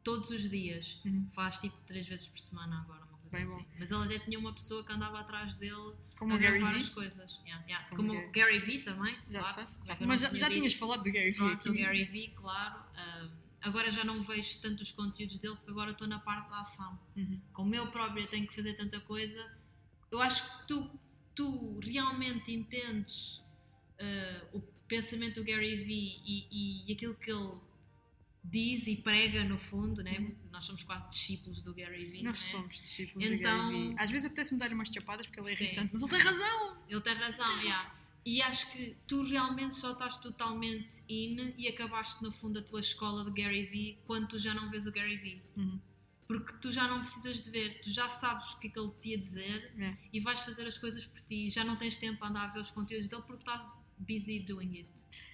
[0.04, 1.00] todos os dias.
[1.04, 1.28] Uhum.
[1.32, 3.56] Faz tipo três vezes por semana agora, Bem assim.
[3.58, 3.64] bom.
[3.78, 6.88] Mas ele até tinha uma pessoa que andava atrás dele Como a Gary gravar as
[6.88, 7.32] coisas.
[7.44, 7.88] Yeah, yeah.
[7.90, 9.16] Como Como, Gary Vee também.
[9.30, 9.54] Já claro.
[9.54, 9.78] faz?
[9.84, 11.82] Já- Mas já, tinhas falado do Gary Vee Pronto, o aqui.
[11.82, 12.84] Gary Vee, claro.
[12.96, 13.28] Ah,
[13.62, 16.98] agora já não vejo tanto os conteúdos dele porque agora estou na parte da ação.
[17.16, 17.40] Uhum.
[17.52, 19.44] Como eu própria tenho que fazer tanta coisa,
[20.10, 20.90] eu acho que tu,
[21.34, 23.42] tu realmente entendes
[24.00, 27.52] ah, o pensamento do Gary Vee e, e aquilo que ele
[28.50, 30.32] diz e prega no fundo, né?
[30.50, 32.22] nós somos quase discípulos do Gary Vee.
[32.22, 32.50] Nós né?
[32.50, 33.94] somos discípulos Então- do Gary Vee.
[33.98, 35.64] Às vezes apetece-me dar-lhe umas chapadas porque ele é Sim.
[35.64, 36.82] irritante, mas ele tem razão!
[36.88, 37.94] Ele tem razão, yeah.
[38.26, 42.80] E acho que tu realmente só estás totalmente in e acabaste no fundo a tua
[42.80, 45.40] escola de Gary Vee quando tu já não vês o Gary Vee.
[45.56, 45.80] Uhum.
[46.26, 48.90] Porque tu já não precisas de ver, tu já sabes o que é que ele
[49.00, 49.96] te ia dizer É.
[50.12, 51.50] e vais fazer as coisas por ti.
[51.50, 54.76] Já não tens tempo para andar a ver os conteúdos dele porque estás busy doing
[54.78, 54.88] it.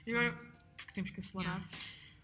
[0.06, 0.32] E agora,
[0.76, 1.68] porque temos que acelerar.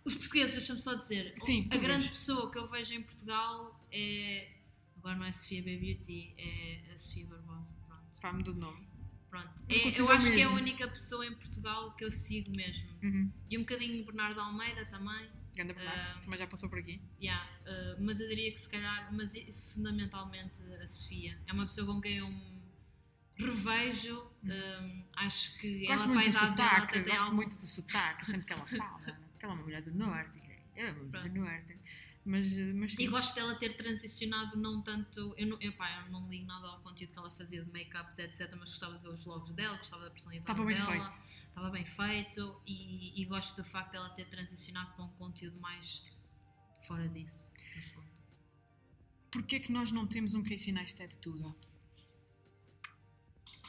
[0.05, 2.11] Os portugueses, deixa-me só dizer, Sim, a grande vês.
[2.19, 4.51] pessoa que eu vejo em Portugal é.
[4.97, 7.75] Agora não é Sofia B Beauty, é a Sofia Barbosa.
[7.87, 8.21] Pronto.
[8.21, 8.87] Pá, mudou de nome.
[9.31, 9.51] Pronto.
[9.69, 10.57] É- eu acho que é a mesmo.
[10.57, 12.89] única pessoa em Portugal que eu sigo mesmo.
[13.03, 13.33] Uhum.
[13.49, 15.29] E um bocadinho o Bernardo Almeida também.
[15.55, 16.23] Ganda Bernardo, Ah.
[16.27, 17.01] mas já passou por aqui.
[17.21, 19.33] Yeah, uh, mas eu diria que se calhar, mas
[19.75, 21.39] fundamentalmente a Sofia.
[21.47, 22.61] É uma pessoa com quem eu me
[23.39, 24.23] revejo.
[24.45, 27.57] um, acho que Gosto ela muito vai do dar dela sotaque, até tem gosto muito
[27.57, 29.19] do sotaque, sempre que ela fala.
[29.45, 30.41] ela é uma mulher do norte.
[30.75, 31.79] Ela é uma mulher do norte.
[32.25, 33.05] Mas, mas sim.
[33.05, 35.35] E gosto dela ter transicionado não tanto.
[35.37, 38.19] Eu não, eu, pá, eu não ligo nada ao conteúdo que ela fazia de make-ups,
[38.19, 38.51] etc.
[38.59, 41.09] Mas gostava de ver os vlogs dela, gostava da personalidade Estava bem dela.
[41.09, 41.31] feito.
[41.49, 46.07] Estava bem feito e, e gosto do facto dela ter transicionado para um conteúdo mais
[46.87, 47.51] fora disso.
[49.31, 51.55] Porquê é que nós não temos um Casey Neistat Tuga?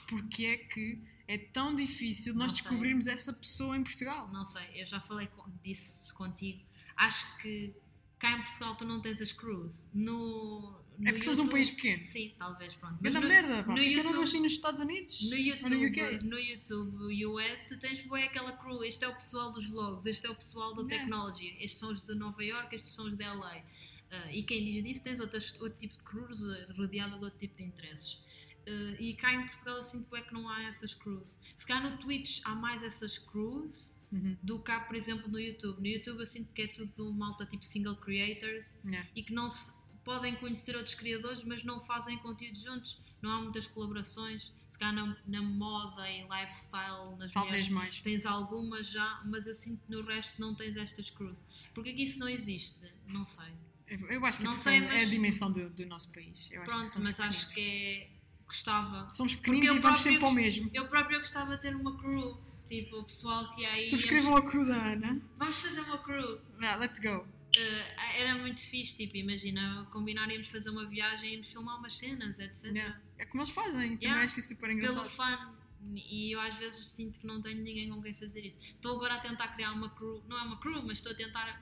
[0.10, 1.02] Porquê é que
[1.34, 4.28] é tão difícil nós descobrirmos essa pessoa em Portugal.
[4.32, 5.28] Não sei, eu já falei
[5.64, 6.62] disso contigo.
[6.96, 7.74] Acho que
[8.20, 9.88] cá em Portugal tu não tens as crews.
[9.94, 12.04] No, no É porque somos um YouTube- país pequeno.
[12.04, 12.98] Sim, talvez, pronto.
[13.02, 13.70] Mas Mas na no- merda, pá.
[13.72, 15.22] no Porque eu não YouTube- assim nos Estados Unidos?
[15.24, 16.26] No Ou YouTube, no UK?
[16.26, 18.84] no YouTube US, tu tens bué aquela crew.
[18.84, 20.98] Este é o pessoal dos vlogs, este é o pessoal do Yeah.
[20.98, 23.64] technology, estes são os de Nova York, estes são os de LA.
[24.12, 27.40] Ah, e quem diz disso tens outras, outro tipo de crews eh, rodeada de outro
[27.40, 28.20] tipo de interesses.
[28.68, 31.39] Ah, e cá em Portugal eu sinto bué que não há essas crews.
[31.57, 34.36] Se cá no Twitch há mais essas crews Uhum.
[34.43, 35.80] do que há, por exemplo, no YouTube.
[35.80, 39.09] No YouTube eu sinto que é tudo malta tipo single creators Yeah.
[39.16, 39.72] e que não se
[40.03, 42.99] podem conhecer outros criadores, mas não fazem conteúdo juntos.
[43.22, 44.51] Não há muitas colaborações.
[44.70, 47.99] Se calhar na, na moda e lifestyle, nas Talvez mulheres, mais.
[47.99, 51.45] tens algumas já, mas eu sinto que no resto não tens estas crews.
[51.74, 52.91] Porque aqui isso não existe?
[53.07, 53.53] Não sei.
[53.88, 56.49] Eu, acho que Não é sei, é a mas- dimensão do, do nosso país.
[56.51, 58.11] Eu acho Pronto, somos mas acho que é.
[58.52, 59.10] Gostava.
[59.12, 60.68] Somos pequeninos e vamos sempre ao mesmo.
[60.74, 62.38] Eu próprio gostava de ter uma crew.
[62.68, 63.88] Tipo, o pessoal que há aí.
[63.88, 65.22] Subscrevam a crew da Ana.
[65.38, 66.39] Vamos fazer uma crew.
[66.62, 67.20] Ah, let's go.
[67.20, 72.39] Uh, era muito fixe, tipo, imagina, combinaríamos fazer uma viagem e irmos filmar umas cenas,
[72.39, 72.66] etc.
[72.66, 72.99] Yeah.
[73.18, 73.82] É como eles fazem.
[73.91, 74.24] Também Yeah.
[74.24, 75.10] acho isso super Pelo engraçado.
[75.10, 75.54] fã.
[75.95, 78.58] E eu às vezes sinto que não tenho ninguém com quem fazer isso.
[78.62, 81.62] Estou agora a tentar criar uma crew, não é uma crew, mas estou a tentar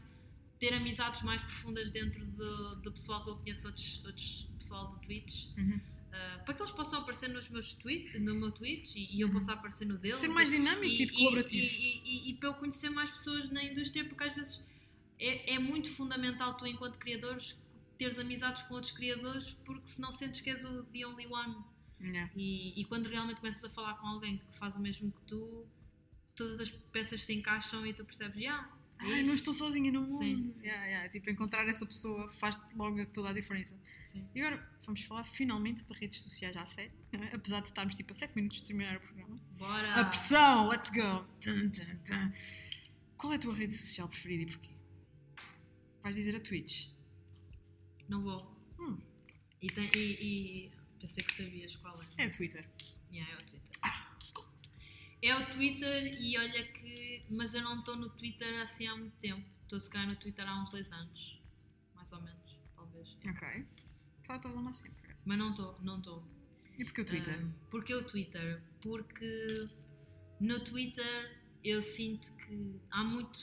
[0.59, 4.99] ter amizades mais profundas dentro do, do pessoal que eu conheço, outros, outros pessoal do
[4.99, 5.47] Twitch.
[5.57, 5.79] Uhum.
[6.09, 9.27] Uh, para que eles possam aparecer nos meus tweets, no meu Twitch e, e eu
[9.27, 9.33] Uhum.
[9.35, 10.17] possa aparecer no deles.
[10.17, 11.63] Ser mais dinâmico e, de colaborativo.
[11.63, 14.67] E, e- e para eu conhecer mais pessoas na indústria, porque às vezes
[15.19, 17.61] é, é muito fundamental tu, enquanto criadores,
[17.97, 21.55] teres amizades com outros criadores, porque senão sentes que és o the only one.
[22.01, 22.31] Yeah.
[22.35, 25.67] E, e quando realmente começas a falar com alguém que faz o mesmo que tu,
[26.35, 29.91] todas as peças se encaixam e tu percebes, yeah, é Ai, isso." não estou sozinha
[29.91, 30.17] no mundo.
[30.17, 30.53] Sim.
[30.61, 31.09] Yeah, yeah.
[31.09, 33.75] Tipo, encontrar essa pessoa faz logo toda a diferença.
[34.03, 34.27] Sim.
[34.35, 36.91] E agora vamos falar finalmente de redes sociais à série.
[37.13, 37.35] não é?
[37.35, 39.39] Apesar de estarmos tipo a 7 minutos de terminar o programa.
[39.57, 39.93] Bora!
[39.93, 41.23] A pressão, let's go!
[41.41, 42.31] Tum, tum, tum.
[43.17, 44.69] Qual é a tua rede social preferida e porquê?
[46.01, 46.87] Vais dizer a Twitch.
[48.07, 48.57] Não vou.
[48.79, 48.97] Hum.
[49.61, 52.23] E, tem- e- e pensei que sabias qual é.
[52.23, 52.67] É a Twitter.
[53.11, 53.58] Yeah, é o Twitter.
[55.21, 57.25] É o Twitter e olha que.
[57.29, 59.45] Mas eu não estou no Twitter assim há muito tempo.
[59.63, 61.41] Estou se calhar no Twitter há uns dois anos.
[61.93, 63.09] Mais ou menos, talvez.
[63.27, 63.65] Ok.
[64.23, 65.15] Claro, estás a mais sempre.
[65.25, 66.25] Mas não estou, não estou.
[66.77, 67.39] E porquê o Twitter?
[67.39, 68.63] Ah, porque o Twitter?
[68.81, 69.47] Porque
[70.39, 73.39] no Twitter eu sinto que há muito.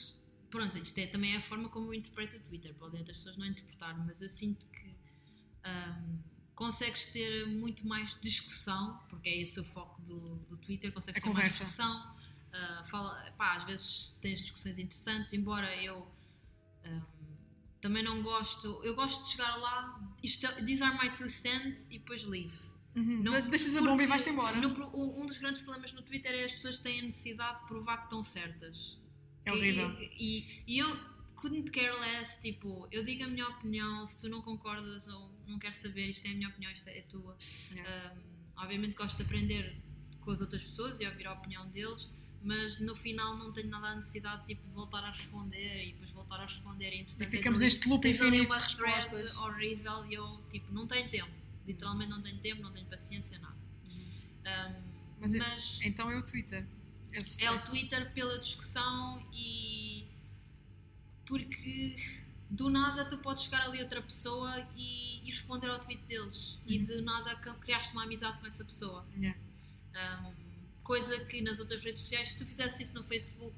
[0.49, 2.73] Pronto, isto é, também é a forma como eu interpreto o Twitter.
[2.75, 4.95] Podem outras pessoas não interpretar, mas eu sinto que
[5.63, 6.19] ahm,
[6.57, 11.23] consegues ter muito mais discussão, porque é esse o foco do, do Twitter, consegues A
[11.23, 11.63] ter mais conversa.
[11.63, 12.15] discussão.
[12.51, 16.05] ah, fala, pá, às vezes tens discussões interessantes, embora eu
[16.83, 17.01] ahm,
[17.79, 18.81] também não gosto.
[18.83, 22.57] Eu gosto de chegar lá, isto, these are my two cents e depois leave.
[22.95, 23.21] Uhum.
[23.21, 24.57] Não, De- Deixas a bomba e vais-te embora.
[24.59, 27.67] no um um dos grandes problemas no Twitter é as pessoas têm a necessidade de
[27.67, 28.97] provar que estão certas.
[29.45, 29.91] É horrível.
[30.01, 30.99] E, e- e eu
[31.35, 35.57] couldn't care less, tipo, eu digo a minha opinião, se tu não concordas ou não
[35.59, 37.37] queres saber, isto é a minha opinião, isto é a tua.
[37.71, 38.21] Um,
[38.57, 39.75] obviamente gosto de aprender
[40.21, 42.09] com as outras pessoas e ouvir a opinião deles,
[42.43, 46.09] mas no final não tenho nada a necessidade de tipo, voltar a responder e depois
[46.11, 46.89] voltar a responder.
[46.91, 49.35] E, E entretanto, ficamos neste loop infinito uma de respostas.
[49.37, 51.29] horrível e eu tipo, não tenho tempo.
[51.65, 53.55] Literalmente não tenho tempo, não tenho paciência, nada.
[54.45, 56.65] Um, Mas é- mas Então é o Twitter.
[57.39, 60.05] É o Twitter pela discussão e
[61.25, 61.95] porque
[62.49, 66.77] do nada tu podes chegar ali outra pessoa e, e responder ao tweet deles e
[66.79, 66.85] Uhum.
[66.85, 69.05] de nada que- criaste uma amizade com essa pessoa.
[69.17, 69.37] Yeah.
[69.95, 70.33] Um,
[70.83, 73.55] coisa que nas outras redes sociais, se tu fizesse isso no Facebook,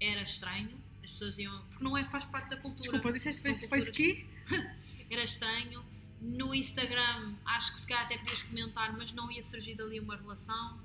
[0.00, 0.70] era estranho.
[1.02, 1.58] As pessoas iam.
[1.68, 2.82] Porque não é, faz parte da cultura.
[2.90, 4.26] Desculpa, disseste face, face?
[5.10, 5.84] Era estranho.
[6.20, 10.14] No Instagram, acho que se calhar até podias comentar, mas não ia surgir dali uma
[10.16, 10.78] relação.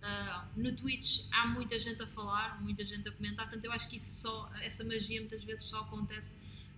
[0.00, 3.88] Ah, no Twitch há muita gente a falar, muita gente a comentar, portanto eu acho
[3.88, 6.36] que isso só, essa magia muitas vezes só acontece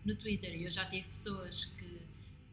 [0.09, 0.55] no Twitter.
[0.55, 2.01] E eu já tive pessoas que,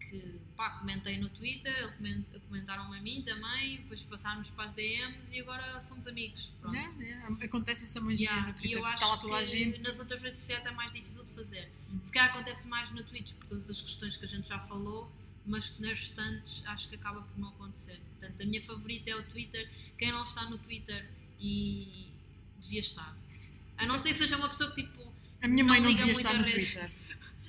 [0.10, 5.34] que pá, comentei no Twitter, coment- comentaram-me a mim também, depois passámos para as DMs
[5.36, 6.50] e agora somos amigos.
[6.62, 6.76] Pronto.
[6.76, 7.46] Yeah, yeah.
[7.46, 8.78] Acontece essa magia Yeah, no e Twitter.
[8.80, 9.82] eu Está lá acho toda a que gente.
[9.84, 11.72] nas outras redes sociais é mais difícil de fazer.
[11.92, 12.00] Uhum.
[12.04, 15.12] Se calhar acontece mais no Twitch por todas as questões que a gente já falou,
[15.46, 18.00] mas que nas restantes acho que acaba por não acontecer.
[18.20, 19.70] Portanto, a minha favorita é o Twitter.
[19.98, 21.08] Quem não está no Twitter
[21.40, 22.08] e
[22.60, 23.16] devia estar.
[23.78, 25.14] A não ser que seja uma pessoa que tipo.
[25.44, 26.74] A minha mãe não não, devia estar no redes.
[26.74, 26.92] Twitter.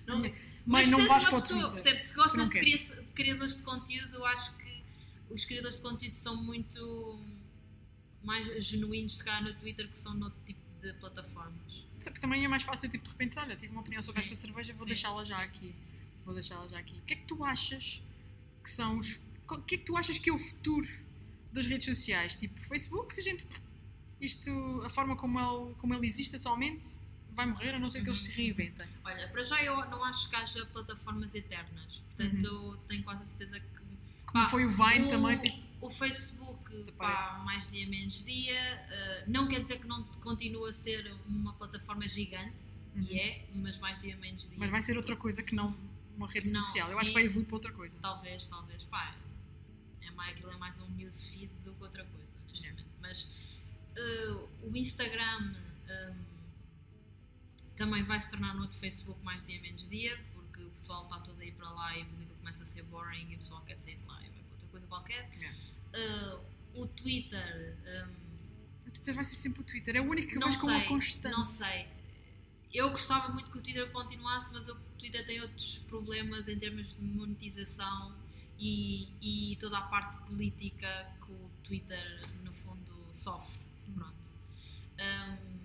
[0.06, 0.34] Não, Mãe,
[0.64, 4.82] mas não vais para pessoa, percebe, se gostas de criadores de conteúdo, eu acho que
[5.30, 7.20] os criadores de conteúdo são muito
[8.22, 11.86] mais genuínos se calhar no Twitter que são noutro tipo de plataformas.
[12.00, 14.32] Só que também é mais fácil, tipo, de repente, olha, tive uma opinião sobre Sim.
[14.32, 15.74] esta cerveja, vou deixá-la já aqui.
[16.24, 16.98] Vou deixá-la já aqui.
[16.98, 18.02] O que é que tu achas
[18.62, 19.20] que são os.
[19.48, 20.88] O que é que tu achas que é o futuro
[21.52, 22.34] das redes sociais?
[22.34, 23.46] Tipo, Facebook, a gente
[24.20, 24.50] isto,
[24.84, 26.86] a forma como ele, como ele existe atualmente,
[27.36, 28.36] vai morrer, a não ser que eles se Uhum.
[28.36, 28.88] reinventem.
[29.04, 32.00] Olha, para já eu não acho que haja plataformas eternas.
[32.16, 33.76] Portanto, tenho quase a certeza que.
[34.26, 38.58] Como pá, foi o Vine o, também, tipo, O Facebook, pá, mais dia menos dia.
[38.58, 42.64] eh, não quer dizer que não continua a ser uma plataforma gigante,
[42.94, 43.02] Uhum.
[43.02, 44.54] e é, mas mais dia menos dia.
[44.56, 45.76] mas vai ser outra coisa que não
[46.16, 46.90] uma rede Não, social.
[46.90, 47.10] Eu acho sim.
[47.10, 47.98] que vai evoluir para outra coisa.
[48.00, 48.82] Talvez, talvez.
[48.84, 49.14] Pá,
[50.00, 52.84] é mais, aquilo é mais um newsfeed do que outra coisa, momento.
[53.02, 53.28] Mas
[53.96, 55.54] eh, o Instagram
[55.88, 56.14] ehm,
[57.76, 61.18] também vai se tornar no outro Facebook mais dia menos dia, porque o pessoal está
[61.20, 63.60] todo a ir para lá e depois aquilo começa a ser boring e o pessoal
[63.62, 65.30] quer sair de lá e vai para outra coisa qualquer.
[65.36, 65.58] Yeah.
[65.92, 66.38] Eh,
[66.74, 67.76] o Twitter.
[67.86, 68.10] ehm,
[68.86, 69.96] O Twitter vai ser sempre o Twitter.
[69.96, 71.36] É o único que vejo com uma sei, constante.
[71.36, 71.86] Não sei.
[72.72, 76.88] Eu gostava muito que o Twitter continuasse, mas o Twitter tem outros problemas em termos
[76.90, 78.14] de monetização
[78.58, 83.58] e, e toda a parte política que o Twitter, no fundo, sofre.
[83.94, 84.30] Pronto.
[84.98, 85.55] Um,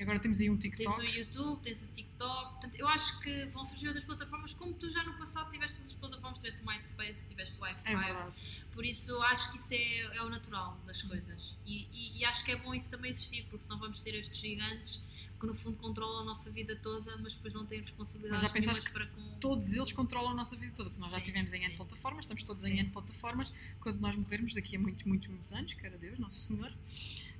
[0.00, 1.00] Agora temos aí um tens TikTok.
[1.00, 2.50] o YouTube, tens o TikTok.
[2.52, 5.98] Portanto, eu acho que vão surgir outras plataformas, como tu já no passado tiveste outras
[5.98, 7.92] plataformas, tiveste o MySpace, tiveste o Wi-Fi.
[7.92, 8.64] É verdade.
[8.72, 11.56] Por isso acho que isso é, é o natural das coisas.
[11.64, 14.38] E, e- e acho que é bom isso também existir, porque senão vamos ter estes
[14.38, 15.00] gigantes
[15.38, 18.52] que no fundo controlam a nossa vida toda, mas depois não têm responsabilidades Mas já
[18.52, 19.22] pensaste para com.
[19.38, 21.64] Todos eles controlam a nossa vida toda, porque nós já Sim, estivemos em sim.
[21.66, 22.70] N plataformas, estamos todos Sim.
[22.70, 23.52] em N plataformas.
[23.80, 26.72] Quando nós morrermos daqui a muitos, muitos, muitos anos, cara Deus, Nosso Senhor.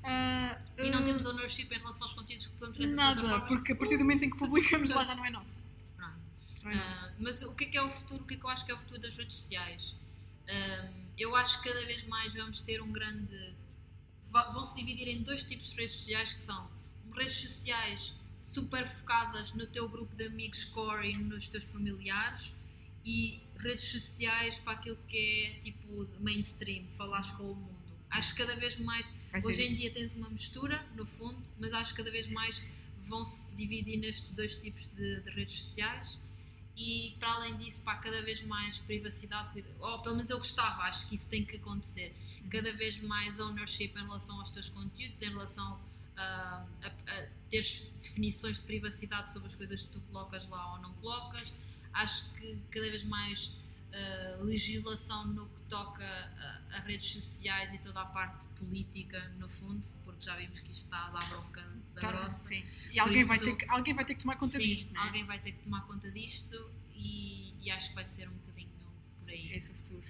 [0.05, 3.73] Ah, E não ah, temos ownership em relação aos conteúdos que podemos nessas Nada, porque
[3.73, 5.65] a partir do momento em que publicamos lá já não é nosso.
[5.97, 6.17] Pronto.
[6.65, 7.07] Não é nosso.
[7.07, 8.23] Ah, mas o que é que é o futuro?
[8.23, 9.95] O que é que eu acho que é o futuro das redes sociais?
[10.49, 13.55] Ah, eu acho que cada vez mais vamos ter um grande.
[14.31, 16.69] Vão se dividir em dois tipos de redes sociais que são
[17.17, 22.53] redes sociais super focadas no teu grupo de amigos core e nos teus familiares
[23.05, 27.77] e redes sociais para aquilo que é tipo mainstream, falares com o mundo.
[28.11, 29.07] Acho que cada vez mais
[29.41, 32.63] ser Hoje em dia tens uma mistura, no fundo, mas acho que cada vez mais
[33.07, 36.19] vão se dividir nestes dois tipos de, de redes sociais
[36.77, 41.09] e para além disso, pá, cada vez mais privacidade, ou pelo menos eu gostava, acho
[41.09, 42.15] que isso tem que acontecer.
[42.51, 45.81] Cada vez mais ownership em relação aos teus conteúdos, em relação
[46.17, 50.93] a, a teres definições de privacidade sobre as coisas que tu colocas lá ou não
[50.95, 51.53] colocas.
[51.93, 53.57] Acho que cada vez mais
[53.93, 59.49] ah, legislação no que toca a, a redes sociais e toda a parte política, no
[59.49, 61.63] fundo, porque já vimos que isto está a dar bronca
[61.95, 62.49] da Tá, grossa.
[62.49, 62.65] sim.
[62.93, 65.03] E alguém, vai isso- ter que, alguém vai ter que tomar conta Sim, disto, não
[65.03, 65.07] é?
[65.07, 68.69] alguém vai ter que tomar conta disto e, e acho que vai ser um bocadinho
[69.21, 69.53] por aí.
[69.53, 70.05] É esse o futuro.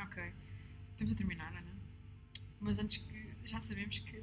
[0.00, 0.32] Ok.
[0.92, 1.74] Estamos a terminar, Ana.
[2.60, 3.30] Mas antes que.
[3.44, 4.22] Já sabemos que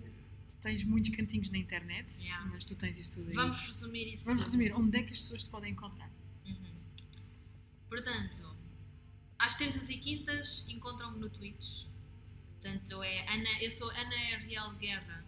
[0.68, 2.46] tens muitos cantinhos na internet, Yeah.
[2.52, 3.36] mas tu tens isso tudo aí.
[3.36, 4.26] Vamos resumir isso.
[4.26, 4.46] Vamos tudo.
[4.52, 4.74] resumir.
[4.74, 6.10] Onde é que as pessoas te podem encontrar?
[6.46, 6.74] Uhum.
[7.90, 8.56] Portanto,
[9.40, 11.86] às terças e quintas encontram-me no Twitch.
[12.60, 15.26] Portanto, é Ana, eu sou Ana RL Guerra.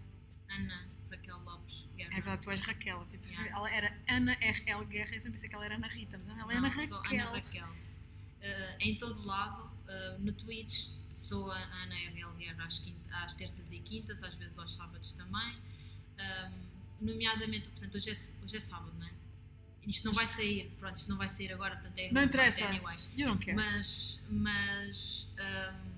[0.49, 2.11] Ana Raquel Lopes Guerra.
[2.11, 3.07] É verdade, tu és Raquel.
[3.09, 3.55] Tipo, Yeah.
[3.55, 6.51] Ela era Ana RL Guerra, eu sempre pensei que ela era Ana Rita, mas ela
[6.51, 7.21] é Ana Não, sou Raquel.
[7.21, 7.67] Ana Raquel.
[7.69, 13.33] Uh, em todo lado, uh, no Twitch sou a Ana RL Guerra às, quinta- às
[13.33, 15.57] terças e quintas, às vezes aos sábados também.
[16.19, 19.11] Um, nomeadamente, portanto, hoje é, hoje é sábado, não é?
[19.87, 22.65] Isto não vai sair, pronto, isto não vai sair agora, portanto é Não interessa.
[22.65, 22.95] anyway.
[23.15, 23.55] You don't care.
[23.55, 25.89] Mas, mas um,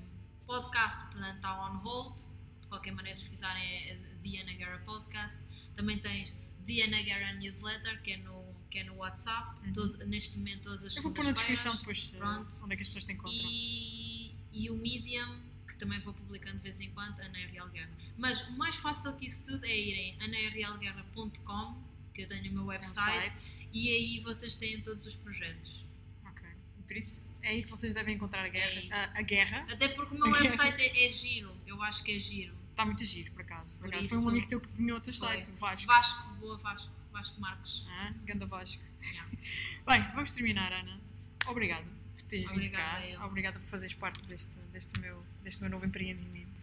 [0.46, 2.18] podcast, portanto, está on hold.
[2.62, 5.44] De qualquer maneira, se pesquisarem é The Ana Guerra Podcast.
[5.76, 6.32] Também tens
[6.66, 9.60] The Ana Guerra Newsletter, que é no, que é no WhatsApp.
[9.66, 9.74] Uhum.
[9.74, 12.56] Todo- neste momento, todas as Eu vou pôr na descrição depois Pronto.
[12.64, 13.34] onde é que as pessoas te encontram.
[13.42, 14.11] E,
[14.53, 17.90] e o Medium, que também vou publicando de vez em quando, Ana RL Guerra.
[18.18, 21.82] Mas o mais fácil que isso tudo é irem anarlguerra.com,
[22.14, 23.69] que eu tenho o meu website, site.
[23.73, 25.86] e aí vocês têm todos os projetos.
[26.26, 26.48] Ok.
[26.86, 28.80] Por isso é aí que vocês devem encontrar a guerra.
[28.80, 28.90] aí.
[28.91, 32.11] A, a guerra Até porque o meu A website é, é giro, eu acho que
[32.15, 32.53] é giro.
[32.72, 33.80] está muito a giro, por acaso.
[33.80, 34.10] Por Por acaso.
[34.10, 35.88] Foi um amigo teu que desenhou o teu site, o Vasco.
[35.88, 37.84] Vasco, boa Vasco, Vasco Marques.
[37.88, 38.84] Ah, ganda Vasco.
[39.02, 39.32] Yeah.
[39.88, 40.99] Bem, vamos terminar, Ana.
[41.48, 42.01] Obrigada
[42.32, 43.26] teres vindo Obrigada cá.
[43.26, 46.62] Obrigada por fazeres parte deste, deste, meu, deste meu novo empreendimento.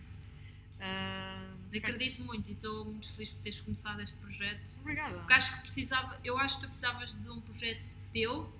[0.80, 4.80] Ah, Acredito muito e estou muito feliz por teres começado este projeto.
[4.80, 5.18] Obrigada.
[5.18, 8.50] Porque acho que precisava, eu acho que tu precisavas de um projeto teu,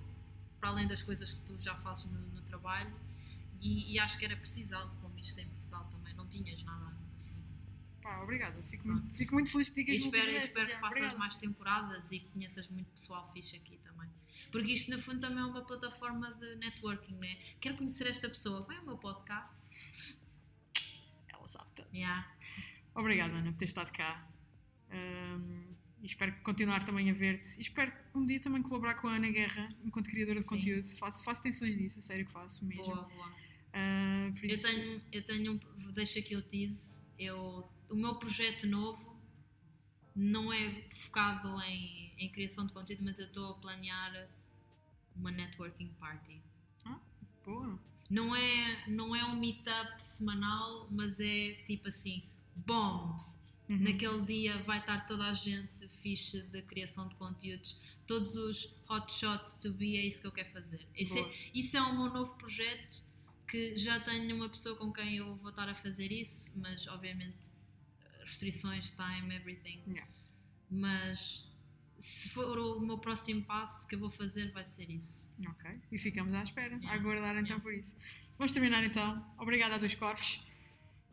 [0.61, 2.93] para além das coisas que tu já fazes no, no trabalho,
[3.61, 7.37] e, e acho que era precisado, como isto em Portugal também, não tinhas nada assim.
[8.03, 8.61] Pá, obrigada.
[8.63, 9.01] Fico Pronto.
[9.01, 12.19] muito, fico muito feliz que E digas espero, muitas espero que faças mais temporadas e
[12.21, 14.09] que conheças muito pessoal fixe aqui também.
[14.51, 17.37] Porque isto, no fundo, também é uma plataforma de networking, né?
[17.61, 19.57] Quero conhecer esta pessoa, vai ao meu podcast.
[21.29, 21.95] Ela sabe tanto.
[21.95, 22.31] Yeah.
[22.95, 24.27] Obrigada, Ana, por ter estado cá.
[26.01, 27.59] E espero continuar também a ver-te.
[27.59, 30.49] E espero um dia também colaborar com a Ana Guerra enquanto criadora de Sim.
[30.49, 30.87] conteúdo.
[30.97, 32.85] Faço, faço tensões disso, a sério que faço mesmo.
[32.85, 33.35] Boa, boa.
[33.73, 38.15] Ah, por Eu isso, tenho, eu tenho, um- deixo aqui o tease, eu o meu
[38.17, 39.19] projeto novo
[40.15, 44.29] não é focado em, em criação de conteúdo, mas eu estou a planear
[45.19, 46.41] uma networking party.
[47.45, 47.79] Boa.
[48.11, 52.23] Não é, não é um meetup semanal, mas é tipo assim,
[52.55, 53.19] bom,
[53.69, 53.81] Uhum.
[53.81, 57.77] naquele dia vai estar toda a gente fixe de criação de conteúdos,
[58.07, 60.81] todos os hot shots to be, é isso que eu quero fazer.
[60.97, 61.29] Isso Boa.
[61.29, 63.05] é, isso é o meu novo projeto
[63.47, 67.37] que já tenho uma pessoa com quem eu vou estar a fazer isso, mas obviamente
[68.21, 69.83] restrições, time, everything.
[69.87, 70.11] Yeah.
[70.71, 71.47] Mas
[71.99, 75.29] se for o meu próximo passo que eu vou fazer, vai ser isso.
[75.49, 75.71] Ok.
[75.93, 76.95] E ficamos à espera, a Yeah.
[77.01, 77.63] aguardar então Yeah.
[77.63, 77.95] por isso.
[78.39, 79.25] Vamos terminar então.
[79.39, 80.41] Obrigada a dois corvos.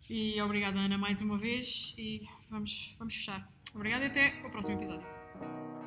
[0.10, 1.96] E obrigada, Ana, mais uma vez.
[1.98, 3.52] E vamos, vamos fechar.
[3.74, 5.85] Obrigada e até o próximo episódio.